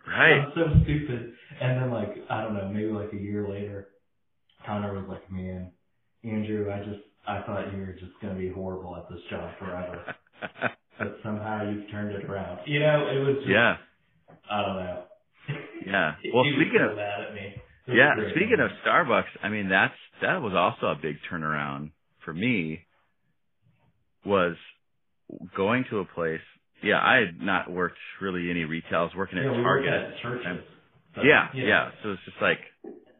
Right. 0.05 0.33
I'm 0.39 0.51
so 0.53 0.65
stupid. 0.83 1.33
And 1.61 1.81
then 1.81 1.91
like 1.91 2.09
I 2.29 2.41
don't 2.43 2.53
know, 2.53 2.67
maybe 2.71 2.91
like 2.91 3.11
a 3.13 3.17
year 3.17 3.47
later, 3.49 3.88
Connor 4.65 4.93
was 4.93 5.05
like, 5.09 5.31
"Man, 5.31 5.71
Andrew, 6.23 6.71
I 6.71 6.77
just 6.79 6.99
I 7.27 7.41
thought 7.41 7.73
you 7.73 7.79
were 7.79 7.93
just 7.93 8.11
gonna 8.21 8.36
be 8.36 8.49
horrible 8.49 8.95
at 8.95 9.09
this 9.09 9.19
job 9.31 9.49
forever, 9.57 10.05
but 10.99 11.17
somehow 11.23 11.67
you've 11.69 11.89
turned 11.89 12.13
it 12.15 12.25
around." 12.29 12.59
You 12.67 12.81
know, 12.81 13.07
it 13.07 13.17
was 13.25 13.38
just, 13.38 13.47
yeah. 13.49 13.77
I 14.49 14.61
don't 14.61 14.75
know. 14.75 15.03
Yeah. 15.85 16.15
Well, 16.33 16.43
speaking 16.43 16.79
so 16.79 16.91
of 16.91 16.95
mad 16.97 17.21
at 17.21 17.33
me. 17.33 17.53
Yeah, 17.87 18.15
speaking 18.31 18.57
of 18.59 18.71
Starbucks, 18.85 19.29
I 19.43 19.49
mean 19.49 19.69
that's 19.69 19.93
that 20.21 20.41
was 20.41 20.53
also 20.55 20.87
a 20.91 20.95
big 20.95 21.17
turnaround 21.31 21.91
for 22.23 22.33
me. 22.33 22.81
Was 24.25 24.55
going 25.55 25.85
to 25.91 25.99
a 25.99 26.05
place. 26.05 26.41
Yeah, 26.83 26.99
I 26.99 27.17
had 27.17 27.39
not 27.39 27.69
worked 27.71 27.97
really 28.21 28.49
any 28.49 28.65
retail. 28.65 28.99
I 28.99 29.03
was 29.03 29.11
working 29.15 29.37
at 29.37 29.45
yeah, 29.45 29.51
Target. 29.61 29.91
worked 29.91 30.17
at 30.17 30.21
churches. 30.21 30.63
So, 31.15 31.21
yeah, 31.23 31.47
yeah. 31.53 31.91
So 32.03 32.11
it's 32.13 32.21
just 32.25 32.37
like 32.41 32.59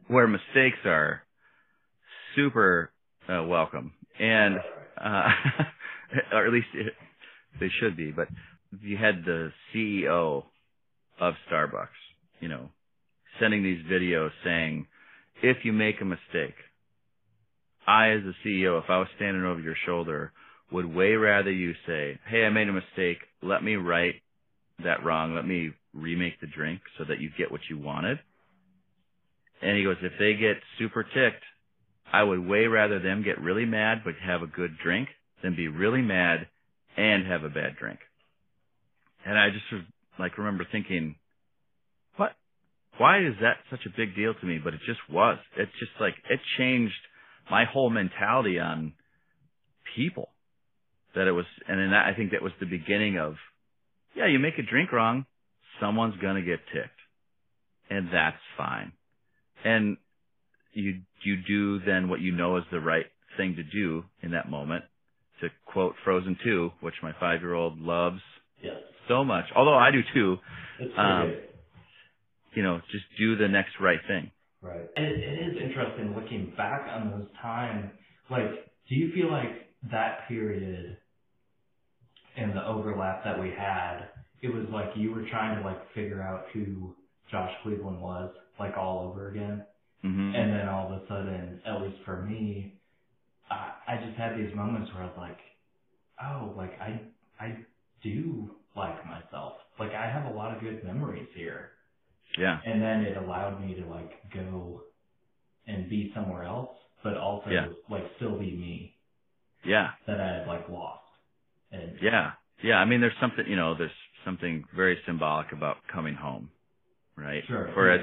where 0.08 0.26
mistakes 0.26 0.78
are 0.84 1.22
super 2.34 2.90
uh, 3.28 3.44
welcome, 3.44 3.92
and 4.18 4.56
uh, 5.02 5.28
or 6.32 6.46
at 6.46 6.52
least 6.52 6.68
it, 6.74 6.92
they 7.60 7.68
should 7.80 7.96
be. 7.96 8.10
But 8.10 8.28
you 8.80 8.96
had 8.96 9.24
the 9.24 9.50
CEO 9.74 10.44
of 11.20 11.34
Starbucks, 11.50 11.88
you 12.40 12.48
know, 12.48 12.68
sending 13.40 13.62
these 13.62 13.84
videos 13.90 14.30
saying, 14.44 14.86
if 15.42 15.58
you 15.64 15.72
make 15.72 16.00
a 16.00 16.04
mistake, 16.04 16.54
I 17.86 18.10
as 18.10 18.22
a 18.22 18.46
CEO, 18.46 18.82
if 18.82 18.90
I 18.90 18.98
was 18.98 19.08
standing 19.16 19.44
over 19.44 19.60
your 19.60 19.76
shoulder, 19.86 20.32
would 20.72 20.86
way 20.86 21.12
rather 21.12 21.50
you 21.50 21.72
say, 21.86 22.18
hey, 22.28 22.44
I 22.44 22.50
made 22.50 22.68
a 22.68 22.72
mistake. 22.72 23.18
Let 23.42 23.62
me 23.62 23.76
right 23.76 24.14
that 24.82 25.04
wrong. 25.04 25.34
Let 25.34 25.46
me 25.46 25.70
remake 25.94 26.40
the 26.40 26.46
drink 26.46 26.80
so 26.98 27.04
that 27.04 27.20
you 27.20 27.30
get 27.38 27.52
what 27.52 27.60
you 27.70 27.78
wanted. 27.78 28.18
And 29.62 29.76
he 29.76 29.84
goes, 29.84 29.96
if 30.02 30.12
they 30.18 30.34
get 30.34 30.56
super 30.78 31.02
ticked, 31.02 31.44
I 32.12 32.22
would 32.22 32.46
way 32.46 32.66
rather 32.66 32.98
them 32.98 33.22
get 33.22 33.40
really 33.40 33.64
mad 33.64 34.02
but 34.04 34.14
have 34.22 34.42
a 34.42 34.46
good 34.46 34.76
drink 34.82 35.08
than 35.42 35.56
be 35.56 35.68
really 35.68 36.02
mad 36.02 36.46
and 36.96 37.26
have 37.26 37.44
a 37.44 37.48
bad 37.48 37.76
drink. 37.78 37.98
And 39.24 39.38
I 39.38 39.50
just 39.50 39.64
of, 39.72 39.80
like 40.18 40.38
remember 40.38 40.66
thinking, 40.70 41.16
what? 42.16 42.32
Why 42.98 43.18
is 43.18 43.34
that 43.40 43.56
such 43.70 43.86
a 43.86 43.96
big 43.96 44.16
deal 44.16 44.34
to 44.34 44.46
me? 44.46 44.58
But 44.62 44.74
it 44.74 44.80
just 44.86 45.00
was. 45.10 45.38
It's 45.56 45.72
just 45.78 45.92
like 46.00 46.14
it 46.30 46.40
changed 46.58 46.94
my 47.50 47.64
whole 47.64 47.90
mentality 47.90 48.58
on 48.58 48.94
people. 49.94 50.30
That 51.14 51.26
it 51.26 51.32
was, 51.32 51.46
and 51.66 51.78
then 51.78 51.90
that, 51.90 52.06
I 52.06 52.14
think 52.14 52.32
that 52.32 52.42
was 52.42 52.52
the 52.60 52.66
beginning 52.66 53.18
of, 53.18 53.34
yeah, 54.14 54.26
you 54.26 54.38
make 54.38 54.58
a 54.58 54.62
drink 54.62 54.92
wrong, 54.92 55.24
someone's 55.80 56.20
gonna 56.20 56.42
get 56.42 56.60
ticked, 56.72 57.00
and 57.88 58.08
that's 58.12 58.36
fine. 58.58 58.92
And 59.64 59.96
you 60.72 61.00
you 61.24 61.36
do 61.46 61.80
then 61.84 62.08
what 62.08 62.20
you 62.20 62.32
know 62.32 62.58
is 62.58 62.64
the 62.70 62.80
right 62.80 63.06
thing 63.36 63.56
to 63.56 63.62
do 63.62 64.04
in 64.22 64.32
that 64.32 64.50
moment. 64.50 64.84
To 65.40 65.48
quote 65.66 65.94
Frozen 66.04 66.38
2, 66.44 66.70
which 66.80 66.94
my 67.02 67.12
five 67.20 67.40
year 67.40 67.54
old 67.54 67.78
loves 67.78 68.20
so 69.08 69.24
much, 69.24 69.44
although 69.54 69.76
I 69.76 69.90
do 69.90 70.00
too. 70.14 70.36
Um. 70.96 71.34
You 72.54 72.62
know, 72.62 72.80
just 72.90 73.04
do 73.18 73.36
the 73.36 73.48
next 73.48 73.72
right 73.80 73.98
thing. 74.08 74.30
Right. 74.62 74.80
It, 74.96 75.02
it 75.02 75.56
is 75.56 75.62
interesting 75.62 76.14
looking 76.16 76.54
back 76.56 76.88
on 76.90 77.10
those 77.10 77.28
times. 77.42 77.90
Like, 78.30 78.48
do 78.88 78.94
you 78.94 79.12
feel 79.12 79.30
like 79.30 79.68
that 79.90 80.26
period 80.26 80.96
and 82.36 82.52
the 82.56 82.66
overlap 82.66 83.24
that 83.24 83.38
we 83.38 83.50
had, 83.50 84.08
it 84.42 84.48
was 84.48 84.64
like 84.70 84.86
you 84.96 85.12
were 85.12 85.28
trying 85.30 85.60
to 85.60 85.68
like 85.68 85.78
figure 85.94 86.22
out 86.22 86.46
who 86.52 86.94
Josh 87.30 87.50
Cleveland 87.62 88.00
was, 88.00 88.32
like 88.58 88.76
all 88.76 89.08
over 89.08 89.30
again. 89.30 89.64
hmm 90.02 90.34
And 90.34 90.52
then 90.52 90.68
all 90.68 90.86
of 90.86 91.02
a 91.02 91.06
sudden, 91.08 91.60
at 91.66 91.82
least 91.82 91.98
for 92.04 92.22
me, 92.22 92.80
I, 93.50 93.72
I 93.86 93.96
just 94.04 94.16
had 94.18 94.36
these 94.38 94.54
moments 94.54 94.90
where 94.94 95.02
I 95.04 95.06
was 95.06 95.16
like, 95.18 95.38
oh, 96.22 96.54
like 96.56 96.72
I, 96.80 97.00
I 97.38 97.58
do 98.02 98.50
like 98.76 99.04
myself. 99.06 99.54
Like 99.78 99.92
I 99.92 100.10
have 100.10 100.26
a 100.32 100.36
lot 100.36 100.54
of 100.54 100.60
good 100.62 100.84
memories 100.84 101.28
here 101.34 101.70
Yeah. 102.38 102.60
and 102.64 102.80
then 102.82 103.00
it 103.02 103.16
allowed 103.16 103.60
me 103.60 103.74
to 103.74 103.86
like 103.86 104.12
go 104.32 104.82
and 105.66 105.88
be 105.88 106.12
somewhere 106.14 106.44
else, 106.44 106.70
but 107.02 107.16
also 107.16 107.50
Yeah. 107.50 107.68
like 107.88 108.04
still 108.16 108.38
be 108.38 108.52
me 108.52 108.96
Yeah. 109.64 109.92
that 110.06 110.20
I 110.20 110.26
had 110.38 110.46
like 110.46 110.68
lost. 110.68 111.02
And 111.72 111.98
Yeah. 112.00 112.32
Yeah. 112.62 112.78
I 112.78 112.84
mean, 112.84 113.00
there's 113.00 113.16
something, 113.20 113.46
you 113.46 113.56
know, 113.56 113.74
there's 113.74 113.90
something 114.24 114.64
very 114.74 114.98
symbolic 115.06 115.52
about 115.52 115.78
coming 115.92 116.14
home, 116.14 116.50
right? 117.16 117.44
sure. 117.46 117.70
Whereas, 117.74 118.00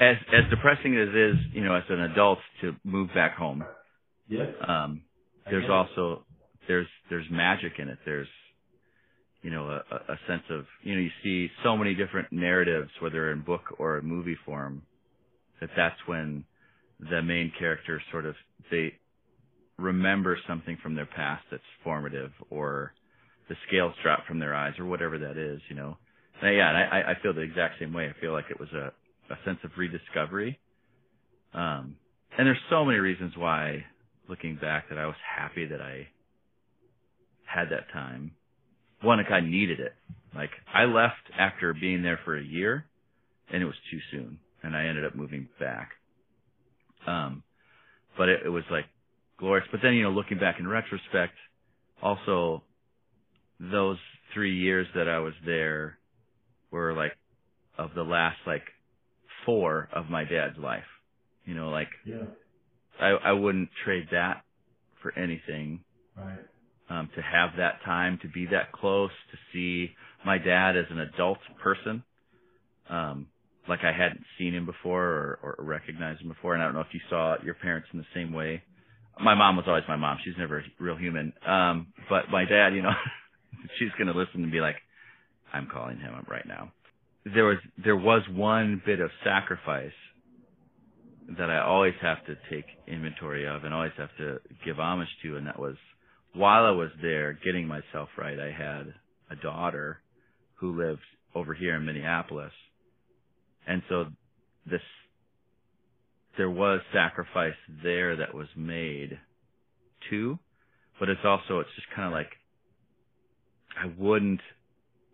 yeah, 0.00 0.08
as, 0.10 0.16
as 0.32 0.50
depressing 0.50 0.96
as 0.96 1.08
it 1.08 1.16
is, 1.16 1.36
you 1.52 1.64
know, 1.64 1.74
as 1.74 1.84
an 1.88 2.00
adult 2.00 2.38
to 2.60 2.74
move 2.84 3.12
back 3.14 3.36
home, 3.36 3.64
yeah, 4.28 4.46
um, 4.66 5.02
there's 5.48 5.68
also, 5.70 6.24
there's, 6.66 6.88
there's 7.10 7.26
magic 7.30 7.78
in 7.78 7.88
it. 7.88 7.98
There's, 8.04 8.28
you 9.46 9.52
know, 9.52 9.68
a, 9.68 10.12
a 10.12 10.18
sense 10.26 10.42
of, 10.50 10.64
you 10.82 10.92
know, 10.92 11.00
you 11.00 11.10
see 11.22 11.48
so 11.62 11.76
many 11.76 11.94
different 11.94 12.32
narratives, 12.32 12.90
whether 13.00 13.30
in 13.30 13.42
book 13.42 13.60
or 13.78 14.02
movie 14.02 14.36
form, 14.44 14.82
that 15.60 15.70
that's 15.76 15.94
when 16.06 16.42
the 16.98 17.22
main 17.22 17.52
character 17.56 18.02
sort 18.10 18.26
of, 18.26 18.34
they 18.72 18.92
remember 19.78 20.36
something 20.48 20.76
from 20.82 20.96
their 20.96 21.06
past 21.06 21.44
that's 21.48 21.62
formative 21.84 22.32
or 22.50 22.92
the 23.48 23.54
scales 23.68 23.94
drop 24.02 24.26
from 24.26 24.40
their 24.40 24.52
eyes 24.52 24.72
or 24.80 24.84
whatever 24.84 25.16
that 25.16 25.36
is, 25.36 25.60
you 25.70 25.76
know. 25.76 25.96
And 26.42 26.56
yeah, 26.56 26.68
and 26.68 26.78
I, 26.78 27.12
I 27.12 27.22
feel 27.22 27.32
the 27.32 27.42
exact 27.42 27.74
same 27.78 27.92
way. 27.92 28.08
I 28.08 28.20
feel 28.20 28.32
like 28.32 28.46
it 28.50 28.58
was 28.58 28.70
a, 28.72 28.92
a 29.32 29.36
sense 29.44 29.58
of 29.62 29.70
rediscovery. 29.78 30.58
Um, 31.54 31.94
and 32.36 32.48
there's 32.48 32.58
so 32.68 32.84
many 32.84 32.98
reasons 32.98 33.34
why, 33.36 33.84
looking 34.28 34.58
back, 34.60 34.88
that 34.88 34.98
I 34.98 35.06
was 35.06 35.14
happy 35.38 35.66
that 35.66 35.80
I 35.80 36.08
had 37.44 37.66
that 37.70 37.92
time. 37.92 38.32
One, 39.02 39.18
like 39.18 39.30
I 39.30 39.40
needed 39.40 39.80
it. 39.80 39.94
Like 40.34 40.50
I 40.72 40.84
left 40.84 41.30
after 41.38 41.72
being 41.72 42.02
there 42.02 42.20
for 42.24 42.36
a 42.36 42.42
year, 42.42 42.84
and 43.52 43.62
it 43.62 43.66
was 43.66 43.74
too 43.90 43.98
soon, 44.10 44.38
and 44.62 44.76
I 44.76 44.86
ended 44.86 45.04
up 45.04 45.14
moving 45.14 45.48
back. 45.58 45.90
Um, 47.06 47.42
but 48.16 48.28
it, 48.28 48.40
it 48.44 48.48
was 48.48 48.64
like 48.70 48.86
glorious. 49.38 49.66
But 49.70 49.80
then, 49.82 49.94
you 49.94 50.02
know, 50.02 50.10
looking 50.10 50.38
back 50.38 50.56
in 50.58 50.66
retrospect, 50.66 51.34
also 52.02 52.62
those 53.60 53.98
three 54.34 54.56
years 54.56 54.86
that 54.94 55.08
I 55.08 55.18
was 55.18 55.34
there 55.44 55.98
were 56.70 56.92
like 56.92 57.12
of 57.78 57.90
the 57.94 58.02
last 58.02 58.36
like 58.46 58.64
four 59.44 59.88
of 59.94 60.10
my 60.10 60.24
dad's 60.24 60.58
life. 60.58 60.84
You 61.44 61.54
know, 61.54 61.70
like 61.70 61.88
yeah, 62.04 62.24
I, 63.00 63.10
I 63.10 63.32
wouldn't 63.32 63.70
trade 63.84 64.08
that 64.12 64.42
for 65.02 65.16
anything. 65.16 65.84
right, 66.16 66.38
Um, 66.88 67.08
to 67.16 67.20
have 67.20 67.50
that 67.58 67.82
time, 67.84 68.20
to 68.22 68.28
be 68.28 68.46
that 68.52 68.70
close, 68.70 69.10
to 69.32 69.38
see 69.52 69.90
my 70.24 70.38
dad 70.38 70.76
as 70.76 70.84
an 70.90 71.00
adult 71.00 71.38
person, 71.60 72.04
um, 72.88 73.26
like 73.68 73.80
I 73.82 73.92
hadn't 73.92 74.22
seen 74.38 74.54
him 74.54 74.66
before 74.66 75.02
or, 75.42 75.56
or 75.58 75.64
recognized 75.64 76.20
him 76.20 76.28
before. 76.28 76.54
And 76.54 76.62
I 76.62 76.66
don't 76.66 76.74
know 76.74 76.80
if 76.80 76.92
you 76.94 77.00
saw 77.10 77.36
your 77.42 77.54
parents 77.54 77.88
in 77.92 77.98
the 77.98 78.06
same 78.14 78.32
way. 78.32 78.62
My 79.20 79.34
mom 79.34 79.56
was 79.56 79.64
always 79.66 79.84
my 79.88 79.96
mom. 79.96 80.18
She's 80.24 80.34
never 80.38 80.58
a 80.58 80.62
real 80.78 80.96
human. 80.96 81.32
Um, 81.46 81.88
but 82.08 82.30
my 82.30 82.44
dad, 82.44 82.74
you 82.74 82.82
know, 82.82 82.92
she's 83.78 83.90
going 83.98 84.12
to 84.12 84.18
listen 84.18 84.42
and 84.42 84.52
be 84.52 84.60
like, 84.60 84.76
I'm 85.52 85.68
calling 85.72 85.98
him 85.98 86.14
up 86.14 86.28
right 86.28 86.46
now. 86.46 86.72
There 87.24 87.44
was, 87.44 87.58
there 87.82 87.96
was 87.96 88.22
one 88.30 88.82
bit 88.84 89.00
of 89.00 89.10
sacrifice 89.24 89.90
that 91.38 91.50
I 91.50 91.60
always 91.60 91.94
have 92.02 92.24
to 92.26 92.36
take 92.50 92.66
inventory 92.86 93.48
of 93.48 93.64
and 93.64 93.74
always 93.74 93.92
have 93.96 94.10
to 94.18 94.38
give 94.64 94.78
homage 94.78 95.08
to. 95.22 95.36
And 95.36 95.46
that 95.46 95.58
was 95.58 95.76
while 96.36 96.64
I 96.64 96.70
was 96.70 96.90
there 97.00 97.38
getting 97.44 97.66
myself 97.66 98.08
right, 98.18 98.38
I 98.38 98.52
had 98.52 98.94
a 99.30 99.36
daughter 99.42 100.00
who 100.56 100.78
lived 100.78 101.00
over 101.34 101.54
here 101.54 101.76
in 101.76 101.84
Minneapolis. 101.84 102.52
And 103.66 103.82
so 103.88 104.06
this 104.70 104.80
there 106.36 106.50
was 106.50 106.80
sacrifice 106.92 107.54
there 107.82 108.16
that 108.16 108.34
was 108.34 108.48
made 108.56 109.18
too, 110.10 110.38
but 111.00 111.08
it's 111.08 111.20
also 111.24 111.60
it's 111.60 111.74
just 111.74 111.88
kind 111.94 112.06
of 112.06 112.12
like 112.12 112.30
I 113.78 113.92
wouldn't, 113.98 114.40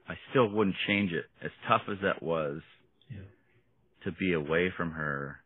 I 0.09 0.15
still 0.31 0.49
wouldn't 0.49 0.77
change 0.87 1.13
it. 1.13 1.25
As 1.45 1.51
tough 1.69 1.83
as 1.91 1.99
that 2.03 2.23
was 2.23 2.63
Yeah. 3.09 3.23
to 4.05 4.13
be 4.13 4.33
away 4.33 4.71
from 4.71 4.93
her, 4.93 5.43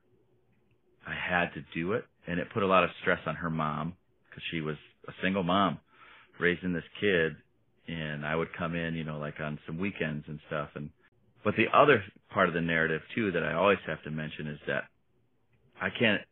I 1.06 1.14
had 1.14 1.54
to 1.54 1.62
do 1.72 1.92
it, 1.92 2.04
and 2.26 2.40
it 2.40 2.50
put 2.50 2.62
a 2.62 2.66
lot 2.66 2.84
of 2.84 2.90
stress 3.00 3.20
on 3.26 3.36
her 3.36 3.50
mom 3.50 3.96
because 4.28 4.42
she 4.50 4.60
was 4.60 4.76
a 5.08 5.12
single 5.22 5.42
mom 5.42 5.78
raising 6.38 6.72
this 6.72 6.84
kid, 7.00 7.36
and 7.88 8.26
I 8.26 8.34
would 8.34 8.48
come 8.56 8.74
in, 8.74 8.94
you 8.94 9.04
know, 9.04 9.18
like 9.18 9.40
on 9.40 9.58
some 9.66 9.78
weekends 9.78 10.24
and 10.28 10.40
stuff, 10.48 10.70
and 10.74 10.90
but 11.44 11.54
the 11.56 11.66
other 11.72 12.02
part 12.30 12.48
of 12.48 12.54
the 12.54 12.60
narrative 12.60 13.02
too 13.14 13.30
that 13.32 13.44
I 13.44 13.54
always 13.54 13.78
have 13.86 14.02
to 14.02 14.10
mention 14.10 14.48
is 14.48 14.58
that 14.66 14.84
I 15.80 15.90
can't 15.96 16.22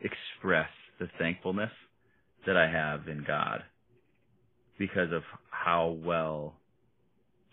express 0.00 0.68
the 0.98 1.08
thankfulness 1.18 1.70
that 2.46 2.56
I 2.56 2.70
have 2.70 3.08
in 3.08 3.24
God 3.26 3.62
because 4.78 5.12
of 5.12 5.22
how 5.50 5.98
well 6.02 6.54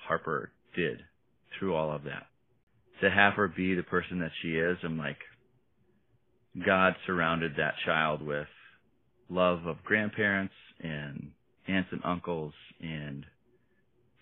Harper 0.08 0.52
did 0.76 1.00
through 1.58 1.76
all 1.76 1.92
of 1.92 2.04
that. 2.04 2.28
To 3.02 3.10
have 3.10 3.34
her 3.34 3.48
be 3.48 3.74
the 3.74 3.84
person 3.84 4.20
that 4.20 4.32
she 4.42 4.50
is, 4.50 4.78
I'm 4.84 4.98
like, 4.98 5.18
God 6.66 6.96
surrounded 7.06 7.54
that 7.58 7.74
child 7.86 8.22
with 8.22 8.48
love 9.32 9.66
of 9.66 9.82
grandparents 9.84 10.54
and 10.82 11.32
aunts 11.68 11.90
and 11.92 12.02
uncles 12.04 12.54
and 12.82 13.26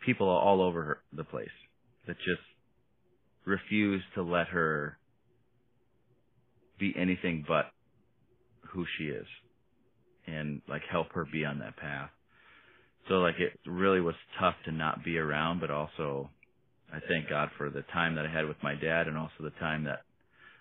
people 0.05 0.29
all 0.29 0.61
over 0.61 0.99
the 1.13 1.23
place 1.23 1.47
that 2.07 2.15
just 2.17 2.41
refuse 3.45 4.01
to 4.13 4.21
let 4.21 4.47
her 4.47 4.97
be 6.79 6.93
anything 6.97 7.43
but 7.47 7.65
who 8.71 8.85
she 8.97 9.05
is 9.05 9.25
and 10.27 10.61
like 10.69 10.83
help 10.89 11.07
her 11.13 11.25
be 11.31 11.43
on 11.43 11.59
that 11.59 11.75
path. 11.75 12.09
So 13.07 13.15
like 13.15 13.35
it 13.39 13.59
really 13.65 14.01
was 14.01 14.15
tough 14.39 14.55
to 14.65 14.71
not 14.71 15.03
be 15.03 15.17
around, 15.17 15.59
but 15.59 15.71
also 15.71 16.29
I 16.93 16.99
thank 17.07 17.29
God 17.29 17.49
for 17.57 17.69
the 17.69 17.83
time 17.93 18.15
that 18.15 18.25
I 18.25 18.31
had 18.31 18.47
with 18.47 18.57
my 18.61 18.75
dad 18.75 19.07
and 19.07 19.17
also 19.17 19.41
the 19.41 19.59
time 19.59 19.85
that 19.85 20.01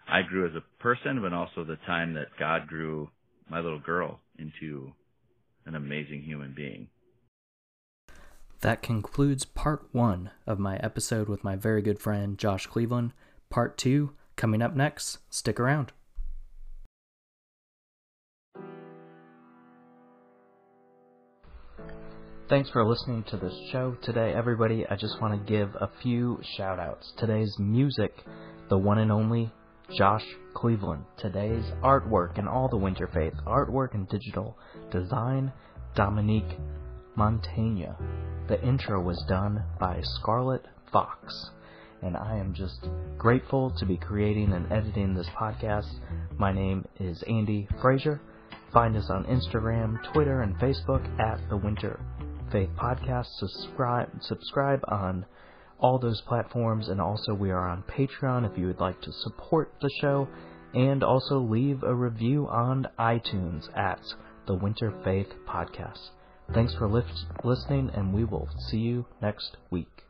I 0.09 0.23
grew 0.23 0.47
as 0.47 0.55
a 0.55 0.83
person, 0.83 1.21
but 1.21 1.35
also 1.35 1.65
the 1.65 1.79
time 1.87 2.15
that 2.15 2.29
God 2.39 2.67
grew 2.67 3.11
my 3.51 3.61
little 3.61 3.81
girl 3.81 4.21
into 4.39 4.93
an 5.67 5.75
amazing 5.75 6.23
human 6.23 6.53
being. 6.55 6.89
That 8.61 8.83
concludes 8.83 9.45
part 9.45 9.87
one 9.93 10.31
of 10.47 10.59
my 10.59 10.79
episode 10.79 11.29
with 11.29 11.45
my 11.45 11.55
very 11.55 11.81
good 11.81 12.01
friend 12.01 12.37
Josh 12.37 12.67
Cleveland. 12.67 13.13
Part 13.51 13.79
two 13.79 14.13
coming 14.37 14.63
up 14.63 14.75
next. 14.75 15.19
Stick 15.31 15.61
around. 15.61 15.93
Thanks 22.49 22.71
for 22.71 22.83
listening 22.83 23.25
to 23.25 23.37
this 23.37 23.53
show 23.71 23.95
today, 24.03 24.33
everybody. 24.35 24.87
I 24.87 24.97
just 24.97 25.21
want 25.21 25.35
to 25.35 25.53
give 25.53 25.69
a 25.75 25.91
few 26.03 26.41
shout 26.57 26.79
outs. 26.79 27.13
Today's 27.19 27.55
music, 27.59 28.25
the 28.71 28.79
one 28.79 28.99
and 28.99 29.13
only 29.13 29.53
Josh 29.97 30.25
Cleveland. 30.53 31.05
Today's 31.17 31.65
artwork 31.83 32.39
and 32.39 32.47
all 32.47 32.69
the 32.69 32.77
Winter 32.77 33.07
Faith 33.07 33.33
artwork 33.47 33.95
and 33.95 34.07
digital 34.09 34.59
design, 34.91 35.51
Dominique 35.95 36.59
Montaigne. 37.17 37.87
The 38.49 38.63
intro 38.63 39.01
was 39.01 39.25
done 39.29 39.63
by 39.81 40.03
Scarlett 40.03 40.67
Fox. 40.93 41.51
And 42.03 42.17
I 42.17 42.37
am 42.37 42.53
just 42.53 42.87
grateful 43.17 43.71
to 43.79 43.87
be 43.87 43.97
creating 43.97 44.53
and 44.53 44.71
editing 44.71 45.15
this 45.15 45.29
podcast. 45.29 45.89
My 46.37 46.53
name 46.53 46.87
is 47.01 47.23
Andy 47.23 47.67
Frazier. 47.81 48.21
Find 48.73 48.95
us 48.95 49.09
on 49.09 49.25
Instagram, 49.25 50.03
Twitter, 50.13 50.43
and 50.43 50.55
Facebook 50.57 51.19
at 51.19 51.41
the 51.49 51.57
Winter 51.57 51.99
Faith 52.53 52.71
Podcast. 52.77 53.27
Subscribe 53.39 54.11
subscribe 54.21 54.85
on 54.87 55.25
all 55.81 55.99
those 55.99 56.21
platforms, 56.23 56.89
and 56.89 57.01
also 57.01 57.35
we 57.35 57.51
are 57.51 57.69
on 57.69 57.83
Patreon 57.85 58.51
if 58.51 58.59
you 58.59 58.67
would 58.67 58.81
like 58.81 59.01
to 59.03 59.13
support 59.13 59.73
the 59.81 59.91
show, 60.01 60.29
and 60.75 61.03
also 61.03 61.39
leave 61.39 61.83
a 61.83 61.95
review 61.95 62.47
on 62.49 62.87
iTunes 62.99 63.69
at 63.77 64.01
the 64.47 64.55
Winter 64.55 64.93
Faith 65.05 65.29
Podcast. 65.47 66.11
Thanks 66.53 66.75
for 66.75 66.89
li- 66.89 67.03
listening, 67.45 67.91
and 67.95 68.13
we 68.13 68.25
will 68.25 68.49
see 68.71 68.79
you 68.79 69.07
next 69.21 69.57
week. 69.71 70.05